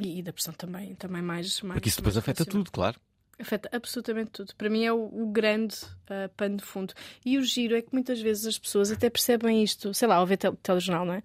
e, 0.00 0.20
e 0.20 0.22
da 0.22 0.32
pressão 0.32 0.54
também, 0.54 0.94
também 0.94 1.20
mais, 1.20 1.60
mais. 1.60 1.74
Porque 1.74 1.90
isso 1.90 1.98
depois 1.98 2.16
afeta 2.16 2.46
tudo, 2.46 2.70
claro. 2.70 2.98
Afeta 3.42 3.68
absolutamente 3.72 4.30
tudo. 4.30 4.54
Para 4.56 4.70
mim 4.70 4.84
é 4.84 4.92
o, 4.92 4.98
o 5.04 5.26
grande 5.32 5.74
ah, 6.08 6.30
pano 6.36 6.56
de 6.58 6.62
fundo. 6.64 6.94
E 7.26 7.36
o 7.36 7.42
giro 7.44 7.76
é 7.76 7.82
que 7.82 7.88
muitas 7.92 8.20
vezes 8.20 8.46
as 8.46 8.56
pessoas 8.58 8.90
até 8.92 9.10
percebem 9.10 9.62
isto, 9.62 9.92
sei 9.92 10.06
lá, 10.08 10.14
ao 10.14 10.26
ver 10.26 10.36
tel- 10.36 10.56
telejornal, 10.62 11.04
não 11.04 11.14
é? 11.14 11.22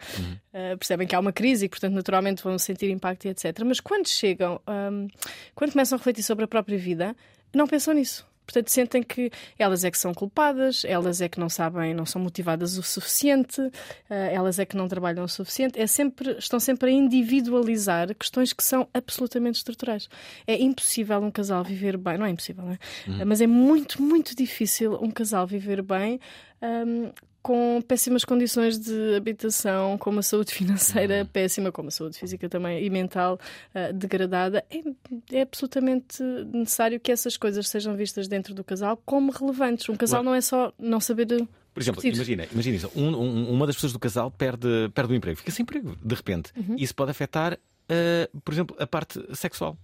Ah, 0.54 0.76
percebem 0.78 1.08
que 1.08 1.16
há 1.16 1.20
uma 1.20 1.32
crise 1.32 1.66
e, 1.66 1.70
portanto, 1.70 1.94
naturalmente 1.94 2.44
vão 2.44 2.58
sentir 2.58 2.90
impacto 2.90 3.26
e 3.26 3.30
etc. 3.30 3.60
Mas 3.66 3.80
quando 3.80 4.08
chegam, 4.08 4.60
ahm, 4.66 5.08
quando 5.54 5.72
começam 5.74 5.96
a 5.96 6.00
refletir 6.00 6.24
sobre 6.24 6.44
a 6.46 6.48
própria 6.48 6.78
vida, 6.78 7.16
não 7.54 7.68
pensam 7.68 7.94
nisso. 7.94 8.26
Portanto, 8.48 8.70
sentem 8.70 9.04
que 9.04 9.30
elas 9.60 9.84
é 9.84 9.92
que 9.92 9.98
são 9.98 10.14
culpadas, 10.14 10.86
elas 10.86 11.20
é 11.20 11.28
que 11.28 11.38
não 11.38 11.50
sabem, 11.50 11.94
não 11.94 12.06
são 12.06 12.22
motivadas 12.22 12.78
o 12.78 12.82
suficiente, 12.82 13.62
ah, 14.10 14.16
elas 14.16 14.58
é 14.58 14.66
que 14.66 14.78
não 14.78 14.88
trabalham 14.88 15.26
o 15.26 15.28
suficiente. 15.28 15.78
É 15.78 15.86
sempre, 15.86 16.38
estão 16.40 16.58
sempre 16.58 16.90
a 16.90 16.94
individualizar 16.94 18.16
questões 18.16 18.54
que 18.54 18.64
são 18.64 18.88
absolutamente 18.94 19.58
estruturais. 19.58 20.08
É 20.48 20.56
impossível 20.62 21.20
um 21.20 21.30
casal 21.30 21.62
viver 21.62 21.98
bem, 21.98 22.18
não 22.18 22.26
é 22.26 22.30
impossível, 22.30 22.64
não 22.64 22.72
é? 22.72 22.80
Ah, 23.22 23.26
Mas 23.26 23.42
é 23.42 23.48
muito, 23.48 24.02
muito 24.02 24.34
difícil 24.34 24.98
um 25.02 25.12
casal 25.12 25.46
viver 25.46 25.82
bem 25.82 26.20
ahm, 26.62 27.12
com 27.48 27.82
péssimas 27.82 28.26
condições 28.26 28.78
de 28.78 29.16
habitação, 29.16 29.98
com 29.98 30.10
uma 30.10 30.22
saúde 30.22 30.52
financeira 30.54 31.24
péssima, 31.32 31.72
com 31.72 31.82
uma 31.82 31.92
saúde 31.92 32.18
física 32.20 32.50
também 32.50 32.84
e 32.84 32.90
mental 32.90 33.40
ah, 33.74 33.90
degradada. 33.94 34.66
É, 34.70 35.38
é 35.38 35.42
absolutamente 35.44 36.22
necessário 36.52 37.00
que 37.00 37.10
essas 37.10 37.38
coisas 37.38 37.70
sejam 37.70 37.96
vistas 37.96 38.28
dentro 38.28 38.54
do 38.54 38.66
casal 38.66 39.02
como 39.06 39.32
relevantes. 39.32 39.88
Um 39.88 39.96
casal 39.96 40.22
não 40.22 40.36
é 40.36 40.42
só 40.42 40.74
não 40.78 41.00
saber. 41.00 41.26
Por 41.74 41.82
exemplo, 41.82 42.02
discutir. 42.02 42.34
imagina, 42.34 42.48
imagina 42.52 42.76
isso. 42.76 42.92
Um- 42.94 43.16
um- 43.16 43.50
uma 43.50 43.66
das 43.66 43.76
pessoas 43.78 43.94
do 43.94 44.00
casal 44.00 44.30
perde, 44.30 44.68
perde 44.94 45.14
o 45.14 45.16
emprego, 45.16 45.38
fica 45.38 45.52
sem 45.52 45.64
emprego, 45.64 45.96
de 46.04 46.16
repente. 46.16 46.52
Uhum. 46.54 46.76
Isso 46.78 46.94
pode 46.94 47.12
afetar, 47.12 47.58
ah, 47.88 48.30
por 48.44 48.54
exemplo, 48.54 48.76
a 48.78 48.86
parte 48.86 49.24
sexual. 49.34 49.78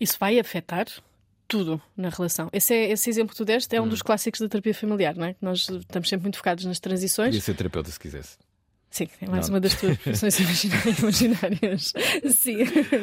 Isso 0.00 0.16
vai 0.18 0.40
afetar 0.40 0.86
tudo 1.46 1.80
na 1.96 2.08
relação. 2.08 2.48
Esse, 2.52 2.74
é, 2.74 2.90
esse 2.90 3.08
exemplo 3.10 3.30
que 3.30 3.36
tu 3.36 3.44
deste 3.44 3.74
é 3.74 3.80
um 3.80 3.88
dos 3.88 4.02
clássicos 4.02 4.40
da 4.40 4.48
terapia 4.48 4.74
familiar, 4.74 5.14
não 5.14 5.26
é? 5.26 5.36
Nós 5.40 5.68
estamos 5.68 6.08
sempre 6.08 6.24
muito 6.24 6.36
focados 6.38 6.64
nas 6.64 6.80
transições. 6.80 7.28
Podia 7.28 7.40
ser 7.40 7.54
terapeuta 7.54 7.90
se 7.90 7.98
quisesse. 7.98 8.36
Sim, 8.94 9.08
é 9.20 9.26
mais 9.28 9.48
Não. 9.48 9.54
uma 9.56 9.60
das 9.60 9.74
tuas 9.74 9.98
profissões 9.98 10.38
imaginárias. 11.00 11.92
Sim, 12.36 12.58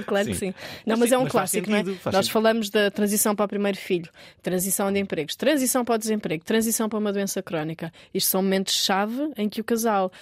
claro 0.07 0.27
que 0.27 0.35
Sim. 0.35 0.51
sim. 0.51 0.53
Não, 0.85 0.93
Mas 0.97 0.99
mas 0.99 1.09
sim, 1.09 1.15
é 1.15 1.17
um 1.17 1.23
mas 1.23 1.31
clássico, 1.33 1.69
não 1.69 1.75
é? 1.75 1.79
sentido, 1.83 1.99
Nós 2.05 2.13
sentido. 2.15 2.31
falamos 2.31 2.69
da 2.69 2.89
transição 2.89 3.35
para 3.35 3.43
o 3.43 3.47
primeiro 3.49 3.77
filho, 3.77 4.09
transição 4.41 4.89
de 4.89 4.99
empregos, 4.99 5.35
transição 5.35 5.83
para 5.83 5.95
o 5.95 5.97
desemprego, 5.97 6.45
transição 6.45 6.87
para 6.87 6.97
uma 6.97 7.11
doença 7.11 7.43
crónica. 7.43 7.91
Isto 8.13 8.29
são 8.29 8.41
momentos-chave 8.41 9.33
em 9.35 9.49
que 9.49 9.59
o 9.59 9.65
casal 9.65 10.13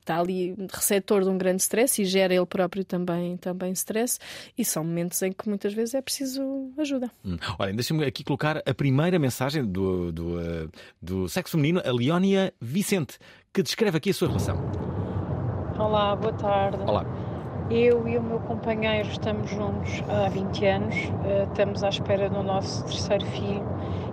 está 0.00 0.18
ali 0.18 0.56
receptor 0.72 1.22
de 1.22 1.28
um 1.28 1.38
grande 1.38 1.62
stress 1.62 2.02
e 2.02 2.04
gera 2.04 2.34
ele 2.34 2.46
próprio 2.46 2.84
também, 2.84 3.36
também 3.36 3.70
stress, 3.70 4.18
e 4.58 4.64
são 4.64 4.82
momentos 4.82 5.22
em 5.22 5.30
que 5.30 5.48
muitas 5.48 5.72
vezes 5.72 5.94
é 5.94 6.02
preciso 6.02 6.72
ajuda. 6.76 7.08
Hum. 7.24 7.36
Olha, 7.60 7.72
deixa-me 7.72 8.04
aqui 8.04 8.24
colocar 8.24 8.60
a 8.66 8.74
primeira 8.74 9.16
mensagem 9.16 9.64
do, 9.64 10.10
do, 10.10 10.40
eh, 10.40 10.66
do 11.00 11.28
sexo 11.28 11.52
feminino, 11.52 11.80
a 11.86 11.92
Leónia 11.92 12.52
Vicente, 12.60 13.16
que 13.52 13.62
descreve 13.62 13.96
aqui 13.98 14.10
a 14.10 14.14
sua 14.14 14.26
relação. 14.26 14.93
Olá, 15.76 16.14
boa 16.14 16.32
tarde. 16.32 16.78
Olá. 16.86 17.04
Eu 17.68 18.06
e 18.06 18.16
o 18.16 18.22
meu 18.22 18.38
companheiro 18.38 19.08
estamos 19.08 19.50
juntos 19.50 20.04
há 20.08 20.28
20 20.28 20.64
anos, 20.66 20.94
eh, 21.24 21.46
estamos 21.48 21.82
à 21.82 21.88
espera 21.88 22.30
do 22.30 22.44
nosso 22.44 22.84
terceiro 22.84 23.26
filho 23.26 23.66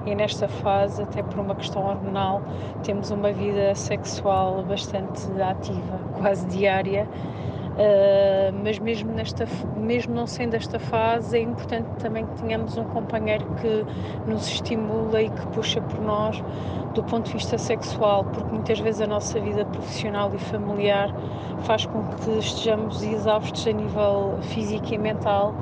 e 0.07 0.16
nesta 0.16 0.47
fase, 0.47 1.03
até 1.03 1.22
por 1.22 1.38
uma 1.38 1.53
questão 1.53 1.86
hormonal, 1.86 2.41
temos 2.82 3.12
uma 3.12 3.32
vida 3.32 3.76
sexual 3.76 4.64
bastante 4.64 5.22
ativa, 5.39 5.99
quase 6.18 6.47
diária. 6.47 7.07
Uh, 7.82 8.53
mas 8.63 8.77
mesmo, 8.77 9.11
nesta, 9.11 9.47
mesmo 9.75 10.13
não 10.13 10.27
sendo 10.27 10.53
esta 10.53 10.77
fase, 10.77 11.36
é 11.36 11.41
importante 11.41 11.88
também 11.97 12.27
que 12.27 12.36
tenhamos 12.36 12.77
um 12.77 12.84
companheiro 12.84 13.43
que 13.55 13.84
nos 14.29 14.45
estimula 14.47 15.19
e 15.19 15.32
que 15.32 15.47
puxa 15.47 15.82
por 15.82 15.99
nós 15.99 16.43
do 16.93 17.01
ponto 17.03 17.25
de 17.25 17.34
vista 17.34 17.57
sexual, 17.57 18.25
porque 18.25 18.53
muitas 18.53 18.79
vezes 18.79 19.01
a 19.01 19.07
nossa 19.07 19.39
vida 19.39 19.65
profissional 19.65 20.32
e 20.36 20.38
familiar 20.38 21.09
faz 21.63 21.88
com 21.88 22.03
que 22.03 22.38
estejamos 22.38 23.01
exaustos 23.01 23.65
a 23.65 23.71
nível 23.71 24.38
físico 24.41 24.93
e 24.93 24.97
mental. 24.99 25.55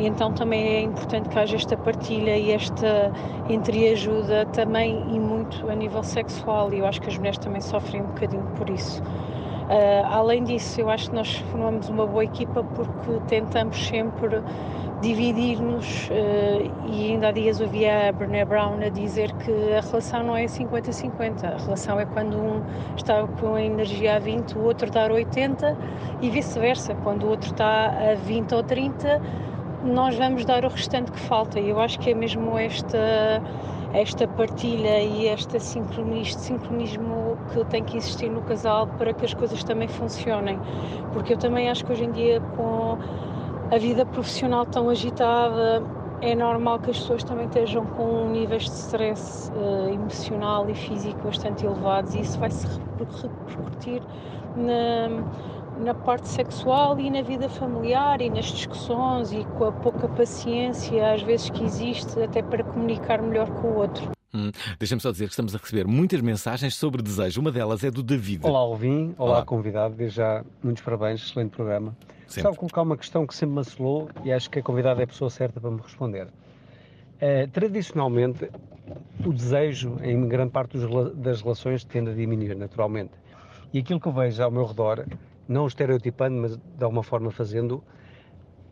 E 0.00 0.06
então 0.06 0.32
também 0.32 0.66
é 0.66 0.80
importante 0.80 1.28
que 1.28 1.38
haja 1.38 1.54
esta 1.54 1.76
partilha 1.76 2.36
e 2.36 2.50
esta 2.50 3.12
entreajuda 3.48 4.46
também 4.46 5.04
e 5.14 5.20
muito 5.20 5.70
a 5.70 5.74
nível 5.74 6.02
sexual. 6.02 6.72
E 6.72 6.78
eu 6.78 6.86
acho 6.86 7.00
que 7.00 7.08
as 7.10 7.16
mulheres 7.16 7.38
também 7.38 7.60
sofrem 7.60 8.02
um 8.02 8.06
bocadinho 8.06 8.46
por 8.56 8.68
isso. 8.70 9.00
Uh, 9.70 10.04
além 10.10 10.42
disso, 10.42 10.80
eu 10.80 10.90
acho 10.90 11.10
que 11.10 11.14
nós 11.14 11.36
formamos 11.52 11.88
uma 11.88 12.04
boa 12.04 12.24
equipa 12.24 12.64
porque 12.64 13.20
tentamos 13.28 13.86
sempre 13.86 14.42
dividir-nos 15.00 16.08
uh, 16.08 16.90
e 16.90 17.12
ainda 17.12 17.28
há 17.28 17.30
dias 17.30 17.60
ouvia 17.60 18.08
a 18.08 18.12
Brené 18.12 18.44
Brown 18.44 18.80
a 18.84 18.88
dizer 18.88 19.32
que 19.34 19.52
a 19.72 19.80
relação 19.80 20.24
não 20.24 20.36
é 20.36 20.46
50-50, 20.46 21.44
a 21.44 21.56
relação 21.56 22.00
é 22.00 22.04
quando 22.04 22.36
um 22.36 22.64
está 22.96 23.24
com 23.40 23.54
a 23.54 23.62
energia 23.62 24.16
a 24.16 24.18
20, 24.18 24.58
o 24.58 24.64
outro 24.64 24.90
dar 24.90 25.12
80 25.12 25.76
e 26.20 26.30
vice-versa, 26.30 26.96
quando 27.04 27.22
o 27.22 27.28
outro 27.28 27.52
está 27.52 28.10
a 28.10 28.16
20 28.16 28.52
ou 28.52 28.64
30, 28.64 29.22
nós 29.84 30.16
vamos 30.16 30.44
dar 30.44 30.64
o 30.64 30.68
restante 30.68 31.12
que 31.12 31.20
falta. 31.20 31.60
E 31.60 31.68
eu 31.68 31.78
acho 31.78 31.96
que 32.00 32.10
é 32.10 32.14
mesmo 32.14 32.58
esta 32.58 33.40
esta 33.92 34.26
partilha 34.26 35.02
e 35.02 35.26
este 35.26 35.58
sincronismo, 35.58 37.36
que 37.52 37.64
tem 37.66 37.82
que 37.82 37.96
existir 37.96 38.30
no 38.30 38.42
casal 38.42 38.86
para 38.86 39.12
que 39.12 39.24
as 39.24 39.34
coisas 39.34 39.62
também 39.64 39.88
funcionem. 39.88 40.58
Porque 41.12 41.32
eu 41.32 41.38
também 41.38 41.68
acho 41.68 41.84
que 41.84 41.92
hoje 41.92 42.04
em 42.04 42.12
dia, 42.12 42.40
com 42.56 42.98
a 43.70 43.78
vida 43.78 44.06
profissional 44.06 44.64
tão 44.66 44.88
agitada, 44.88 45.82
é 46.20 46.34
normal 46.34 46.78
que 46.78 46.90
as 46.90 46.98
pessoas 46.98 47.24
também 47.24 47.46
estejam 47.46 47.84
com 47.86 48.28
níveis 48.28 48.64
de 48.64 48.70
stress 48.72 49.50
uh, 49.52 49.92
emocional 49.92 50.68
e 50.68 50.74
físico 50.74 51.18
bastante 51.24 51.64
elevados 51.64 52.14
e 52.14 52.20
isso 52.20 52.38
vai 52.38 52.50
se 52.50 52.66
repercutir 52.66 54.02
na, 54.54 55.24
na 55.80 55.94
parte 55.94 56.28
sexual 56.28 56.98
e 57.00 57.10
na 57.10 57.22
vida 57.22 57.48
familiar 57.48 58.20
e 58.20 58.28
nas 58.30 58.46
discussões 58.46 59.32
e 59.32 59.44
com 59.44 59.64
a 59.64 59.72
pouca 59.72 60.08
paciência 60.08 61.12
às 61.12 61.22
vezes 61.22 61.50
que 61.50 61.64
existe 61.64 62.20
até 62.22 62.42
para 62.42 62.62
comunicar 62.62 63.22
melhor 63.22 63.48
com 63.60 63.68
o 63.68 63.76
outro. 63.78 64.10
Hum, 64.32 64.50
Deixa-me 64.78 65.00
só 65.00 65.10
dizer 65.10 65.24
que 65.24 65.30
estamos 65.32 65.54
a 65.54 65.58
receber 65.58 65.86
muitas 65.86 66.20
mensagens 66.20 66.76
sobre 66.76 67.02
desejo. 67.02 67.40
Uma 67.40 67.50
delas 67.50 67.82
é 67.82 67.90
do 67.90 68.02
David. 68.02 68.46
Olá, 68.46 68.60
Alvin. 68.60 69.12
Olá, 69.18 69.30
Olá. 69.38 69.44
convidado. 69.44 69.94
Desde 69.96 70.16
já, 70.18 70.44
muitos 70.62 70.82
parabéns. 70.84 71.20
Excelente 71.22 71.50
programa. 71.50 71.96
Sempre. 72.28 72.50
Só 72.52 72.56
colocar 72.56 72.82
uma 72.82 72.96
questão 72.96 73.26
que 73.26 73.34
sempre 73.34 73.54
me 73.54 73.60
assolou 73.60 74.08
e 74.22 74.32
acho 74.32 74.48
que 74.48 74.60
a 74.60 74.62
convidada 74.62 75.00
é 75.00 75.04
a 75.04 75.06
pessoa 75.06 75.28
certa 75.30 75.60
para 75.60 75.70
me 75.70 75.80
responder. 75.80 76.28
Eh, 77.20 77.48
tradicionalmente, 77.48 78.48
o 79.26 79.32
desejo 79.32 79.96
em 80.00 80.28
grande 80.28 80.52
parte 80.52 80.78
dos 80.78 81.12
das 81.16 81.42
relações 81.42 81.82
tende 81.84 82.10
a 82.10 82.14
diminuir 82.14 82.54
naturalmente. 82.54 83.10
E 83.72 83.80
aquilo 83.80 83.98
que 84.00 84.06
eu 84.06 84.12
vejo 84.12 84.42
ao 84.42 84.50
meu 84.50 84.64
redor, 84.64 85.04
não 85.50 85.66
estereotipando, 85.66 86.40
mas 86.40 86.56
de 86.56 86.84
alguma 86.84 87.02
forma 87.02 87.28
fazendo, 87.32 87.82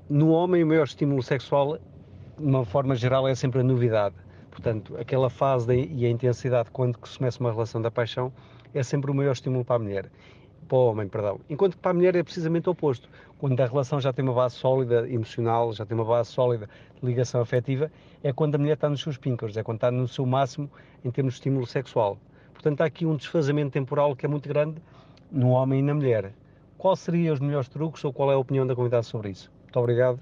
no 0.09 0.31
homem 0.31 0.63
o 0.63 0.67
maior 0.69 0.85
estímulo 0.85 1.21
sexual, 1.25 1.77
de 1.77 2.45
uma 2.45 2.65
forma 2.65 2.95
geral, 2.95 3.27
é 3.27 3.35
sempre 3.35 3.61
a 3.61 3.65
novidade. 3.65 4.15
Portanto, 4.49 4.97
aquela 4.97 5.29
fase 5.29 5.67
da- 5.67 5.75
e 5.75 6.07
a 6.07 6.09
intensidade 6.09 6.71
quando 6.71 6.97
se 7.05 7.19
começa 7.19 7.41
uma 7.41 7.51
relação 7.51 7.83
da 7.83 7.91
paixão 7.91 8.33
é 8.73 8.81
sempre 8.85 9.11
o 9.11 9.15
maior 9.15 9.33
estímulo 9.33 9.65
para 9.65 9.75
a 9.75 9.79
mulher. 9.81 10.09
Para 10.69 10.79
o 10.79 10.91
homem, 10.91 11.09
perdão. 11.09 11.41
Enquanto 11.51 11.75
que 11.75 11.83
para 11.83 11.91
a 11.91 11.95
mulher 11.95 12.15
é 12.15 12.23
precisamente 12.23 12.69
o 12.69 12.73
oposto. 12.73 13.09
Quando 13.39 13.61
a 13.61 13.67
relação 13.67 14.01
já 14.01 14.13
tem 14.13 14.25
uma 14.25 14.35
base 14.35 14.55
sólida 14.55 15.09
emocional, 15.11 15.73
já 15.73 15.85
tem 15.85 15.97
uma 15.97 16.05
base 16.05 16.31
sólida 16.31 16.69
de 17.01 17.05
ligação 17.05 17.41
afetiva, 17.41 17.91
é 18.23 18.33
quando 18.33 18.55
a 18.55 18.59
mulher 18.59 18.75
está 18.75 18.89
nos 18.89 19.03
seus 19.03 19.19
píncaros, 19.19 19.57
é 19.57 19.65
quando 19.65 19.79
está 19.79 19.91
no 19.91 20.07
seu 20.07 20.25
máximo 20.25 20.71
em 21.05 21.11
termos 21.11 21.35
de 21.35 21.39
estímulo 21.41 21.67
sexual. 21.67 22.19
Portanto, 22.53 22.83
há 22.83 22.85
aqui 22.85 23.05
um 23.05 23.17
desfazamento 23.17 23.73
temporal 23.73 24.15
que 24.15 24.25
é 24.25 24.29
muito 24.29 24.49
grande 24.49 24.81
no 25.31 25.49
homem 25.49 25.81
e 25.81 25.83
na 25.83 25.95
mulher. 25.95 26.33
Qual 26.79 26.95
seriam 26.95 27.35
os 27.35 27.41
melhores 27.41 27.69
truques 27.69 28.03
ou 28.05 28.13
qual 28.13 28.31
é 28.31 28.35
a 28.35 28.39
opinião 28.39 28.65
da 28.65 28.75
convidada 28.75 29.03
sobre 29.03 29.31
isso? 29.31 29.51
Muito 29.65 29.79
obrigado. 29.79 30.21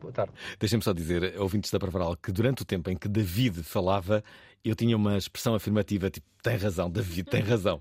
Boa 0.00 0.12
tarde. 0.12 0.32
Deixem-me 0.60 0.82
só 0.82 0.92
dizer, 0.92 1.34
ouvintes 1.38 1.72
da 1.72 1.78
Parvaral, 1.78 2.16
que 2.16 2.30
durante 2.30 2.62
o 2.62 2.64
tempo 2.64 2.88
em 2.88 2.96
que 2.96 3.08
David 3.08 3.64
falava, 3.64 4.22
eu 4.64 4.76
tinha 4.76 4.96
uma 4.96 5.18
expressão 5.18 5.56
afirmativa, 5.56 6.08
tipo, 6.08 6.24
tem 6.42 6.56
razão, 6.56 6.90
David, 6.90 7.24
tem 7.28 7.42
razão. 7.42 7.80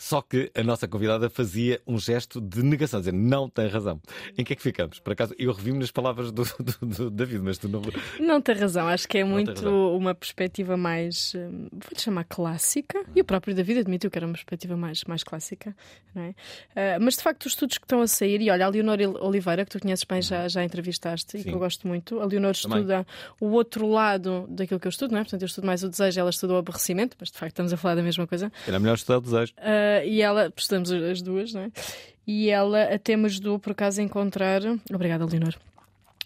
Só 0.00 0.22
que 0.22 0.50
a 0.54 0.62
nossa 0.62 0.86
convidada 0.86 1.28
fazia 1.28 1.80
um 1.84 1.98
gesto 1.98 2.40
de 2.40 2.62
negação, 2.62 3.00
dizer, 3.00 3.12
não 3.12 3.48
tem 3.48 3.66
razão. 3.66 4.00
Em 4.36 4.44
que 4.44 4.52
é 4.52 4.56
que 4.56 4.62
ficamos? 4.62 5.00
Por 5.00 5.12
acaso, 5.12 5.34
eu 5.36 5.52
revi-me 5.52 5.80
nas 5.80 5.90
palavras 5.90 6.30
do, 6.30 6.44
do- 6.44 6.86
do 6.86 7.10
David, 7.10 7.42
mas 7.42 7.58
tu 7.58 7.68
não. 7.68 7.82
Não 8.20 8.40
tem 8.40 8.54
razão, 8.54 8.86
acho 8.86 9.08
que 9.08 9.18
é 9.18 9.24
muito 9.24 9.68
uma 9.96 10.14
perspectiva 10.14 10.76
mais, 10.76 11.32
hum, 11.34 11.66
vou-lhe 11.72 11.98
chamar 12.00 12.24
clássica, 12.24 13.04
e 13.14 13.20
o 13.20 13.24
próprio 13.24 13.54
David 13.56 13.80
admitiu 13.80 14.08
que 14.10 14.16
era 14.18 14.26
uma 14.26 14.34
perspectiva 14.34 14.76
mais, 14.76 15.02
mais 15.04 15.24
clássica, 15.24 15.76
não 16.14 16.22
é? 16.22 16.34
Ah, 16.76 16.98
mas 17.00 17.16
de 17.16 17.22
facto, 17.24 17.46
os 17.46 17.52
estudos 17.52 17.76
que 17.78 17.84
estão 17.84 18.00
a 18.00 18.06
sair, 18.06 18.40
e 18.40 18.50
olha, 18.50 18.66
a 18.66 18.68
Leonor 18.68 18.98
Oliveira, 19.20 19.64
que 19.64 19.70
tu 19.72 19.80
conheces 19.80 20.04
bem, 20.04 20.22
já, 20.22 20.46
já 20.46 20.62
entrevistaste 20.62 21.36
e 21.36 21.38
que 21.42 21.48
Sim. 21.48 21.52
eu 21.54 21.58
gosto 21.58 21.88
muito, 21.88 22.20
a 22.20 22.24
Leonor 22.24 22.54
Também. 22.54 22.78
estuda 22.78 23.06
o 23.40 23.46
outro 23.48 23.88
lado 23.88 24.46
daquilo 24.48 24.78
que 24.78 24.86
eu 24.86 24.90
estudo, 24.90 25.10
não 25.10 25.18
é? 25.18 25.22
Portanto, 25.24 25.42
eu 25.42 25.46
estudo 25.46 25.66
mais 25.66 25.82
o 25.82 25.88
desejo, 25.88 26.20
ela 26.20 26.30
estudou 26.30 26.54
o 26.54 26.58
aborrecimento, 26.60 27.16
mas 27.18 27.30
de 27.32 27.36
facto 27.38 27.50
estamos 27.54 27.72
a 27.72 27.76
falar 27.76 27.87
da 27.94 28.02
mesma 28.02 28.26
coisa. 28.26 28.50
Era 28.66 28.78
melhor 28.78 28.94
estudar 28.94 29.18
o 29.18 29.20
desejo. 29.20 29.52
Ah, 29.58 30.04
e 30.04 30.20
ela, 30.20 30.52
estudamos 30.56 30.90
as 30.90 31.22
duas, 31.22 31.52
não 31.52 31.62
é? 31.62 31.70
E 32.26 32.50
ela 32.50 32.82
até 32.94 33.16
me 33.16 33.26
ajudou, 33.26 33.58
por 33.58 33.72
acaso, 33.72 34.00
a 34.00 34.04
encontrar. 34.04 34.60
Obrigada, 34.92 35.24
Leonor. 35.24 35.54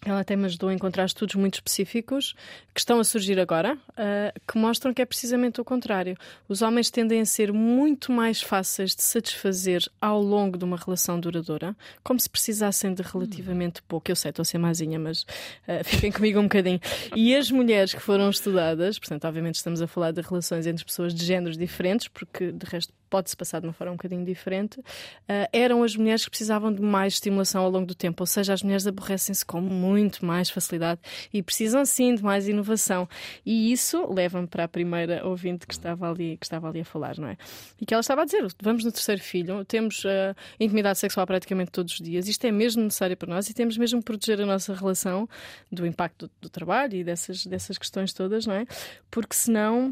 Ela 0.04 0.20
até 0.20 0.34
me 0.34 0.46
ajudou 0.46 0.68
a 0.68 0.74
encontrar 0.74 1.04
estudos 1.04 1.36
muito 1.36 1.54
específicos 1.54 2.34
que 2.74 2.80
estão 2.80 2.98
a 2.98 3.04
surgir 3.04 3.38
agora, 3.38 3.78
ah, 3.96 4.32
que 4.50 4.58
mostram 4.58 4.92
que 4.92 5.00
é 5.00 5.04
precisamente 5.04 5.60
o 5.60 5.64
contrário. 5.64 6.16
Os 6.48 6.60
homens 6.60 6.90
tendem 6.90 7.20
a 7.20 7.24
ser 7.24 7.52
muito 7.52 8.10
mais 8.10 8.42
fáceis 8.42 8.96
de 8.96 9.02
satisfazer 9.02 9.82
ao 10.00 10.20
longo 10.20 10.58
de 10.58 10.64
uma 10.64 10.76
relação 10.76 11.20
duradoura, 11.20 11.76
como 12.02 12.18
se 12.18 12.28
precisassem 12.28 12.92
de 12.92 13.02
relativamente 13.02 13.80
pouco. 13.82 14.10
Eu 14.10 14.16
sei, 14.16 14.30
estou 14.30 14.42
a 14.42 14.44
ser 14.44 14.58
mazinha, 14.58 14.98
mas 14.98 15.24
ah, 15.68 15.82
fiquem 15.84 16.10
comigo 16.10 16.40
um 16.40 16.44
bocadinho. 16.44 16.80
E 17.14 17.36
as 17.36 17.50
mulheres 17.50 17.94
que 17.94 18.00
foram 18.00 18.28
estudadas, 18.28 18.98
portanto, 18.98 19.24
obviamente 19.26 19.54
estamos 19.54 19.80
a 19.80 19.86
falar 19.86 20.10
de 20.10 20.20
relações 20.20 20.66
entre 20.66 20.84
pessoas 20.84 21.14
de 21.14 21.24
géneros 21.24 21.56
diferentes, 21.56 22.08
porque 22.08 22.50
de 22.50 22.66
resto 22.66 22.92
pode-se 23.12 23.36
passar 23.36 23.60
de 23.60 23.66
uma 23.66 23.74
forma 23.74 23.92
um 23.92 23.96
bocadinho 23.96 24.24
diferente, 24.24 24.82
ah, 25.28 25.46
eram 25.52 25.82
as 25.82 25.94
mulheres 25.94 26.24
que 26.24 26.30
precisavam 26.30 26.72
de 26.72 26.80
mais 26.80 27.12
estimulação 27.12 27.62
ao 27.62 27.70
longo 27.70 27.84
do 27.84 27.94
tempo. 27.94 28.22
Ou 28.22 28.26
seja, 28.26 28.54
as 28.54 28.62
mulheres 28.62 28.86
aborrecem-se 28.86 29.44
com 29.44 29.60
muito 29.60 30.24
mais 30.24 30.48
facilidade 30.48 30.98
e 31.30 31.42
precisam 31.42 31.84
sim 31.84 32.14
de 32.14 32.22
mais 32.22 32.48
inovação. 32.48 33.06
E 33.44 33.70
isso 33.70 34.10
leva-me 34.10 34.46
para 34.46 34.64
a 34.64 34.68
primeira 34.68 35.26
ouvinte 35.26 35.66
que 35.66 35.74
estava 35.74 36.10
ali, 36.10 36.38
que 36.38 36.46
estava 36.46 36.70
ali 36.70 36.80
a 36.80 36.84
falar, 36.86 37.18
não 37.18 37.28
é? 37.28 37.36
E 37.78 37.84
que 37.84 37.92
ela 37.92 38.00
estava 38.00 38.22
a 38.22 38.24
dizer: 38.24 38.46
vamos 38.62 38.82
no 38.82 38.90
terceiro 38.90 39.20
filho, 39.20 39.62
temos 39.66 40.04
ah, 40.06 40.34
intimidade 40.58 40.98
sexual 40.98 41.26
praticamente 41.26 41.70
todos 41.70 41.92
os 41.92 42.00
dias, 42.00 42.26
isto 42.28 42.46
é 42.46 42.50
mesmo 42.50 42.82
necessário 42.82 43.16
para 43.16 43.28
nós 43.28 43.50
e 43.50 43.52
temos 43.52 43.76
mesmo 43.76 43.98
que 43.98 44.06
proteger 44.06 44.40
a 44.40 44.46
nossa 44.46 44.72
relação 44.72 45.28
do 45.70 45.86
impacto 45.86 46.28
do, 46.28 46.32
do 46.42 46.48
trabalho 46.48 46.96
e 46.96 47.04
dessas, 47.04 47.44
dessas 47.44 47.76
questões 47.76 48.14
todas, 48.14 48.46
não 48.46 48.54
é? 48.54 48.64
Porque 49.10 49.34
senão. 49.34 49.90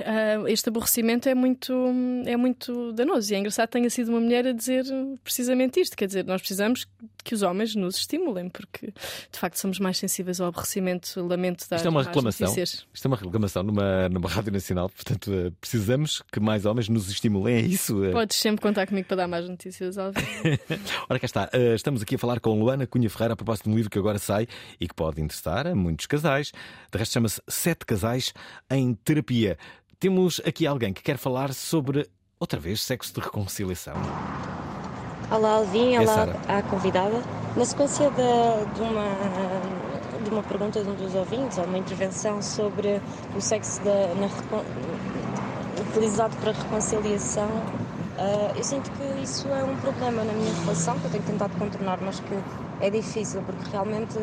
Ah, 0.00 0.42
este 0.50 0.68
aborrecimento 0.68 1.28
é 1.28 1.34
muito, 1.34 1.72
é 2.26 2.36
muito 2.36 2.92
danoso 2.92 3.32
e 3.32 3.36
é 3.36 3.38
engraçado 3.38 3.66
que 3.68 3.72
tenha 3.72 3.90
sido 3.90 4.08
uma 4.08 4.20
mulher 4.20 4.46
a 4.46 4.52
dizer 4.52 4.84
precisamente 5.22 5.80
isto. 5.80 5.96
Quer 5.96 6.06
dizer, 6.06 6.24
nós 6.24 6.40
precisamos 6.40 6.86
que 7.22 7.34
os 7.34 7.42
homens 7.42 7.74
nos 7.74 7.96
estimulem, 7.96 8.48
porque 8.48 8.88
de 9.32 9.38
facto 9.38 9.56
somos 9.56 9.78
mais 9.78 9.96
sensíveis 9.96 10.40
ao 10.40 10.48
aborrecimento, 10.48 11.24
lamento 11.24 11.64
dar 11.68 11.76
Isto 11.76 11.86
é 11.86 11.90
uma 11.90 12.02
reclamação. 12.02 12.46
notícias. 12.48 12.86
Isto 12.92 13.06
é 13.06 13.08
uma 13.08 13.16
reclamação 13.16 13.62
numa, 13.62 14.08
numa 14.08 14.28
rádio 14.28 14.52
nacional. 14.52 14.88
Portanto, 14.90 15.32
eh, 15.32 15.50
precisamos 15.60 16.22
que 16.32 16.40
mais 16.40 16.66
homens 16.66 16.88
nos 16.88 17.08
estimulem. 17.08 17.54
É 17.56 17.60
isso. 17.60 18.04
eh. 18.04 18.10
Podes 18.12 18.36
sempre 18.36 18.60
contar 18.62 18.86
comigo 18.86 19.06
para 19.08 19.18
dar 19.18 19.28
mais 19.28 19.48
notícias, 19.48 19.96
Alvin. 19.96 20.20
Ora, 21.08 21.18
cá 21.18 21.26
está. 21.26 21.48
Eh, 21.52 21.74
Estamos 21.74 22.02
aqui 22.02 22.16
a 22.16 22.18
falar 22.18 22.40
com 22.40 22.58
Luana 22.58 22.86
Cunha 22.86 23.08
Ferreira 23.08 23.34
a 23.34 23.36
propósito 23.36 23.64
de 23.64 23.70
um 23.70 23.76
livro 23.76 23.90
que 23.90 23.98
agora 23.98 24.18
sai 24.18 24.46
e 24.80 24.86
que 24.88 24.94
pode 24.94 25.20
interessar 25.20 25.66
a 25.66 25.74
muitos 25.74 26.06
casais. 26.06 26.52
De 26.92 26.98
resto, 26.98 27.12
chama-se 27.12 27.40
Sete 27.48 27.86
Casais 27.86 28.32
em 28.70 28.94
Terapia. 28.94 29.56
Temos 30.04 30.38
aqui 30.44 30.66
alguém 30.66 30.92
que 30.92 31.02
quer 31.02 31.16
falar 31.16 31.54
sobre, 31.54 32.06
outra 32.38 32.60
vez, 32.60 32.82
sexo 32.82 33.14
de 33.14 33.20
reconciliação. 33.20 33.94
Olá 35.30 35.52
Alvin, 35.52 35.94
É 35.94 36.00
olá 36.00 36.26
à 36.46 36.62
convidada. 36.62 37.22
Na 37.56 37.64
sequência 37.64 38.10
da- 38.10 38.64
de, 38.74 38.82
uma, 38.82 40.22
de 40.22 40.28
uma 40.28 40.42
pergunta 40.42 40.84
de 40.84 40.90
um 40.90 40.94
dos 40.94 41.14
ouvintes, 41.14 41.56
ou 41.56 41.64
uma 41.64 41.78
intervenção 41.78 42.42
sobre 42.42 43.00
o 43.34 43.40
sexo 43.40 43.82
da- 43.82 44.14
na 44.16 44.28
utilizado 45.88 46.36
para 46.36 46.52
reconciliação, 46.52 47.48
ah, 48.18 48.52
eu 48.54 48.62
sinto 48.62 48.90
que 48.90 49.04
isso 49.22 49.48
é 49.48 49.64
um 49.64 49.74
problema 49.78 50.22
na 50.22 50.34
minha 50.34 50.52
relação, 50.52 50.98
que 50.98 51.06
eu 51.06 51.10
tenho 51.12 51.24
tentado 51.24 51.54
contornar, 51.58 51.98
mas 52.02 52.20
que 52.20 52.34
é 52.80 52.90
difícil, 52.90 53.40
porque 53.40 53.70
realmente 53.72 54.18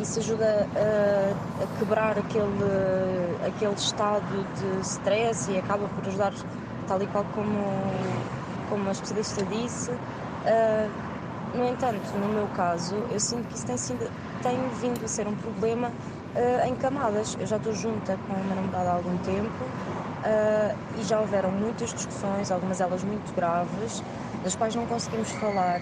isso 0.00 0.18
ajuda 0.18 0.66
a, 0.74 1.62
a 1.62 1.78
quebrar 1.78 2.18
aquele, 2.18 3.46
aquele 3.46 3.74
estado 3.74 4.46
de 4.58 4.80
stress 4.82 5.50
e 5.50 5.58
acaba 5.58 5.88
por 5.88 6.06
ajudar, 6.06 6.32
tal 6.86 7.02
e 7.02 7.06
qual 7.06 7.24
como, 7.34 7.58
como 8.68 8.88
a 8.88 8.92
especialista 8.92 9.44
disse. 9.44 9.92
Ah, 10.46 10.88
no 11.54 11.68
entanto, 11.68 12.18
no 12.18 12.28
meu 12.28 12.48
caso, 12.48 12.96
eu 13.10 13.20
sinto 13.20 13.46
que 13.48 13.54
isso 13.54 13.66
tem, 13.66 13.76
sido, 13.76 14.10
tem 14.42 14.58
vindo 14.80 15.04
a 15.04 15.08
ser 15.08 15.26
um 15.28 15.34
problema 15.36 15.90
ah, 16.34 16.68
em 16.68 16.74
camadas. 16.74 17.36
Eu 17.38 17.46
já 17.46 17.56
estou 17.56 17.72
junta 17.72 18.18
com 18.26 18.34
uma 18.34 18.54
namorada 18.54 18.90
há 18.90 18.94
algum 18.94 19.16
tempo 19.18 19.64
ah, 20.24 20.74
e 20.98 21.04
já 21.04 21.20
houveram 21.20 21.50
muitas 21.50 21.94
discussões, 21.94 22.50
algumas 22.50 22.78
delas 22.78 23.04
muito 23.04 23.34
graves, 23.34 24.02
das 24.42 24.56
quais 24.56 24.74
não 24.74 24.86
conseguimos 24.86 25.30
falar. 25.32 25.80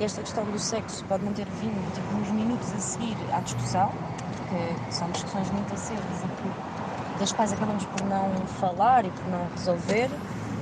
Esta 0.00 0.22
questão 0.22 0.44
do 0.44 0.58
sexo 0.58 1.04
pode 1.04 1.24
não 1.24 1.32
ter 1.32 1.46
vindo 1.60 1.94
tipo, 1.94 2.14
nos 2.14 2.28
minutos 2.30 2.72
a 2.72 2.78
seguir 2.78 3.16
à 3.32 3.40
discussão, 3.40 3.90
porque 4.36 4.92
são 4.92 5.10
discussões 5.10 5.50
muito 5.50 5.72
acedas 5.74 6.22
e 6.22 6.28
que, 6.28 7.18
das 7.18 7.32
quais 7.32 7.52
acabamos 7.52 7.84
por 7.84 8.02
não 8.06 8.46
falar 8.46 9.04
e 9.04 9.10
por 9.10 9.28
não 9.28 9.46
resolver. 9.54 10.10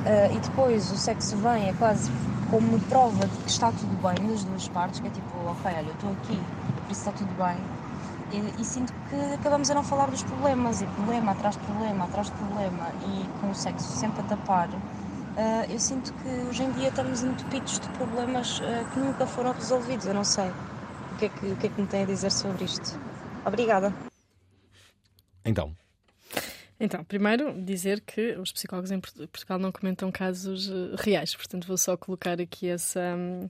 Ah, 0.04 0.32
e 0.32 0.40
depois 0.40 0.90
o 0.90 0.96
sexo 0.96 1.36
vem, 1.36 1.68
é 1.68 1.72
quase 1.74 2.10
como 2.50 2.78
prova 2.80 3.26
de 3.26 3.38
que 3.44 3.50
está 3.50 3.70
tudo 3.70 3.96
bem 4.02 4.28
das 4.28 4.44
duas 4.44 4.68
partes, 4.68 4.98
que 5.00 5.06
é 5.06 5.10
tipo, 5.10 5.36
ok, 5.46 5.70
olha, 5.72 5.86
eu 5.86 5.92
estou 5.92 6.10
aqui, 6.10 6.40
por 6.84 6.90
isso 6.90 7.00
está 7.00 7.12
tudo 7.12 7.30
bem. 7.36 7.56
E, 8.32 8.62
e 8.62 8.64
sinto 8.64 8.92
que 9.08 9.34
acabamos 9.34 9.70
a 9.70 9.74
não 9.74 9.84
falar 9.84 10.10
dos 10.10 10.22
problemas, 10.22 10.80
e 10.82 10.86
problema 10.86 11.32
atrás 11.32 11.56
de 11.56 11.62
problema, 11.64 12.04
atrás 12.04 12.26
de 12.28 12.32
problema, 12.32 12.86
e 13.06 13.28
com 13.40 13.50
o 13.50 13.54
sexo 13.54 13.88
sempre 13.96 14.20
a 14.20 14.24
tapar. 14.24 14.68
Ah, 15.40 15.66
eu 15.68 15.78
sinto 15.78 16.12
que 16.12 16.28
hoje 16.48 16.62
em 16.62 16.70
dia 16.72 16.88
estamos 16.88 17.22
entupidos 17.22 17.80
de 17.80 17.88
problemas 17.90 18.60
ah, 18.62 18.84
que 18.92 18.98
nunca 19.00 19.26
foram 19.26 19.52
resolvidos. 19.52 20.06
Eu 20.06 20.14
não 20.14 20.24
sei 20.24 20.48
o 20.48 21.16
que, 21.18 21.24
é 21.24 21.28
que, 21.28 21.46
o 21.46 21.56
que 21.56 21.66
é 21.66 21.70
que 21.70 21.80
me 21.80 21.86
tem 21.86 22.02
a 22.02 22.06
dizer 22.06 22.30
sobre 22.30 22.64
isto. 22.64 22.98
Obrigada. 23.44 23.92
Então, 25.44 25.74
Então, 26.78 27.02
primeiro 27.04 27.52
dizer 27.62 28.00
que 28.00 28.36
os 28.38 28.52
psicólogos 28.52 28.90
em 28.90 29.00
Port- 29.00 29.16
Portugal 29.30 29.58
não 29.58 29.72
comentam 29.72 30.10
casos 30.12 30.70
eh, 30.70 30.96
reais, 30.98 31.34
portanto 31.34 31.66
vou 31.66 31.76
só 31.76 31.96
colocar 31.96 32.40
aqui 32.40 32.68
essa, 32.68 33.00
hum, 33.16 33.48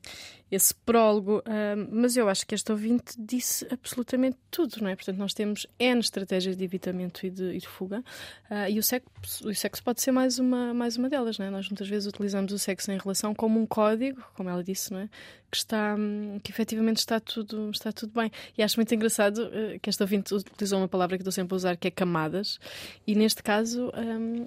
esse 0.50 0.74
prólogo, 0.74 1.42
mas 1.90 2.16
eu 2.16 2.28
acho 2.28 2.46
que 2.46 2.54
este 2.54 2.70
ouvinte 2.72 3.14
disse 3.18 3.66
absolutamente 3.70 4.36
tudo, 4.50 4.76
não 4.82 4.88
é? 4.88 4.96
Portanto, 4.96 5.16
nós 5.16 5.32
temos 5.32 5.66
N 5.78 6.00
estratégias 6.00 6.56
de 6.56 6.64
evitamento 6.64 7.24
e 7.24 7.30
de, 7.30 7.52
e 7.52 7.58
de 7.58 7.68
fuga, 7.68 8.02
ah, 8.48 8.68
e 8.68 8.78
o 8.78 8.82
sexo, 8.82 9.48
o 9.48 9.54
sexo 9.54 9.82
pode 9.82 10.00
ser 10.00 10.10
mais 10.10 10.38
uma, 10.38 10.74
mais 10.74 10.96
uma 10.96 11.08
delas, 11.08 11.38
não 11.38 11.46
é? 11.46 11.50
Nós 11.50 11.68
muitas 11.68 11.88
vezes 11.88 12.08
utilizamos 12.08 12.52
o 12.52 12.58
sexo 12.58 12.90
em 12.90 12.98
relação 12.98 13.34
como 13.34 13.60
um 13.60 13.66
código, 13.66 14.22
como 14.34 14.48
ela 14.48 14.62
disse, 14.64 14.92
não 14.92 15.00
é? 15.00 15.08
Que 15.50 15.56
está, 15.56 15.96
que 16.44 16.50
efetivamente 16.52 16.98
está 16.98 17.18
tudo, 17.18 17.70
está 17.70 17.90
tudo 17.92 18.12
bem. 18.12 18.30
E 18.56 18.62
acho 18.62 18.76
muito 18.76 18.94
engraçado 18.94 19.50
eh, 19.52 19.78
que 19.82 19.90
esta 19.90 20.04
ouvinte 20.04 20.32
utilizou 20.32 20.78
uma 20.78 20.86
palavra 20.86 21.16
que 21.16 21.22
estou 21.22 21.32
sempre 21.32 21.54
a 21.54 21.56
usar, 21.56 21.76
que 21.76 21.88
é 21.88 21.90
camadas, 21.90 22.60
e 23.04 23.16
neste 23.16 23.42
caso 23.42 23.92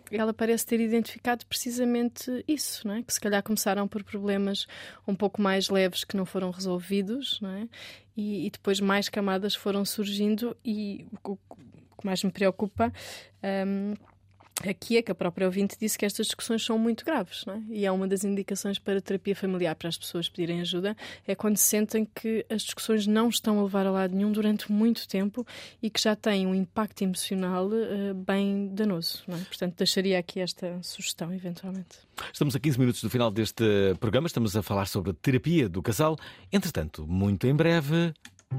ela 0.09 0.33
parece 0.33 0.65
ter 0.65 0.79
identificado 0.79 1.45
precisamente 1.45 2.43
isso, 2.47 2.87
não 2.87 2.95
é? 2.95 3.03
Que 3.03 3.13
se 3.13 3.19
calhar 3.19 3.43
começaram 3.43 3.85
por 3.87 4.01
problemas 4.03 4.65
um 5.05 5.13
pouco 5.13 5.41
mais 5.41 5.69
leves 5.69 5.92
que 6.01 6.15
não 6.15 6.25
foram 6.25 6.49
resolvidos, 6.49 7.39
não 7.41 7.49
é? 7.49 7.67
E, 8.15 8.47
e 8.47 8.49
depois 8.49 8.79
mais 8.79 9.09
camadas 9.09 9.53
foram 9.53 9.83
surgindo 9.83 10.55
e 10.63 11.05
o, 11.23 11.35
que 11.35 12.05
mais 12.05 12.23
me 12.23 12.31
preocupa 12.31 12.91
hum, 13.67 13.93
aqui 14.61 14.97
é 14.97 15.01
que 15.01 15.11
a 15.11 15.15
própria 15.15 15.47
ouvinte 15.47 15.75
disse 15.79 15.97
que 15.97 16.05
estas 16.05 16.27
discussões 16.27 16.63
são 16.63 16.77
muito 16.77 17.03
graves, 17.03 17.43
não 17.45 17.55
é? 17.55 17.61
E 17.69 17.85
é 17.85 17.91
uma 17.91 18.07
das 18.07 18.23
indicações 18.23 18.79
para 18.79 19.01
terapia 19.01 19.35
familiar 19.35 19.75
para 19.75 19.89
as 19.89 19.97
pessoas 19.97 20.29
pedirem 20.29 20.61
ajuda, 20.61 20.95
é 21.27 21.35
quando 21.35 21.57
sentem 21.57 22.05
que 22.05 22.45
as 22.49 22.61
discussões 22.61 23.07
não 23.07 23.29
estão 23.29 23.59
a 23.59 23.63
levar 23.63 23.85
a 23.85 23.91
lado 23.91 24.15
nenhum 24.15 24.31
durante 24.31 24.71
muito 24.71 25.07
tempo 25.07 25.45
e 25.81 25.89
que 25.89 25.99
já 25.99 26.15
têm 26.15 26.45
um 26.45 26.55
impacto 26.55 27.01
emocional 27.03 27.69
eh, 27.73 28.13
bem 28.13 28.69
danoso, 28.73 29.23
não 29.27 29.37
é? 29.37 29.41
Portanto, 29.41 29.75
deixaria 29.77 30.19
aqui 30.19 30.39
esta 30.39 30.79
sugestão, 30.81 31.33
eventualmente. 31.33 31.97
estamos 32.31 32.55
a 32.55 32.59
15 32.59 32.79
minutos 32.79 33.01
do 33.01 33.09
final 33.09 33.31
deste 33.31 33.63
programa. 33.99 34.27
Estamos 34.27 34.55
a 34.55 34.63
falar 34.63 34.85
sobre 34.85 35.13
terapia 35.13 35.67
do 35.67 35.81
casal. 35.81 36.17
Entretanto, 36.51 37.05
muito 37.07 37.47
em 37.47 37.55
breve. 37.55 38.13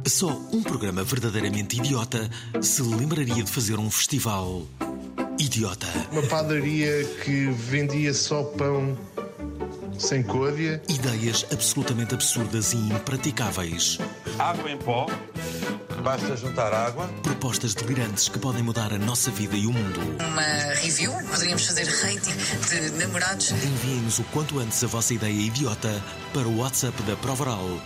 Só 0.06 0.28
um 0.52 0.62
programa 0.62 1.04
verdadeiramente 1.04 1.76
idiota 1.78 2.28
se 2.60 2.82
lembraria 2.82 3.44
de 3.44 3.50
fazer 3.50 3.78
um 3.78 3.88
festival 3.90 4.66
idiota. 5.38 5.86
Uma 6.12 6.22
padaria 6.22 7.04
que 7.22 7.46
vendia 7.50 8.12
só 8.14 8.42
pão 8.42 8.96
sem 9.98 10.22
côdea. 10.22 10.82
Ideias 10.88 11.46
absolutamente 11.52 12.14
absurdas 12.14 12.72
e 12.72 12.76
impraticáveis. 12.76 13.98
Água 14.38 14.70
em 14.70 14.76
pó, 14.76 15.06
basta 16.02 16.36
juntar 16.36 16.72
água. 16.72 17.08
Propostas 17.22 17.74
delirantes 17.74 18.28
que 18.28 18.38
podem 18.38 18.62
mudar 18.62 18.92
a 18.92 18.98
nossa 18.98 19.30
vida 19.30 19.56
e 19.56 19.66
o 19.66 19.72
mundo. 19.72 20.00
Uma 20.20 20.74
review, 20.74 21.12
poderíamos 21.30 21.66
fazer 21.66 21.86
rating 21.86 22.36
de 22.68 22.90
namorados. 22.98 23.50
Enviem-nos 23.52 24.18
o 24.18 24.24
quanto 24.24 24.58
antes 24.58 24.82
a 24.82 24.86
vossa 24.86 25.14
ideia 25.14 25.32
idiota 25.32 26.02
para 26.32 26.46
o 26.46 26.58
WhatsApp 26.58 27.00
da 27.04 27.16
Provaral 27.16 27.80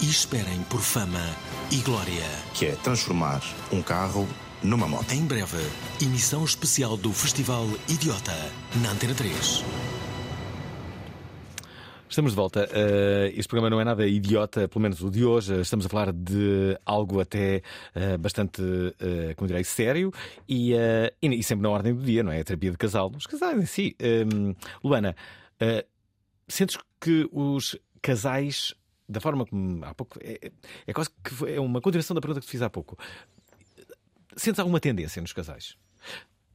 e 0.00 0.10
esperem 0.10 0.62
por 0.68 0.80
fama 0.80 1.24
e 1.70 1.76
glória. 1.76 2.24
Que 2.52 2.66
é 2.66 2.76
transformar 2.76 3.42
um 3.72 3.80
carro 3.82 4.28
numa 4.64 4.88
moto. 4.88 5.12
Em 5.12 5.24
breve, 5.26 5.58
emissão 6.02 6.42
especial 6.42 6.96
do 6.96 7.12
Festival 7.12 7.66
Idiota 7.86 8.32
na 8.82 8.92
Antena 8.92 9.14
3. 9.14 9.62
Estamos 12.08 12.32
de 12.32 12.36
volta. 12.36 12.66
Uh, 12.70 13.26
este 13.34 13.46
programa 13.46 13.68
não 13.68 13.80
é 13.80 13.84
nada 13.84 14.06
idiota, 14.06 14.66
pelo 14.66 14.80
menos 14.80 15.02
o 15.02 15.10
de 15.10 15.22
hoje. 15.22 15.60
Estamos 15.60 15.84
a 15.84 15.88
falar 15.88 16.12
de 16.12 16.78
algo 16.86 17.20
até 17.20 17.60
uh, 17.94 18.16
bastante, 18.16 18.62
uh, 18.62 19.34
como 19.36 19.48
direi, 19.48 19.64
sério 19.64 20.10
e, 20.48 20.72
e, 21.20 21.42
sempre 21.42 21.62
na 21.62 21.68
ordem 21.68 21.94
do 21.94 22.02
dia, 22.02 22.22
não 22.22 22.32
é? 22.32 22.40
A 22.40 22.44
terapia 22.44 22.70
de 22.70 22.78
casal. 22.78 23.12
Os 23.14 23.26
casais 23.26 23.60
em 23.60 23.66
si. 23.66 23.96
Um, 24.00 24.54
Luana, 24.82 25.14
sentes 26.48 26.78
que 27.00 27.28
os 27.32 27.76
casais, 28.00 28.74
da 29.06 29.20
forma 29.20 29.44
como 29.44 29.84
há 29.84 29.94
pouco. 29.94 30.18
É, 30.22 30.50
é 30.86 30.92
quase 30.92 31.10
que 31.10 31.52
é 31.52 31.60
uma 31.60 31.82
continuação 31.82 32.14
da 32.14 32.20
pergunta 32.20 32.40
que 32.40 32.46
te 32.46 32.50
fiz 32.50 32.62
há 32.62 32.70
pouco. 32.70 32.96
Sentes 34.36 34.58
alguma 34.58 34.80
tendência 34.80 35.20
nos 35.20 35.32
casais? 35.32 35.76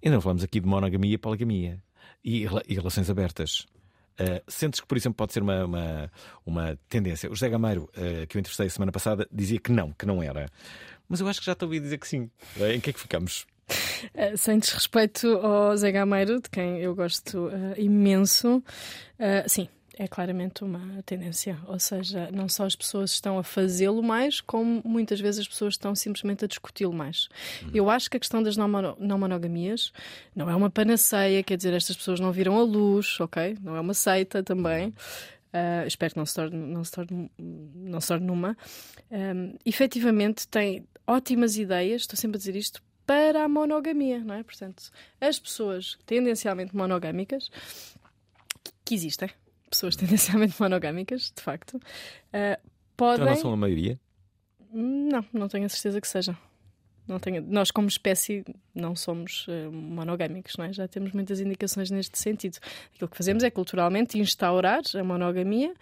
Ainda 0.04 0.16
não 0.16 0.22
falamos 0.22 0.44
aqui 0.44 0.60
de 0.60 0.68
monogamia 0.68 1.14
e 1.14 1.18
poligamia 1.18 1.82
e, 2.24 2.46
e 2.68 2.74
relações 2.74 3.10
abertas. 3.10 3.68
Uh, 4.20 4.44
sentes 4.48 4.82
que, 4.82 4.88
por 4.88 4.98
exemplo, 4.98 5.16
pode 5.16 5.32
ser 5.32 5.42
uma, 5.42 5.64
uma, 5.64 6.12
uma 6.46 6.80
tendência? 6.90 7.30
O 7.30 7.36
José 7.36 7.50
Gameiro, 7.50 7.84
uh, 7.84 8.28
que 8.28 8.36
eu 8.36 8.40
entrevistei 8.40 8.70
semana 8.70 8.92
passada, 8.92 9.28
dizia 9.32 9.60
que 9.60 9.72
não, 9.72 9.94
que 9.94 10.06
não 10.06 10.22
era. 10.22 10.48
Mas 11.08 11.22
eu 11.22 11.28
acho 11.28 11.40
que 11.40 11.46
já 11.46 11.54
estou 11.54 11.72
a 11.72 11.80
dizer 11.80 11.98
que 11.98 12.08
sim. 12.08 12.30
Uh, 12.58 12.66
em 12.66 12.80
que 12.82 12.90
é 12.90 12.94
que 12.94 13.00
ficamos? 13.00 13.46
Uh, 14.14 14.36
sem 14.38 14.60
desrespeito 14.60 15.28
ao 15.38 15.76
Zé 15.78 15.92
Gameiro, 15.92 16.42
de 16.42 16.50
quem 16.50 16.80
eu 16.80 16.94
gosto 16.96 17.50
imenso, 17.78 18.62
sim, 19.48 19.70
é 20.00 20.08
claramente 20.08 20.64
uma 20.64 21.04
tendência. 21.04 21.60
Ou 21.68 21.78
seja, 21.78 22.30
não 22.32 22.48
só 22.48 22.66
as 22.66 22.74
pessoas 22.74 23.12
estão 23.12 23.38
a 23.38 23.44
fazê-lo 23.44 24.02
mais, 24.02 24.40
como 24.40 24.82
muitas 24.86 25.20
vezes 25.20 25.42
as 25.42 25.48
pessoas 25.48 25.74
estão 25.74 25.94
simplesmente 25.94 26.46
a 26.46 26.48
discuti-lo 26.48 26.94
mais. 26.94 27.28
Hum. 27.62 27.72
Eu 27.74 27.90
acho 27.90 28.10
que 28.10 28.16
a 28.16 28.20
questão 28.20 28.42
das 28.42 28.56
não, 28.56 28.70
mono, 28.70 28.96
não 28.98 29.20
monogamias 29.20 29.92
não 30.34 30.50
é 30.50 30.56
uma 30.56 30.70
panaceia, 30.70 31.44
quer 31.44 31.58
dizer, 31.58 31.74
estas 31.74 31.98
pessoas 31.98 32.22
não 32.22 32.32
viram 32.32 32.58
a 32.58 32.64
luz, 32.64 33.20
ok? 33.20 33.58
Não 33.62 33.76
é 33.76 33.82
uma 33.82 33.94
seita 33.94 34.42
também. 34.42 34.88
Uh, 34.88 35.86
espero 35.86 36.14
que 36.14 36.18
não 36.18 36.26
se 36.26 36.36
torne, 36.36 36.56
não 36.56 36.84
se 36.84 36.92
torne, 36.92 37.32
não 37.38 38.00
se 38.00 38.08
torne 38.08 38.26
numa. 38.26 38.58
Um, 39.12 39.58
efetivamente, 39.66 40.48
tem 40.48 40.88
ótimas 41.06 41.58
ideias, 41.58 42.04
estou 42.04 42.16
sempre 42.16 42.38
a 42.38 42.40
dizer 42.40 42.56
isto, 42.56 42.82
para 43.06 43.44
a 43.44 43.50
monogamia, 43.50 44.20
não 44.20 44.36
é? 44.36 44.44
Portanto, 44.44 44.92
as 45.20 45.38
pessoas 45.38 45.98
tendencialmente 46.06 46.74
monogâmicas, 46.74 47.50
que 48.86 48.96
existem, 48.96 49.30
pessoas 49.70 49.96
tendencialmente 49.98 50.60
monogâmicas, 50.60 51.32
de 51.36 51.42
facto, 51.42 51.76
uh, 51.78 52.70
Então 52.96 53.18
não 53.26 53.36
são 53.36 53.54
a 53.54 53.58
maioria? 53.58 54.00
Não, 54.72 55.26
não 55.34 55.48
tenho 55.48 55.66
a 55.66 55.70
certeza 55.70 56.00
que 56.00 56.08
seja. 56.08 56.38
Não 57.10 57.20
tenho... 57.20 57.42
Nós, 57.42 57.72
como 57.72 57.88
espécie, 57.88 58.46
não 58.74 58.96
somos 58.96 59.48
uh, 59.48 59.72
monogâmicos, 59.72 60.56
não 60.58 60.66
é? 60.66 60.72
já 60.72 60.88
temos 60.88 61.12
muitas 61.12 61.40
indicações 61.40 61.90
neste 61.90 62.18
sentido. 62.18 62.58
Aquilo 62.96 63.10
que 63.10 63.18
fazemos 63.18 63.44
é 63.44 63.50
culturalmente 63.50 64.20
instaurar 64.20 64.82
a 64.96 65.04
monogamia 65.04 65.74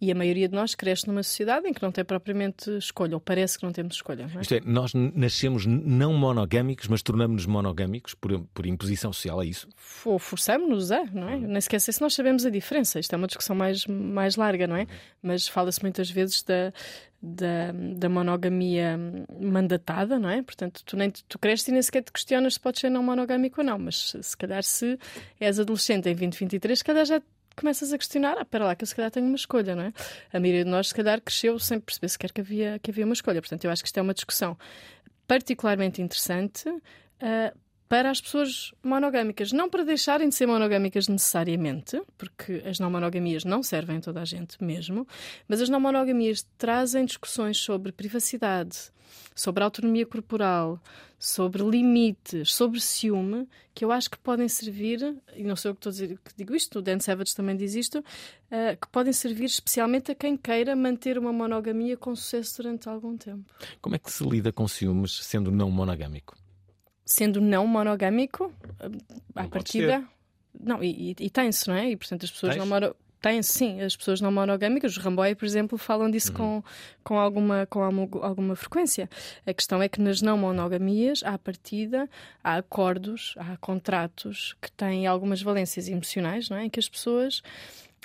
e 0.00 0.12
a 0.12 0.14
maioria 0.14 0.48
de 0.48 0.54
nós 0.54 0.74
cresce 0.74 1.08
numa 1.08 1.22
sociedade 1.22 1.66
em 1.66 1.72
que 1.72 1.82
não 1.82 1.90
tem 1.90 2.04
propriamente 2.04 2.70
escolha, 2.76 3.14
ou 3.14 3.20
parece 3.20 3.58
que 3.58 3.64
não 3.64 3.72
temos 3.72 3.96
escolha. 3.96 4.26
Não 4.26 4.38
é? 4.38 4.42
Isto 4.42 4.54
é, 4.54 4.60
nós 4.64 4.92
nascemos 4.94 5.64
não 5.64 6.12
monogâmicos, 6.12 6.88
mas 6.88 7.02
tornamos-nos 7.02 7.46
monogâmicos 7.46 8.14
por, 8.14 8.40
por 8.52 8.66
imposição 8.66 9.12
social, 9.12 9.42
é 9.42 9.46
isso? 9.46 9.66
Ou 10.04 10.18
forçamos-nos 10.18 10.92
a, 10.92 11.04
não 11.06 11.28
é? 11.28 11.38
Nem 11.38 11.60
sequer 11.60 11.80
sei 11.80 11.94
se 11.94 12.00
nós 12.00 12.14
sabemos 12.14 12.44
a 12.44 12.50
diferença. 12.50 13.00
Isto 13.00 13.14
é 13.14 13.16
uma 13.16 13.26
discussão 13.26 13.56
mais, 13.56 13.86
mais 13.86 14.36
larga, 14.36 14.66
não 14.66 14.76
é? 14.76 14.86
Mas 15.22 15.48
fala-se 15.48 15.80
muitas 15.80 16.10
vezes 16.10 16.42
da, 16.42 16.72
da, 17.24 17.72
da, 17.96 18.08
monogamia 18.08 18.98
mandatada, 19.40 20.18
não 20.18 20.28
é? 20.28 20.42
Portanto, 20.42 20.82
tu, 20.84 20.96
nem, 20.96 21.10
tu 21.10 21.38
cresces 21.38 21.68
e 21.68 21.72
nem 21.72 21.80
sequer 21.80 22.02
te 22.02 22.12
questionas 22.12 22.54
se 22.54 22.60
podes 22.60 22.80
ser 22.80 22.90
não 22.90 23.02
monogâmico 23.02 23.60
ou 23.62 23.66
não, 23.66 23.78
mas 23.78 24.14
se 24.20 24.36
calhar 24.36 24.62
se 24.62 24.98
és 25.40 25.58
adolescente 25.58 26.08
em 26.08 26.14
2023, 26.14 26.78
se 26.78 26.84
calhar 26.84 27.06
já 27.06 27.22
começas 27.56 27.92
a 27.92 27.98
questionar, 27.98 28.36
ah, 28.38 28.44
para 28.44 28.64
lá, 28.66 28.74
que 28.74 28.82
eu 28.84 28.86
se 28.86 28.94
calhar 28.94 29.10
tenho 29.10 29.26
uma 29.26 29.36
escolha, 29.36 29.74
não 29.74 29.84
é? 29.84 29.92
A 30.32 30.40
maioria 30.40 30.64
de 30.64 30.70
nós, 30.70 30.88
se 30.88 30.94
calhar, 30.94 31.20
cresceu 31.20 31.58
sem 31.58 31.80
perceber 31.80 32.08
sequer 32.08 32.32
que 32.32 32.40
havia, 32.40 32.78
que 32.80 32.90
havia 32.90 33.04
uma 33.04 33.14
escolha. 33.14 33.40
Portanto, 33.40 33.64
eu 33.64 33.70
acho 33.70 33.82
que 33.82 33.88
isto 33.88 33.98
é 33.98 34.02
uma 34.02 34.14
discussão 34.14 34.58
particularmente 35.26 36.02
interessante 36.02 36.68
uh, 36.68 37.58
para 37.94 38.10
as 38.10 38.20
pessoas 38.20 38.74
monogâmicas. 38.82 39.52
Não 39.52 39.70
para 39.70 39.84
deixarem 39.84 40.28
de 40.28 40.34
ser 40.34 40.46
monogâmicas 40.46 41.06
necessariamente, 41.06 42.02
porque 42.18 42.60
as 42.66 42.80
não 42.80 42.90
monogamias 42.90 43.44
não 43.44 43.62
servem 43.62 43.98
a 43.98 44.00
toda 44.00 44.20
a 44.20 44.24
gente 44.24 44.56
mesmo, 44.60 45.06
mas 45.46 45.60
as 45.60 45.68
não 45.68 45.78
monogamias 45.78 46.44
trazem 46.58 47.04
discussões 47.04 47.56
sobre 47.56 47.92
privacidade, 47.92 48.90
sobre 49.32 49.62
autonomia 49.62 50.04
corporal, 50.04 50.82
sobre 51.20 51.62
limites, 51.62 52.52
sobre 52.52 52.80
ciúme, 52.80 53.48
que 53.72 53.84
eu 53.84 53.92
acho 53.92 54.10
que 54.10 54.18
podem 54.18 54.48
servir, 54.48 55.16
e 55.36 55.44
não 55.44 55.54
sou 55.54 55.70
eu 55.70 55.74
que 55.76 55.78
estou 55.78 55.90
a 55.90 55.92
dizer 55.92 56.18
que 56.18 56.32
digo 56.36 56.52
isto, 56.52 56.80
o 56.80 56.82
Dan 56.82 56.98
Savage 56.98 57.32
também 57.32 57.56
diz 57.56 57.76
isto, 57.76 58.00
uh, 58.00 58.76
que 58.76 58.88
podem 58.88 59.12
servir 59.12 59.44
especialmente 59.44 60.10
a 60.10 60.16
quem 60.16 60.36
queira 60.36 60.74
manter 60.74 61.16
uma 61.16 61.32
monogamia 61.32 61.96
com 61.96 62.16
sucesso 62.16 62.60
durante 62.60 62.88
algum 62.88 63.16
tempo. 63.16 63.44
Como 63.80 63.94
é 63.94 64.00
que 64.00 64.10
se 64.10 64.28
lida 64.28 64.50
com 64.50 64.66
ciúmes 64.66 65.22
sendo 65.22 65.52
não 65.52 65.70
monogâmico? 65.70 66.34
Sendo 67.04 67.40
não 67.40 67.66
monogâmico, 67.66 68.52
à 69.34 69.46
partida. 69.46 70.04
Não, 70.58 70.82
e, 70.82 71.14
e, 71.18 71.30
tem-se, 71.30 71.68
não 71.68 71.74
é? 71.74 71.90
E 71.90 71.96
portanto 71.96 72.24
as 72.24 72.30
pessoas 72.30 72.56
não 72.56 72.66
moram 72.66 72.94
tem, 73.24 73.42
sim, 73.42 73.80
as 73.80 73.96
pessoas 73.96 74.20
não 74.20 74.30
monogâmicas, 74.30 74.98
os 74.98 75.02
Ramboy, 75.02 75.34
por 75.34 75.46
exemplo, 75.46 75.78
falam 75.78 76.10
disso 76.10 76.30
uhum. 76.32 76.60
com, 76.60 76.64
com, 77.02 77.18
alguma, 77.18 77.64
com 77.64 77.82
alguma 77.82 78.54
frequência. 78.54 79.08
A 79.46 79.54
questão 79.54 79.80
é 79.80 79.88
que 79.88 79.98
nas 79.98 80.20
não 80.20 80.36
monogamias, 80.36 81.22
à 81.24 81.38
partida, 81.38 82.06
há 82.42 82.56
acordos, 82.56 83.34
há 83.38 83.56
contratos 83.56 84.54
que 84.60 84.70
têm 84.70 85.06
algumas 85.06 85.40
valências 85.40 85.88
emocionais, 85.88 86.50
não 86.50 86.58
é? 86.58 86.66
Em 86.66 86.68
que 86.68 86.78
as 86.78 86.86
pessoas, 86.86 87.40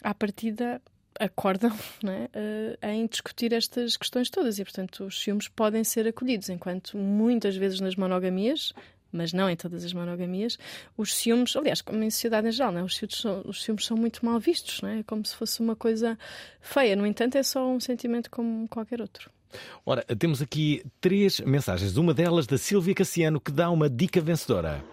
à 0.02 0.14
partida, 0.14 0.82
acordam 1.20 1.72
é? 2.04 2.88
uh, 2.88 2.88
em 2.88 3.06
discutir 3.06 3.54
estas 3.54 3.98
questões 3.98 4.30
todas 4.30 4.58
e, 4.58 4.64
portanto, 4.64 5.06
os 5.06 5.20
ciúmes 5.22 5.48
podem 5.48 5.84
ser 5.84 6.08
acolhidos, 6.08 6.50
enquanto 6.50 6.98
muitas 6.98 7.56
vezes 7.56 7.80
nas 7.80 7.96
monogamias 7.96 8.74
mas 9.12 9.34
não 9.34 9.50
em 9.50 9.56
todas 9.56 9.84
as 9.84 9.94
monogamias, 9.94 10.58
os 10.96 11.16
ciúmes, 11.16 11.56
aliás, 11.56 11.82
como 11.82 12.04
em 12.04 12.10
sociedade 12.10 12.48
em 12.48 12.52
geral, 12.52 12.72
não 12.72 12.82
é? 12.82 12.84
os, 12.84 12.96
ciúmes 12.96 13.18
são, 13.18 13.42
os 13.46 13.64
ciúmes 13.64 13.86
são 13.86 13.98
muito 13.98 14.24
mal 14.24 14.40
vistos, 14.40 14.82
não 14.82 14.90
é? 14.90 15.04
como 15.04 15.26
se 15.26 15.36
fosse 15.36 15.60
uma 15.62 15.76
coisa 15.76 16.18
feia. 16.62 16.96
No 16.96 17.06
entanto, 17.06 17.36
é 17.36 17.44
só 17.44 17.68
um 17.68 17.80
sentimento 17.80 18.30
como 18.30 18.68
qualquer 18.68 19.02
outro. 19.02 19.32
Ora, 19.86 20.04
temos 20.18 20.42
aqui 20.42 20.84
três 21.02 21.40
mensagens. 21.40 21.98
Uma 21.98 22.14
delas 22.14 22.46
da 22.46 22.58
Silvia 22.58 22.94
Cassiano, 22.94 23.42
que 23.42 23.52
dá 23.52 23.72
uma 23.72 23.90
dica 23.90 24.22
vencedora. 24.22 24.84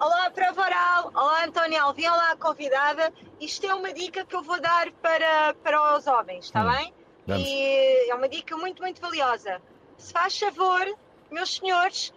Olá, 0.00 0.28
Pravaral. 0.30 1.12
Olá, 1.14 1.44
António 1.44 1.80
Alvim. 1.80 2.06
Olá, 2.06 2.36
convidada. 2.36 3.12
Isto 3.40 3.66
é 3.66 3.74
uma 3.74 3.92
dica 3.92 4.24
que 4.24 4.34
eu 4.34 4.42
vou 4.42 4.60
dar 4.60 4.90
para, 5.00 5.54
para 5.62 5.96
os 5.96 6.06
homens, 6.06 6.46
está 6.46 6.64
hum, 6.64 6.70
bem? 6.72 6.94
Vamos. 7.26 7.46
E 7.46 8.10
é 8.10 8.14
uma 8.14 8.28
dica 8.28 8.56
muito, 8.56 8.82
muito 8.82 9.00
valiosa. 9.00 9.62
Se 9.96 10.12
faz 10.12 10.38
favor, 10.38 10.84
meus 11.30 11.54
senhores, 11.54 12.12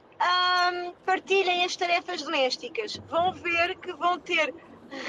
partilhem 1.06 1.64
as 1.64 1.76
tarefas 1.76 2.24
domésticas. 2.24 2.98
Vão 3.08 3.32
ver 3.34 3.78
que 3.78 3.94
vão 3.94 4.20
ter 4.20 4.54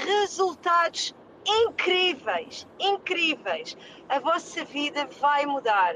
resultados 0.05 1.15
incríveis, 1.45 2.67
incríveis. 2.79 3.75
A 4.07 4.19
vossa 4.19 4.63
vida 4.63 5.07
vai 5.19 5.45
mudar. 5.45 5.95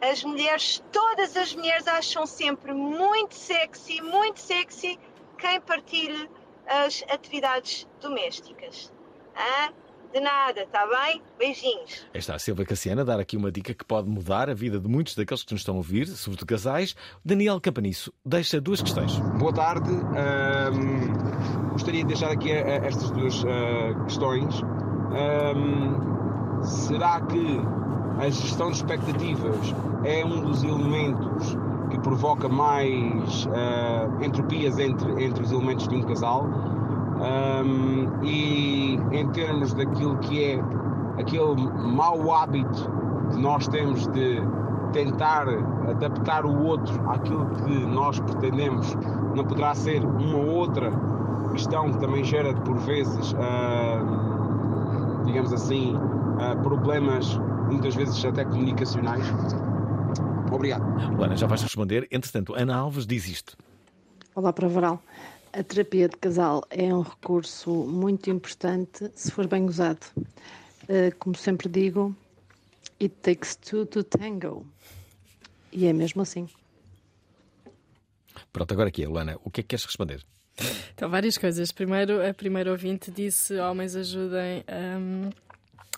As 0.00 0.22
mulheres, 0.22 0.82
todas 0.92 1.36
as 1.36 1.54
mulheres 1.54 1.86
acham 1.88 2.26
sempre 2.26 2.72
muito 2.72 3.34
sexy, 3.34 4.00
muito 4.00 4.38
sexy 4.40 4.98
quem 5.42 5.60
partilha 5.60 6.30
as 6.68 7.02
atividades 7.10 7.88
domésticas. 8.00 8.92
Ah? 9.34 9.72
De 10.12 10.20
nada, 10.20 10.60
está 10.60 10.86
bem? 10.86 11.22
Beijinhos. 11.38 12.06
Está 12.12 12.34
a 12.34 12.38
Silvia 12.38 12.66
Cassiana 12.66 13.00
a 13.00 13.04
dar 13.04 13.18
aqui 13.18 13.34
uma 13.34 13.50
dica 13.50 13.72
que 13.72 13.82
pode 13.82 14.10
mudar 14.10 14.50
a 14.50 14.54
vida 14.54 14.78
de 14.78 14.86
muitos 14.86 15.16
daqueles 15.16 15.42
que 15.42 15.52
nos 15.52 15.62
estão 15.62 15.74
a 15.74 15.78
ouvir, 15.78 16.06
sobretudo 16.06 16.46
casais. 16.46 16.94
Daniel 17.24 17.58
Campanisso 17.58 18.12
deixa 18.24 18.60
duas 18.60 18.82
questões. 18.82 19.18
Boa 19.38 19.54
tarde. 19.54 19.90
Um, 19.90 21.72
gostaria 21.72 22.02
de 22.02 22.08
deixar 22.08 22.30
aqui 22.30 22.52
estas 22.52 23.10
duas 23.10 23.42
uh, 23.42 24.04
questões. 24.04 24.62
Um, 24.62 26.62
será 26.62 27.22
que 27.22 27.58
a 28.20 28.28
gestão 28.28 28.70
de 28.70 28.76
expectativas 28.76 29.74
é 30.04 30.24
um 30.24 30.42
dos 30.42 30.62
elementos 30.62 31.56
que 31.92 32.00
provoca 32.00 32.48
mais 32.48 33.46
uh, 33.46 34.24
entropias 34.24 34.78
entre, 34.78 35.24
entre 35.24 35.42
os 35.44 35.52
elementos 35.52 35.86
de 35.86 35.94
um 35.94 36.02
casal? 36.02 36.46
Um, 37.22 38.24
e 38.24 38.98
em 39.12 39.28
termos 39.28 39.74
daquilo 39.74 40.16
que 40.18 40.42
é 40.42 40.64
aquele 41.18 41.54
mau 41.94 42.34
hábito 42.34 42.90
que 43.30 43.38
nós 43.38 43.68
temos 43.68 44.06
de 44.08 44.42
tentar 44.92 45.46
adaptar 45.88 46.44
o 46.44 46.64
outro 46.64 47.08
àquilo 47.10 47.46
que 47.46 47.86
nós 47.86 48.18
pretendemos, 48.20 48.96
não 49.36 49.44
poderá 49.44 49.74
ser 49.74 50.04
uma 50.04 50.38
outra 50.38 50.92
questão 51.52 51.92
que 51.92 51.98
também 51.98 52.24
gera 52.24 52.54
por 52.54 52.76
vezes, 52.78 53.32
uh, 53.32 55.24
digamos 55.24 55.52
assim, 55.52 55.94
uh, 55.94 56.60
problemas 56.62 57.38
muitas 57.70 57.94
vezes 57.94 58.24
até 58.24 58.44
comunicacionais. 58.44 59.32
Obrigado. 60.54 60.84
Luana, 61.16 61.36
já 61.36 61.46
vais 61.46 61.62
responder. 61.62 62.06
Entretanto, 62.10 62.54
Ana 62.54 62.76
Alves 62.76 63.06
diz 63.06 63.26
isto. 63.26 63.56
Olá, 64.34 64.52
para 64.52 64.68
Varal. 64.68 65.02
A 65.52 65.62
terapia 65.62 66.08
de 66.08 66.16
casal 66.16 66.62
é 66.70 66.94
um 66.94 67.00
recurso 67.00 67.70
muito 67.70 68.30
importante 68.30 69.10
se 69.14 69.30
for 69.30 69.46
bem 69.46 69.64
usado. 69.64 70.04
Uh, 70.16 71.14
como 71.18 71.34
sempre 71.34 71.68
digo, 71.68 72.14
it 73.00 73.14
takes 73.22 73.56
two 73.56 73.86
to 73.86 74.04
tango. 74.04 74.66
E 75.72 75.86
é 75.86 75.92
mesmo 75.92 76.22
assim. 76.22 76.48
Pronto, 78.52 78.72
agora 78.72 78.88
aqui, 78.88 79.06
Luana, 79.06 79.38
o 79.44 79.50
que 79.50 79.60
é 79.60 79.62
que 79.62 79.68
queres 79.68 79.84
responder? 79.84 80.22
Então, 80.94 81.08
várias 81.08 81.38
coisas. 81.38 81.72
Primeiro, 81.72 82.26
a 82.26 82.34
primeira 82.34 82.70
ouvinte 82.70 83.10
disse: 83.10 83.58
homens 83.58 83.96
ajudem. 83.96 84.64
Um 84.68 85.30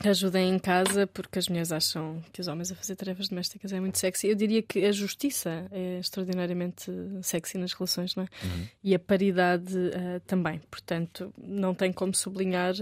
ajudem 0.02 0.52
em 0.52 0.58
casa 0.58 1.06
porque 1.06 1.38
as 1.38 1.48
mulheres 1.48 1.70
acham 1.70 2.22
que 2.32 2.40
os 2.40 2.48
homens 2.48 2.72
a 2.72 2.74
fazer 2.74 2.96
tarefas 2.96 3.28
domésticas 3.28 3.72
é 3.72 3.78
muito 3.78 3.98
sexy. 3.98 4.28
Eu 4.28 4.34
diria 4.34 4.60
que 4.60 4.84
a 4.84 4.92
justiça 4.92 5.66
é 5.70 5.98
extraordinariamente 6.00 6.90
sexy 7.22 7.58
nas 7.58 7.72
relações, 7.72 8.14
não 8.16 8.24
é? 8.24 8.28
Uhum. 8.44 8.66
E 8.82 8.94
a 8.94 8.98
paridade 8.98 9.76
uh, 9.76 10.20
também. 10.26 10.60
Portanto, 10.70 11.32
não 11.38 11.74
tem 11.74 11.92
como 11.92 12.14
sublinhar 12.14 12.74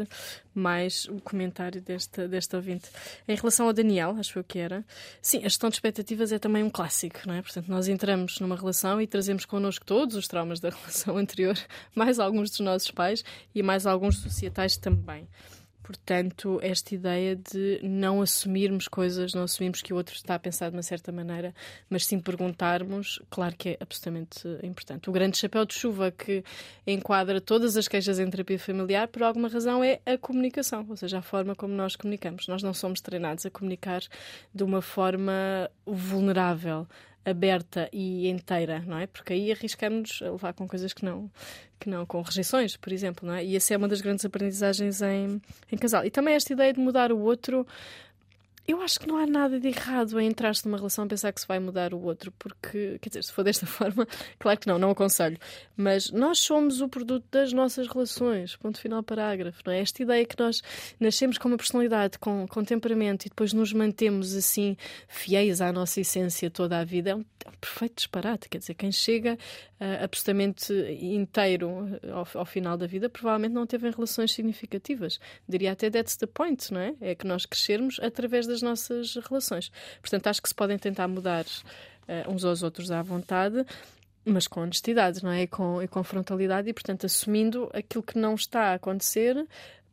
mais 0.55 1.07
o 1.07 1.21
comentário 1.21 1.81
desta, 1.83 2.27
desta 2.27 2.57
ouvinte. 2.57 2.89
Em 3.29 3.37
relação 3.37 3.67
ao 3.67 3.73
Daniel, 3.73 4.17
acho 4.19 4.39
eu 4.39 4.45
que 4.45 4.59
era, 4.59 4.85
sim, 5.21 5.39
a 5.39 5.43
gestão 5.43 5.69
de 5.69 5.77
expectativas 5.77 6.33
é 6.33 6.39
também 6.39 6.63
um 6.63 6.71
clássico, 6.71 7.21
não 7.27 7.35
é? 7.35 7.43
Portanto, 7.43 7.69
nós 7.69 7.89
entramos 7.89 8.41
numa 8.41 8.57
relação 8.57 9.01
e 9.01 9.07
trazemos 9.07 9.45
connosco 9.45 9.85
todos 9.85 10.17
os 10.17 10.27
traumas 10.27 10.61
da 10.61 10.71
relação 10.71 11.17
anterior, 11.17 11.59
mais 11.95 12.19
alguns 12.19 12.51
dos 12.51 12.61
nossos 12.61 12.91
pais 12.91 13.25
e 13.55 13.63
mais 13.63 13.87
alguns 13.87 14.19
societais 14.19 14.77
também. 14.77 15.29
Portanto, 15.83 16.61
esta 16.63 16.95
ideia 16.95 17.35
de 17.35 17.81
não 17.83 18.23
assumirmos 18.23 18.87
coisas, 18.87 19.35
não 19.35 19.43
assumirmos 19.43 19.83
que 19.83 19.93
o 19.93 19.97
outro 19.97 20.15
está 20.15 20.37
a 20.37 20.39
pensar 20.39 20.71
de 20.71 20.77
uma 20.77 20.83
certa 20.83 21.11
maneira, 21.11 21.55
mas 21.91 22.07
sim 22.07 22.21
perguntarmos, 22.21 23.21
claro 23.29 23.55
que 23.57 23.71
é 23.71 23.77
absolutamente 23.81 24.47
importante. 24.63 25.11
O 25.11 25.13
grande 25.13 25.37
chapéu 25.37 25.65
de 25.65 25.75
chuva 25.75 26.11
que 26.11 26.45
enquadra 26.87 27.41
todas 27.41 27.77
as 27.77 27.89
queixas 27.89 28.19
em 28.19 28.31
terapia 28.31 28.59
familiar, 28.59 29.09
por 29.09 29.23
alguma 29.23 29.49
razão, 29.49 29.83
é 29.83 30.01
a 30.07 30.17
comunicação, 30.17 30.87
ou 30.89 30.97
seja, 30.97 31.19
a 31.19 31.23
forma 31.23 31.55
como 31.55 31.75
nós 31.75 31.97
comunicamos. 31.97 32.47
Nós 32.47 32.63
não 32.63 32.73
somos 32.73 33.01
treinados 33.01 33.45
a 33.45 33.51
comunicar 33.51 34.03
de 34.55 34.63
uma 34.63 34.81
forma 34.81 35.69
vulnerável 35.85 36.87
aberta 37.25 37.89
e 37.93 38.29
inteira, 38.29 38.83
não 38.87 38.99
é? 38.99 39.07
Porque 39.07 39.33
aí 39.33 39.53
arriscamos 39.53 40.21
a 40.23 40.31
levar 40.31 40.53
com 40.53 40.67
coisas 40.67 40.93
que 40.93 41.05
não, 41.05 41.31
que 41.79 41.89
não, 41.89 42.05
com 42.05 42.21
rejeições, 42.23 42.77
por 42.77 42.93
exemplo, 42.93 43.27
não 43.27 43.35
é? 43.35 43.45
E 43.45 43.57
essa 43.57 43.75
é 43.75 43.77
uma 43.77 43.89
das 43.89 44.01
grandes 44.01 44.25
aprendizagens 44.25 45.01
em, 45.03 45.41
em 45.71 45.77
casal. 45.77 46.05
E 46.05 46.11
também 46.11 46.35
esta 46.35 46.53
ideia 46.53 46.73
de 46.73 46.81
mudar 46.81 47.13
o 47.13 47.19
outro. 47.19 47.67
Eu 48.73 48.81
acho 48.81 48.99
que 48.99 49.07
não 49.07 49.19
há 49.19 49.27
nada 49.27 49.61
de 49.61 49.69
errado 49.69 50.19
em 50.19 50.27
entrar-se 50.27 50.65
numa 50.65 50.79
relação 50.79 51.05
a 51.05 51.07
pensar 51.07 51.31
que 51.31 51.43
se 51.43 51.47
vai 51.47 51.59
mudar 51.59 51.93
o 51.93 52.01
outro, 52.01 52.33
porque, 52.39 52.99
quer 53.03 53.11
dizer, 53.11 53.23
se 53.23 53.31
for 53.31 53.45
desta 53.45 53.67
forma, 53.69 54.09
claro 54.39 54.59
que 54.59 54.67
não, 54.67 54.79
não 54.79 54.91
aconselho. 54.93 55.37
Mas 55.77 56.11
nós 56.11 56.39
somos 56.39 56.81
o 56.81 56.89
produto 56.89 57.27
das 57.31 57.53
nossas 57.53 57.87
relações, 57.87 58.57
ponto 58.57 58.81
final 58.81 59.03
parágrafo, 59.03 59.61
não 59.67 59.75
é? 59.75 59.81
Esta 59.81 60.03
ideia 60.03 60.25
que 60.25 60.41
nós 60.41 60.63
nascemos 60.99 61.37
com 61.37 61.49
uma 61.49 61.59
personalidade, 61.59 62.19
com, 62.19 62.47
com 62.49 62.65
temperamento 62.65 63.27
e 63.27 63.29
depois 63.29 63.53
nos 63.53 63.75
mantemos 63.75 64.35
assim 64.35 64.75
fiéis 65.07 65.61
à 65.61 65.71
nossa 65.71 66.01
essência 66.01 66.51
toda 66.51 66.79
a 66.79 66.85
vida 66.85 67.11
é 67.11 67.15
um, 67.15 67.25
é 67.45 67.49
um 67.51 67.59
perfeito 67.61 67.97
disparate. 67.97 68.49
Quer 68.49 68.57
dizer, 68.57 68.73
quem 68.73 68.91
chega 68.91 69.35
uh, 69.35 70.05
absolutamente 70.05 70.73
inteiro 70.99 72.01
ao, 72.11 72.27
ao, 72.41 72.47
final 72.47 72.79
da 72.79 72.87
vida 72.87 73.11
provavelmente 73.11 73.53
não 73.53 73.67
teve 73.67 73.91
relações 73.91 74.33
significativas. 74.33 75.21
Diria 75.47 75.73
até 75.73 75.91
that's 75.91 76.17
the 76.17 76.27
point, 76.27 76.73
não 76.73 76.81
é? 76.81 76.95
É 77.03 77.15
que 77.15 77.27
nós 77.27 77.45
crescermos 77.45 78.01
através 78.01 78.47
das 78.47 78.62
nossas 78.63 79.17
relações. 79.17 79.71
Portanto, 80.01 80.27
acho 80.29 80.43
que 80.43 80.49
se 80.49 80.55
podem 80.55 80.79
tentar 80.79 81.09
mudar 81.09 81.45
uh, 81.45 82.31
uns 82.31 82.45
aos 82.45 82.63
outros 82.63 82.91
à 82.91 83.03
vontade, 83.03 83.65
mas 84.25 84.47
com 84.47 84.61
honestidade, 84.61 85.23
não 85.23 85.31
é? 85.31 85.43
E 85.43 85.47
com, 85.47 85.83
e 85.83 85.89
com 85.89 86.03
frontalidade 86.03 86.69
e, 86.69 86.73
portanto, 86.73 87.07
assumindo 87.07 87.69
aquilo 87.73 88.03
que 88.03 88.19
não 88.19 88.35
está 88.35 88.71
a 88.71 88.75
acontecer 88.75 89.47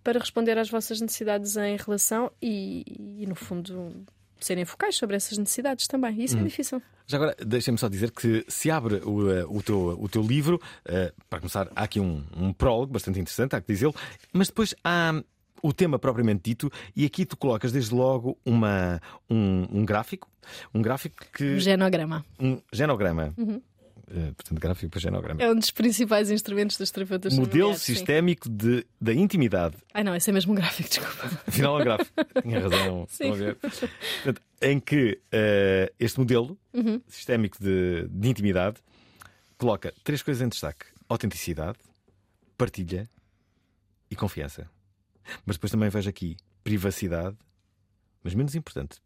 para 0.04 0.20
responder 0.20 0.58
às 0.58 0.70
vossas 0.70 1.02
necessidades 1.02 1.58
em 1.58 1.76
relação 1.76 2.32
e, 2.42 3.18
e 3.20 3.26
no 3.28 3.36
fundo, 3.36 4.06
serem 4.40 4.66
focais 4.66 4.96
sobre 4.96 5.16
essas 5.16 5.38
necessidades 5.38 5.88
também. 5.88 6.24
Isso 6.24 6.38
hum. 6.38 6.42
é 6.42 6.44
difícil. 6.44 6.82
Já 7.06 7.18
agora, 7.18 7.36
deixem-me 7.44 7.78
só 7.78 7.90
dizer 7.90 8.12
que 8.12 8.46
se 8.48 8.70
abre 8.70 9.02
o, 9.04 9.32
eh, 9.32 9.44
o, 9.46 9.64
teu, 9.64 9.98
o 10.00 10.08
teu 10.08 10.22
livro, 10.22 10.62
uh, 10.86 11.14
para 11.28 11.40
começar, 11.40 11.68
há 11.76 11.84
aqui 11.84 12.00
um, 12.00 12.24
um 12.38 12.54
prólogo 12.54 12.94
bastante 12.94 13.20
interessante, 13.20 13.56
há 13.56 13.62
que 13.62 13.74
dizê-lo, 13.74 13.96
mas 14.32 14.48
depois 14.48 14.76
há 14.84 15.22
o 15.62 15.74
tema 15.74 16.00
propriamente 16.00 16.42
dito, 16.44 16.72
e 16.96 17.06
aqui 17.06 17.26
tu 17.26 17.38
colocas 17.38 17.72
desde 17.72 17.94
logo 17.94 18.38
uma, 18.46 19.02
um, 19.30 19.66
um 19.72 19.86
gráfico, 19.86 20.30
um 20.74 20.82
gráfico 20.82 21.18
que. 21.34 21.56
Um 21.56 21.60
genograma. 21.60 22.26
Um 22.40 22.62
genograma. 22.72 23.34
Uhum. 23.38 23.62
Uh, 24.10 24.34
portanto, 24.34 24.60
gráfico 24.60 24.90
para 24.90 25.00
genograma. 25.00 25.42
É 25.42 25.52
um 25.52 25.56
dos 25.56 25.70
principais 25.70 26.32
instrumentos 26.32 26.78
dos 26.78 26.90
terapeutas 26.90 27.38
Modelo 27.38 27.76
sistémico 27.76 28.50
de, 28.50 28.84
da 29.00 29.14
intimidade. 29.14 29.76
Ah, 29.94 30.04
não, 30.04 30.16
esse 30.16 30.32
é 30.32 30.34
mesmo 30.34 30.52
um 30.52 30.56
gráfico, 30.56 30.90
desculpa. 30.90 31.42
Afinal, 31.48 31.78
é 31.78 31.82
um 31.82 31.84
gráfico. 31.84 32.12
Tinha 32.42 32.60
razão. 32.60 33.06
Sim. 33.08 33.30
Portanto, 34.24 34.42
em 34.64 34.80
que 34.80 35.20
uh, 35.32 35.94
este 36.00 36.18
modelo 36.18 36.58
uhum. 36.74 37.00
sistémico 37.08 37.58
de, 37.62 38.08
de 38.10 38.30
intimidade 38.30 38.78
coloca 39.60 39.94
três 40.04 40.24
coisas 40.24 40.42
em 40.42 40.50
destaque: 40.50 40.88
autenticidade, 41.08 41.78
partilha 42.58 43.08
e 44.10 44.16
confiança. 44.16 44.68
Mas 45.46 45.56
depois 45.56 45.72
também 45.72 45.90
vejo 45.90 46.10
aqui 46.10 46.38
privacidade, 46.64 47.38
mas 48.24 48.34
menos 48.34 48.56
importante 48.56 49.02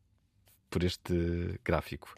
por 0.69 0.84
este 0.84 1.59
gráfico, 1.63 2.15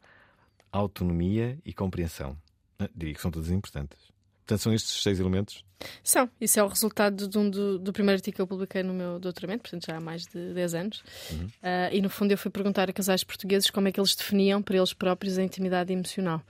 autonomia 0.71 1.59
e 1.65 1.73
compreensão. 1.73 2.37
Ah, 2.79 2.89
diria 2.95 3.13
que 3.13 3.21
são 3.21 3.31
todas 3.31 3.51
importantes. 3.51 3.99
Portanto, 4.45 4.61
são 4.61 4.73
estes 4.73 5.01
seis 5.01 5.19
elementos? 5.19 5.65
São. 6.03 6.29
Isso 6.39 6.59
é 6.59 6.63
o 6.63 6.67
resultado 6.67 7.27
de 7.27 7.37
um 7.37 7.49
do, 7.49 7.79
do, 7.79 7.91
primeiro 7.91 8.19
artigo 8.19 8.35
que 8.35 8.41
eu 8.41 8.47
publiquei 8.47 8.83
no 8.83 8.93
meu 8.93 9.19
doutoramento, 9.19 9.63
portanto 9.63 9.87
já 9.87 9.97
há 9.97 9.99
mais 9.99 10.23
de 10.23 10.53
10 10.53 10.75
anos. 10.75 11.03
Uhum. 11.31 11.45
Uh, 11.45 11.91
e 11.91 12.01
no 12.01 12.09
fundo 12.09 12.31
eu 12.31 12.37
fui 12.37 12.51
perguntar 12.51 12.89
a 12.89 12.93
casais 12.93 13.23
portugueses 13.23 13.69
como 13.69 13.87
é 13.87 13.91
que 13.91 13.99
eles 13.99 14.15
definiam 14.15 14.61
para 14.61 14.77
eles 14.77 14.93
próprios 14.93 15.37
a 15.37 15.43
intimidade 15.43 15.91
emocional 15.91 16.41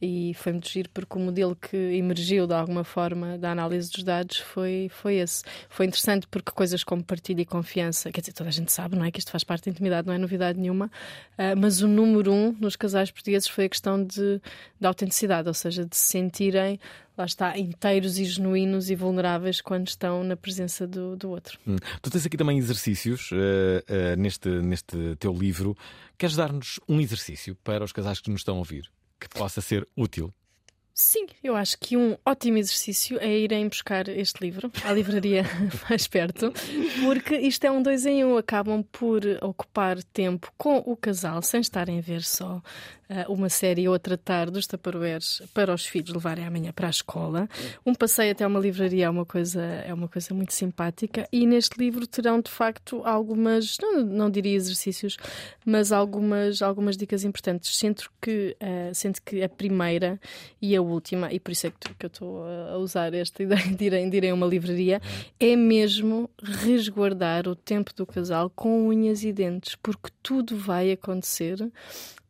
e 0.00 0.34
foi 0.34 0.52
muito 0.52 0.68
giro 0.68 0.90
porque 0.90 1.16
o 1.16 1.20
modelo 1.20 1.56
que 1.56 1.76
emergiu 1.76 2.46
de 2.46 2.54
alguma 2.54 2.84
forma 2.84 3.38
da 3.38 3.50
análise 3.50 3.90
dos 3.90 4.02
dados 4.02 4.38
foi, 4.38 4.90
foi 4.90 5.16
esse. 5.16 5.42
Foi 5.68 5.86
interessante 5.86 6.26
porque 6.26 6.52
coisas 6.52 6.84
como 6.84 7.02
partilha 7.02 7.40
e 7.40 7.46
confiança, 7.46 8.10
quer 8.12 8.20
dizer, 8.20 8.32
toda 8.32 8.48
a 8.48 8.52
gente 8.52 8.72
sabe, 8.72 8.96
não 8.96 9.04
é? 9.04 9.10
Que 9.10 9.18
isto 9.18 9.30
faz 9.30 9.44
parte 9.44 9.64
da 9.64 9.70
intimidade, 9.70 10.06
não 10.06 10.14
é 10.14 10.18
novidade 10.18 10.58
nenhuma, 10.58 10.86
uh, 10.86 11.56
mas 11.58 11.80
o 11.80 11.88
número 11.88 12.32
um 12.32 12.56
nos 12.60 12.76
casais 12.76 13.10
portugueses 13.10 13.48
foi 13.48 13.64
a 13.64 13.68
questão 13.68 14.02
de, 14.02 14.40
de 14.80 14.86
autenticidade, 14.86 15.48
ou 15.48 15.54
seja, 15.54 15.84
de 15.84 15.96
se 15.96 16.10
sentirem 16.10 16.78
lá 17.16 17.24
está, 17.24 17.58
inteiros 17.58 18.18
e 18.18 18.24
genuínos 18.24 18.90
e 18.90 18.94
vulneráveis 18.94 19.60
quando 19.60 19.88
estão 19.88 20.22
na 20.22 20.36
presença 20.36 20.86
do, 20.86 21.16
do 21.16 21.30
outro. 21.30 21.58
Hum. 21.66 21.76
Tu 22.02 22.10
tens 22.10 22.26
aqui 22.26 22.36
também 22.36 22.58
exercícios 22.58 23.30
uh, 23.32 23.34
uh, 23.34 24.20
neste, 24.20 24.48
neste 24.48 25.16
teu 25.16 25.32
livro. 25.32 25.76
Queres 26.18 26.36
dar-nos 26.36 26.78
um 26.88 27.00
exercício 27.00 27.56
para 27.64 27.84
os 27.84 27.92
casais 27.92 28.20
que 28.20 28.30
nos 28.30 28.40
estão 28.40 28.56
a 28.56 28.58
ouvir? 28.58 28.90
Que 29.20 29.28
possa 29.28 29.60
ser 29.60 29.86
útil? 29.96 30.32
Sim, 30.98 31.26
eu 31.44 31.54
acho 31.54 31.76
que 31.78 31.94
um 31.94 32.16
ótimo 32.24 32.56
exercício 32.56 33.18
é 33.20 33.28
irem 33.28 33.68
buscar 33.68 34.08
este 34.08 34.40
livro 34.40 34.72
à 34.82 34.94
livraria 34.94 35.44
mais 35.90 36.08
perto, 36.08 36.50
porque 37.04 37.36
isto 37.36 37.64
é 37.64 37.70
um 37.70 37.82
dois 37.82 38.06
em 38.06 38.24
um. 38.24 38.38
Acabam 38.38 38.82
por 38.82 39.20
ocupar 39.42 40.02
tempo 40.02 40.50
com 40.56 40.78
o 40.78 40.96
casal 40.96 41.42
sem 41.42 41.60
estarem 41.60 41.98
a 41.98 42.00
ver 42.00 42.22
só 42.22 42.62
uma 43.28 43.48
série 43.48 43.88
ou 43.88 43.94
a 43.94 43.98
tratar 43.98 44.50
dos 44.50 44.66
taparoeiros 44.66 45.42
para 45.54 45.72
os 45.72 45.86
filhos 45.86 46.12
levarem 46.12 46.44
amanhã 46.44 46.72
para 46.72 46.88
a 46.88 46.90
escola. 46.90 47.48
Um 47.84 47.94
passeio 47.94 48.32
até 48.32 48.46
uma 48.46 48.58
livraria 48.58 49.06
é 49.06 49.10
uma 49.10 49.24
coisa, 49.24 49.62
é 49.62 49.94
uma 49.94 50.08
coisa 50.08 50.34
muito 50.34 50.52
simpática 50.52 51.28
e 51.32 51.46
neste 51.46 51.78
livro 51.78 52.06
terão 52.06 52.40
de 52.40 52.50
facto 52.50 53.02
algumas, 53.04 53.76
não, 53.80 54.02
não 54.02 54.30
diria 54.30 54.54
exercícios, 54.54 55.16
mas 55.64 55.92
algumas, 55.92 56.62
algumas 56.62 56.96
dicas 56.96 57.24
importantes. 57.24 57.76
Sinto 57.76 58.10
que, 58.20 58.56
uh, 58.60 58.94
sinto 58.94 59.22
que 59.22 59.42
a 59.42 59.48
primeira 59.48 60.20
e 60.60 60.74
a 60.74 60.82
última, 60.82 61.32
e 61.32 61.38
por 61.38 61.52
isso 61.52 61.66
é 61.66 61.70
que, 61.70 62.06
eu 62.06 62.08
estou 62.08 62.44
a 62.44 62.76
usar 62.78 63.14
esta 63.14 63.42
ideia 63.42 63.74
de 63.74 63.84
irem, 63.84 64.10
de 64.10 64.32
uma 64.32 64.46
livraria, 64.46 65.00
é 65.38 65.56
mesmo 65.56 66.28
resguardar 66.42 67.48
o 67.48 67.54
tempo 67.54 67.92
do 67.94 68.06
casal 68.06 68.50
com 68.50 68.88
unhas 68.88 69.22
e 69.24 69.32
dentes, 69.32 69.76
porque 69.76 70.10
tudo 70.22 70.56
vai 70.56 70.90
acontecer 70.90 71.70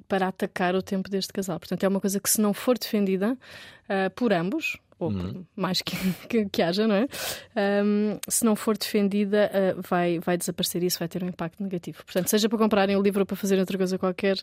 para 0.09 0.28
atacar 0.28 0.74
o 0.74 0.82
tempo 0.82 1.11
deste 1.11 1.32
casal. 1.32 1.59
Portanto, 1.59 1.84
é 1.84 1.88
uma 1.88 2.00
coisa 2.00 2.20
que, 2.20 2.30
se 2.30 2.40
não 2.40 2.54
for 2.54 2.78
defendida 2.78 3.32
uh, 3.32 4.11
por 4.14 4.32
ambos, 4.32 4.78
ou 4.99 5.11
uhum. 5.11 5.44
mais 5.55 5.82
que, 5.82 5.97
que, 6.28 6.47
que, 6.47 6.62
haja, 6.62 6.86
não 6.86 6.94
é? 6.94 7.07
Um, 7.84 8.18
se 8.28 8.44
não 8.44 8.57
for 8.57 8.76
defendida, 8.76 9.51
uh, 9.53 9.82
vai, 9.88 10.18
vai 10.18 10.36
desaparecer 10.36 10.82
e 10.82 10.86
isso 10.86 10.99
vai 10.99 11.09
ter 11.09 11.22
um 11.22 11.28
impacto 11.28 11.62
negativo. 11.62 12.05
Portanto, 12.05 12.28
seja 12.28 12.49
para 12.49 12.59
comprarem 12.59 12.97
o 12.97 13.03
livro 13.03 13.20
ou 13.20 13.26
para 13.26 13.36
fazerem 13.36 13.61
outra 13.61 13.76
coisa 13.76 13.99
qualquer, 13.99 14.38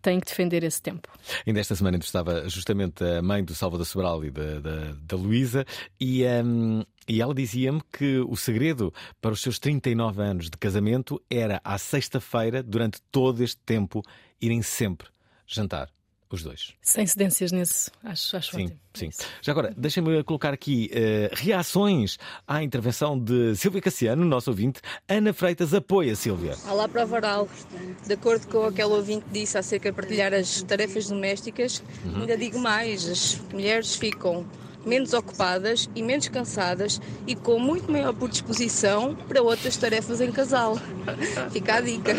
têm 0.00 0.20
que 0.20 0.26
defender 0.26 0.62
esse 0.62 0.80
tempo. 0.80 1.08
Ainda 1.46 1.60
esta 1.60 1.74
semana 1.74 1.96
estava 1.98 2.48
justamente 2.48 3.02
a 3.02 3.20
mãe 3.20 3.44
do 3.44 3.54
Salvador 3.54 3.86
Sobral 3.86 4.24
e 4.24 4.30
da, 4.30 4.60
da, 4.60 4.94
da 5.00 5.16
Luísa 5.16 5.64
e. 6.00 6.24
Um... 6.24 6.82
E 7.08 7.22
ela 7.22 7.32
dizia-me 7.32 7.80
que 7.96 8.18
o 8.18 8.34
segredo 8.34 8.92
para 9.20 9.30
os 9.30 9.40
seus 9.40 9.60
39 9.60 10.20
anos 10.20 10.50
de 10.50 10.58
casamento 10.58 11.22
era 11.30 11.60
à 11.62 11.78
sexta-feira, 11.78 12.64
durante 12.64 13.00
todo 13.12 13.44
este 13.44 13.60
tempo, 13.64 14.02
irem 14.40 14.60
sempre 14.60 15.06
jantar. 15.46 15.88
Os 16.30 16.42
dois. 16.42 16.74
Sem 16.82 17.06
cedências 17.06 17.52
nesse, 17.52 17.88
acho, 18.02 18.36
acho 18.36 18.56
sim, 18.56 18.64
ótimo. 18.64 18.80
Sim. 18.94 19.10
Já 19.40 19.52
agora, 19.52 19.72
deixem-me 19.76 20.24
colocar 20.24 20.52
aqui 20.52 20.90
uh, 20.92 21.34
reações 21.36 22.18
à 22.46 22.64
intervenção 22.64 23.16
de 23.16 23.54
Silvia 23.54 23.80
Cassiano, 23.80 24.24
nosso 24.24 24.50
ouvinte. 24.50 24.80
Ana 25.08 25.32
Freitas 25.32 25.72
apoia 25.72 26.16
Silvia. 26.16 26.56
Olá, 26.68 26.88
prova 26.88 27.14
oral. 27.14 27.48
De 28.04 28.14
acordo 28.14 28.48
com 28.48 28.64
aquele 28.64 28.88
ouvinte 28.88 29.24
que 29.26 29.30
disse 29.30 29.56
acerca 29.56 29.90
de 29.90 29.96
partilhar 29.96 30.34
as 30.34 30.62
tarefas 30.62 31.08
domésticas, 31.08 31.80
uhum. 32.04 32.22
ainda 32.22 32.36
digo 32.36 32.58
mais: 32.58 33.08
as 33.08 33.40
mulheres 33.52 33.94
ficam 33.94 34.44
menos 34.86 35.12
ocupadas 35.12 35.90
e 35.94 36.02
menos 36.02 36.28
cansadas 36.28 37.00
e 37.26 37.34
com 37.34 37.58
muito 37.58 37.90
maior 37.90 38.14
predisposição 38.14 39.14
para 39.14 39.42
outras 39.42 39.76
tarefas 39.76 40.20
em 40.20 40.30
casal. 40.30 40.76
Fica 41.50 41.74
a 41.74 41.80
dica. 41.80 42.12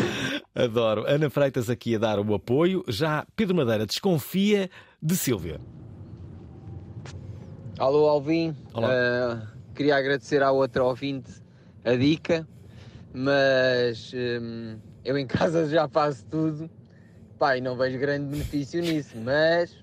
Adoro. 0.54 1.04
Ana 1.06 1.30
Freitas 1.30 1.70
aqui 1.70 1.96
a 1.96 1.98
dar 1.98 2.20
o 2.20 2.34
apoio. 2.34 2.84
Já 2.86 3.26
Pedro 3.34 3.56
Madeira 3.56 3.86
desconfia 3.86 4.68
de 5.02 5.16
Silvia. 5.16 5.60
Alô, 7.78 8.08
Alvin. 8.08 8.54
Olá. 8.74 8.88
Uh, 8.88 9.74
queria 9.74 9.96
agradecer 9.96 10.42
à 10.42 10.50
outra 10.50 10.82
ouvinte 10.82 11.30
a 11.84 11.94
dica, 11.94 12.46
mas 13.14 14.12
um, 14.12 14.76
eu 15.04 15.16
em 15.16 15.26
casa 15.26 15.66
já 15.68 15.88
faço 15.88 16.26
tudo. 16.26 16.68
Pai, 17.38 17.60
não 17.60 17.76
vejo 17.76 17.96
grande 17.98 18.26
benefício 18.26 18.82
nisso, 18.82 19.16
mas 19.16 19.76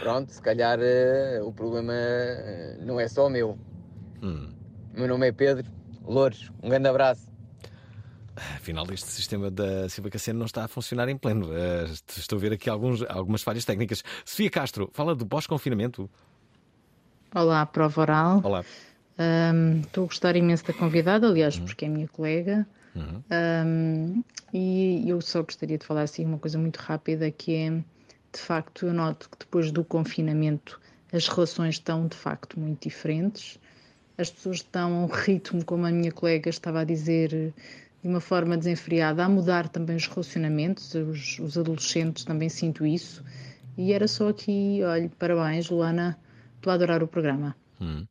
Pronto, 0.00 0.32
se 0.32 0.42
calhar 0.42 0.78
uh, 0.78 1.46
o 1.46 1.52
problema 1.52 1.92
uh, 1.92 2.84
não 2.84 2.98
é 2.98 3.08
só 3.08 3.26
o 3.26 3.30
meu. 3.30 3.58
Hum. 4.22 4.48
Meu 4.94 5.08
nome 5.08 5.28
é 5.28 5.32
Pedro 5.32 5.70
Louros. 6.04 6.50
Um 6.62 6.68
grande 6.68 6.88
abraço. 6.88 7.26
Afinal, 8.54 8.86
este 8.92 9.06
sistema 9.06 9.50
da 9.50 9.88
Silva 9.88 10.10
Cassiano 10.10 10.38
não 10.38 10.46
está 10.46 10.64
a 10.64 10.68
funcionar 10.68 11.08
em 11.08 11.16
pleno. 11.16 11.48
Uh, 11.48 11.92
estou 12.16 12.36
a 12.36 12.40
ver 12.40 12.52
aqui 12.52 12.68
alguns, 12.68 13.02
algumas 13.08 13.42
falhas 13.42 13.64
técnicas. 13.64 14.02
Sofia 14.24 14.50
Castro, 14.50 14.90
fala 14.92 15.14
do 15.14 15.26
pós-confinamento. 15.26 16.08
Olá, 17.34 17.64
prova 17.66 18.00
oral. 18.00 18.40
Olá. 18.44 18.64
Um, 19.18 19.80
estou 19.80 20.04
a 20.04 20.06
gostar 20.06 20.36
imenso 20.36 20.64
da 20.66 20.74
convidada, 20.74 21.26
aliás, 21.26 21.56
uhum. 21.56 21.64
porque 21.64 21.86
é 21.86 21.88
minha 21.88 22.08
colega. 22.08 22.66
Uhum. 22.94 23.22
Um, 23.66 24.24
e 24.52 25.08
eu 25.08 25.20
só 25.20 25.42
gostaria 25.42 25.78
de 25.78 25.84
falar 25.84 26.02
assim 26.02 26.24
uma 26.24 26.38
coisa 26.38 26.58
muito 26.58 26.76
rápida 26.76 27.30
que 27.30 27.54
é 27.54 27.84
de 28.36 28.42
facto, 28.42 28.86
eu 28.86 28.92
noto 28.92 29.30
que 29.30 29.38
depois 29.38 29.70
do 29.72 29.82
confinamento 29.82 30.80
as 31.12 31.26
relações 31.28 31.76
estão 31.76 32.06
de 32.06 32.16
facto 32.16 32.58
muito 32.60 32.88
diferentes. 32.88 33.58
As 34.18 34.30
pessoas 34.30 34.58
estão 34.58 34.94
a 34.94 35.04
um 35.04 35.06
ritmo, 35.06 35.64
como 35.64 35.86
a 35.86 35.90
minha 35.90 36.12
colega 36.12 36.48
estava 36.50 36.80
a 36.80 36.84
dizer, 36.84 37.30
de 37.30 38.08
uma 38.08 38.20
forma 38.20 38.56
desenfreada, 38.56 39.24
a 39.24 39.28
mudar 39.28 39.68
também 39.68 39.96
os 39.96 40.06
relacionamentos, 40.06 40.94
os, 40.94 41.38
os 41.38 41.58
adolescentes 41.58 42.24
também 42.24 42.48
sinto 42.48 42.84
isso. 42.84 43.24
E 43.76 43.92
era 43.92 44.08
só 44.08 44.28
aqui, 44.28 44.80
olha, 44.82 45.10
parabéns, 45.18 45.68
Luana, 45.70 46.18
estou 46.56 46.72
adorar 46.72 47.02
o 47.02 47.08
programa. 47.08 47.56
Hum. 47.80 48.06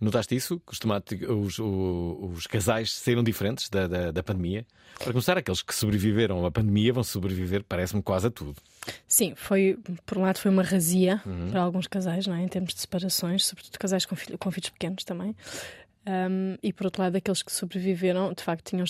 Notaste 0.00 0.34
isso? 0.34 0.62
Os, 0.66 1.58
os, 1.58 1.58
os, 1.58 2.46
casais 2.46 2.92
saíram 2.92 3.22
diferentes 3.22 3.68
da, 3.68 3.86
da, 3.86 4.10
da, 4.10 4.22
pandemia? 4.22 4.66
Para 4.98 5.12
começar, 5.12 5.36
aqueles 5.36 5.60
que 5.60 5.74
sobreviveram 5.74 6.44
à 6.46 6.50
pandemia 6.50 6.92
vão 6.92 7.04
sobreviver, 7.04 7.62
parece-me, 7.68 8.02
quase 8.02 8.28
a 8.28 8.30
tudo. 8.30 8.56
Sim, 9.06 9.34
foi, 9.34 9.78
por 10.06 10.18
um 10.18 10.22
lado, 10.22 10.38
foi 10.38 10.50
uma 10.50 10.62
razia 10.62 11.20
uhum. 11.26 11.50
para 11.50 11.60
alguns 11.60 11.86
casais, 11.86 12.26
não 12.26 12.34
é? 12.34 12.42
em 12.42 12.48
termos 12.48 12.74
de 12.74 12.80
separações, 12.80 13.44
sobretudo 13.44 13.78
casais 13.78 14.06
com, 14.06 14.16
filho, 14.16 14.38
com 14.38 14.50
filhos 14.50 14.70
pequenos 14.70 15.04
também. 15.04 15.34
Um, 16.06 16.56
e 16.62 16.72
por 16.72 16.86
outro 16.86 17.02
lado, 17.02 17.16
aqueles 17.16 17.42
que 17.42 17.52
sobreviveram, 17.52 18.32
de 18.32 18.42
facto, 18.42 18.70
tinham, 18.70 18.84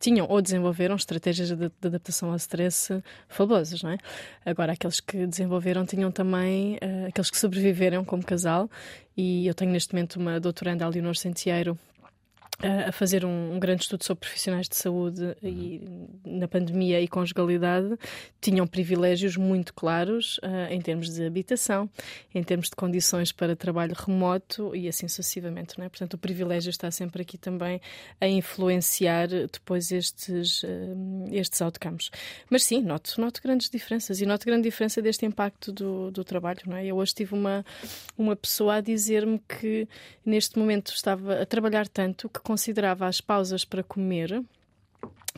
tinham 0.00 0.26
ou 0.28 0.42
desenvolveram 0.42 0.96
estratégias 0.96 1.48
de, 1.48 1.56
de, 1.56 1.70
adaptação 1.86 2.30
ao 2.30 2.36
stress 2.36 3.00
fabulosas, 3.28 3.80
não 3.82 3.90
é? 3.90 3.98
Agora, 4.44 4.72
aqueles 4.72 4.98
que 4.98 5.24
desenvolveram 5.26 5.86
tinham 5.86 6.10
também, 6.10 6.74
uh, 6.74 7.06
aqueles 7.08 7.30
que 7.30 7.38
sobreviveram 7.38 8.04
como 8.04 8.24
casal, 8.24 8.68
e 9.16 9.46
eu 9.46 9.54
tenho 9.54 9.70
neste 9.70 9.94
momento 9.94 10.16
uma 10.16 10.40
doutoranda, 10.40 10.88
Leonor 10.88 11.16
Santiago, 11.16 11.78
a 12.60 12.90
fazer 12.90 13.24
um, 13.24 13.54
um, 13.54 13.58
grande 13.60 13.82
estudo 13.82 14.02
sobre 14.02 14.22
profissionais 14.22 14.68
de 14.68 14.74
saúde 14.74 15.36
e 15.40 15.80
na 16.26 16.48
pandemia 16.48 17.00
e 17.00 17.06
conjugalidade 17.06 17.96
tinham 18.40 18.66
privilégios 18.66 19.36
muito 19.36 19.72
claros 19.72 20.38
uh, 20.38 20.72
em 20.72 20.80
termos 20.80 21.14
de 21.14 21.24
habitação, 21.24 21.88
em 22.34 22.42
termos 22.42 22.68
de 22.68 22.74
condições 22.74 23.30
para 23.30 23.54
trabalho 23.54 23.94
remoto 23.96 24.74
e 24.74 24.88
assim 24.88 25.06
sucessivamente. 25.06 25.80
É? 25.80 25.88
Portanto, 25.88 26.14
o 26.14 26.18
privilégio 26.18 26.70
está 26.70 26.90
sempre 26.90 27.22
aqui 27.22 27.38
também 27.38 27.80
a 28.20 28.26
influenciar 28.26 29.28
depois 29.28 29.92
estes, 29.92 30.64
uh, 30.64 31.28
estes 31.30 31.62
outcomes. 31.62 32.10
Mas 32.50 32.64
sim, 32.64 32.82
noto, 32.82 33.20
noto 33.20 33.40
grandes 33.40 33.70
diferenças 33.70 34.20
e 34.20 34.26
noto 34.26 34.44
grande 34.44 34.64
diferença 34.64 35.00
deste 35.00 35.24
impacto 35.24 35.70
do, 35.70 36.10
do 36.10 36.24
trabalho. 36.24 36.58
É? 36.74 36.86
Eu 36.86 36.96
hoje 36.96 37.14
tive 37.14 37.34
uma, 37.34 37.64
uma 38.16 38.34
pessoa 38.34 38.76
a 38.76 38.80
dizer-me 38.80 39.40
que 39.48 39.86
neste 40.26 40.58
momento 40.58 40.92
estava 40.92 41.42
a 41.42 41.46
trabalhar 41.46 41.86
tanto 41.86 42.28
que 42.28 42.47
considerava 42.48 43.06
as 43.06 43.20
pausas 43.20 43.62
para 43.62 43.82
comer 43.82 44.42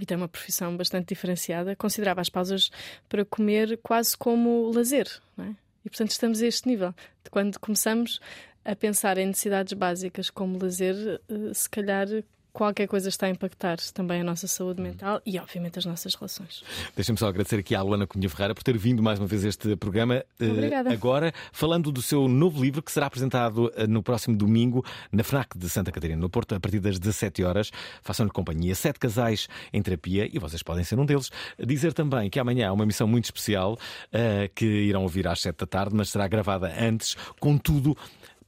e 0.01 0.07
tem 0.07 0.17
uma 0.17 0.29
profissão 0.29 0.77
bastante 0.77 1.09
diferenciada, 1.09 1.75
considerava 1.75 2.21
as 2.21 2.29
pausas 2.29 2.71
para 3.09 3.25
comer 3.25 3.81
quase 3.83 4.17
como 4.17 4.71
lazer. 4.71 5.09
É? 5.37 5.51
E 5.85 5.91
portanto 5.91 6.13
estamos 6.13 6.41
a 6.41 6.47
este 6.47 6.69
nível. 6.69 6.95
De 7.25 7.31
quando 7.31 7.59
começamos 7.59 8.21
a 8.65 8.77
pensar 8.77 9.19
em 9.19 9.27
necessidades 9.27 9.73
básicas 9.73 10.31
como 10.31 10.57
lazer, 10.57 11.21
eh, 11.29 11.53
se 11.53 11.69
calhar 11.69 12.07
qualquer 12.53 12.87
coisa 12.87 13.09
está 13.09 13.27
a 13.27 13.31
impactar 13.31 13.79
também 13.93 14.21
a 14.21 14.25
nossa 14.25 14.47
saúde 14.47 14.81
mental 14.81 15.21
e, 15.25 15.39
obviamente, 15.39 15.79
as 15.79 15.85
nossas 15.85 16.15
relações. 16.15 16.63
Deixa-me 16.95 17.19
só 17.19 17.29
agradecer 17.29 17.57
aqui 17.57 17.75
à 17.75 17.83
Luana 17.83 18.07
Cunha 18.07 18.29
Ferreira 18.29 18.55
por 18.55 18.63
ter 18.63 18.77
vindo 18.77 19.03
mais 19.03 19.19
uma 19.19 19.27
vez 19.27 19.45
a 19.45 19.49
este 19.49 19.77
programa. 19.77 20.25
Eh, 20.39 20.47
Obrigada. 20.47 20.93
agora, 20.93 21.33
falando 21.53 21.93
do 21.93 22.03
seu 22.03 22.29
novo 22.29 22.63
livro 22.63 22.83
que 22.83 22.93
será 22.93 23.07
apresentado 23.07 23.73
eh, 23.77 23.87
no 23.87 24.03
próximo 24.03 24.37
domingo 24.37 24.85
na 25.13 25.23
FNAC 25.23 25.57
de 25.57 25.69
Santa 25.69 25.93
Catarina, 25.93 26.21
no 26.21 26.29
Porto, 26.29 26.55
a 26.55 26.61
partir 26.61 26.81
das 26.81 26.99
17 26.99 27.43
horas. 27.45 27.71
Façam-lhe 28.03 28.33
companhia. 28.33 28.75
Sete 28.75 28.99
casais 28.99 29.49
em 29.73 29.83
terapia 29.83 30.29
e 30.33 30.39
vocês 30.39 30.63
podem 30.63 30.85
ser 30.85 30.99
um 30.99 31.07
deles. 31.07 31.31
Dizer 31.59 31.93
também 31.93 32.29
que 32.31 32.39
amanhã 32.39 32.69
há 32.69 32.73
uma 32.73 32.87
missão 32.87 33.07
muito 33.07 33.25
especial 33.25 33.75
uh, 33.75 34.51
que 34.55 34.65
irão 34.65 35.03
ouvir 35.03 35.27
às 35.27 35.41
7 35.41 35.57
da 35.57 35.67
tarde, 35.67 35.95
mas 35.95 36.11
será 36.11 36.27
gravada 36.29 36.73
antes, 36.79 37.17
contudo 37.39 37.97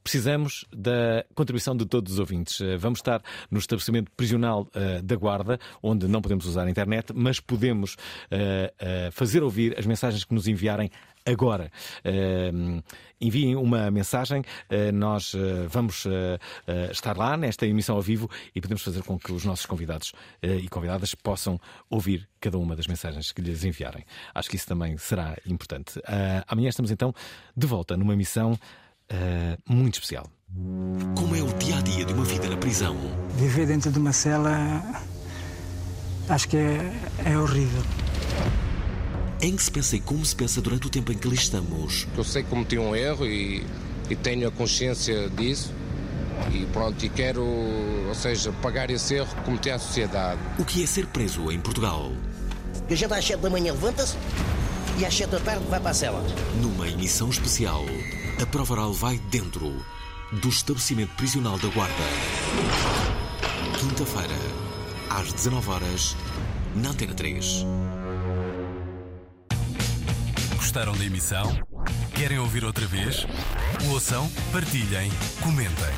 precisamos 0.03 0.65
da 0.75 1.25
contribuição 1.35 1.77
de 1.77 1.87
todos 1.87 2.15
os 2.15 2.19
ouvintes. 2.19 2.61
Eh, 2.61 2.77
vamos 2.77 2.99
estar 2.99 3.23
no 3.51 3.59
estabelecimento 3.59 4.11
prisional 4.17 4.69
uh, 4.75 5.03
da 5.03 5.17
Guarda, 5.17 5.59
onde 5.83 6.09
não 6.09 6.21
podemos 6.21 6.47
usar 6.47 6.67
a 6.67 6.71
internet, 6.71 7.13
mas 7.15 7.41
podemos 7.41 7.95
uh, 7.95 9.13
fazer 9.13 9.43
ouvir 9.43 9.79
as 9.79 9.87
mensagens 9.87 10.25
que 10.25 10.35
nos 10.35 10.47
enviarem 10.49 10.91
agora. 11.25 11.71
Uh, 12.05 12.83
enviem 13.21 13.55
uma 13.57 13.91
mensagem, 13.91 14.41
uh, 14.41 14.93
nós 14.93 15.35
uh, 15.35 15.69
vamos 15.69 16.07
estar 16.91 17.17
lá 17.17 17.37
nesta 17.37 17.67
emissão 17.67 17.97
ao 17.97 18.03
vivo 18.03 18.29
e 18.55 18.61
podemos 18.61 18.83
fazer 18.83 19.03
com 19.03 19.19
que 19.19 19.33
os 19.33 19.45
nossos 19.45 19.67
convidados 19.67 20.13
e 20.43 20.69
convidadas 20.69 21.15
possam 21.15 21.61
ouvir 21.89 22.29
cada 22.41 22.59
uma 22.59 22.75
das 22.75 22.87
mensagens 22.87 23.33
que 23.33 23.41
lhes 23.41 23.65
enviarem. 23.65 24.05
Acho 24.35 24.51
que 24.51 24.57
isso 24.57 24.67
também 24.67 24.97
será 24.99 25.37
importante. 25.47 26.01
amanhã 26.49 26.69
estamos 26.69 26.91
então 26.91 27.15
de 27.57 27.67
volta 27.67 27.97
numa 27.97 28.17
missão 28.17 28.59
uh, 29.13 29.73
muito 29.73 29.95
especial. 29.95 30.27
Como 31.17 31.35
é 31.35 31.43
o 31.43 31.53
dia 31.55 31.79
a 31.79 31.81
dia 31.81 32.05
de 32.05 32.13
uma 32.13 32.25
vida 32.25 32.49
na 32.49 32.57
prisão? 32.57 32.97
Viver 33.37 33.67
dentro 33.67 33.91
de 33.91 33.99
uma 33.99 34.13
cela 34.13 34.83
acho 36.29 36.49
que 36.49 36.57
é, 36.57 36.93
é 37.25 37.39
horrível. 37.39 37.83
Em 39.41 39.57
que 39.57 39.63
se 39.63 39.71
pensa 39.71 39.97
e 39.97 40.01
como 40.01 40.25
se 40.25 40.37
pensa 40.37 40.61
durante 40.61 40.87
o 40.87 40.91
tempo 40.91 41.13
em 41.13 41.17
que 41.17 41.27
ali 41.27 41.37
estamos? 41.37 42.07
Eu 42.17 42.25
sei 42.25 42.43
que 42.43 42.51
cometi 42.51 42.79
um 42.79 42.95
erro 42.95 43.27
e, 43.27 43.67
e 44.09 44.17
tenho 44.17 44.47
a 44.49 44.51
consciência 44.53 45.29
disso 45.31 45.73
e 46.53 46.67
pronto, 46.67 47.05
e 47.05 47.09
quero, 47.09 47.43
ou 47.43 48.15
seja, 48.15 48.53
pagar 48.63 48.91
esse 48.91 49.15
erro 49.15 49.35
que 49.35 49.43
cometi 49.43 49.71
à 49.71 49.79
sociedade. 49.79 50.41
O 50.59 50.65
que 50.65 50.83
é 50.83 50.87
ser 50.87 51.07
preso 51.07 51.51
em 51.51 51.61
Portugal? 51.61 52.13
A 52.89 52.95
gente 52.95 53.13
às 53.13 53.25
7 53.25 53.41
da 53.41 53.51
manhã 53.51 53.73
levanta-se 53.73 54.17
e 54.99 55.05
às 55.05 55.15
7 55.15 55.31
da 55.31 55.41
tarde 55.41 55.65
vai 55.69 55.81
para 55.81 55.91
a 55.91 55.95
cela. 55.95 56.25
Numa 56.61 56.89
emissão 56.89 57.29
especial 57.29 57.85
a 58.41 58.47
prova 58.47 58.75
oral 58.75 58.93
vai 58.93 59.19
dentro 59.31 59.85
do 60.33 60.49
estabelecimento 60.49 61.15
prisional 61.17 61.59
da 61.59 61.69
Guarda. 61.69 61.95
Quinta-feira, 63.79 64.35
às 65.11 65.33
19 65.33 65.71
horas, 65.71 66.17
na 66.75 66.91
Antena 66.91 67.15
3. 67.15 67.65
Gostaram 70.57 70.97
da 70.97 71.05
emissão? 71.05 71.59
Querem 72.15 72.39
ouvir 72.39 72.65
outra 72.65 72.87
vez? 72.87 73.27
Ouçam, 73.91 74.31
partilhem, 74.53 75.11
comentem. 75.43 75.93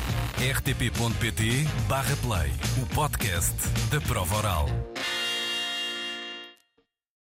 rtp.pt/play 0.53 2.51
o 2.81 2.85
podcast 2.93 3.55
da 3.89 4.01
prova 4.01 4.35
oral. 4.37 4.67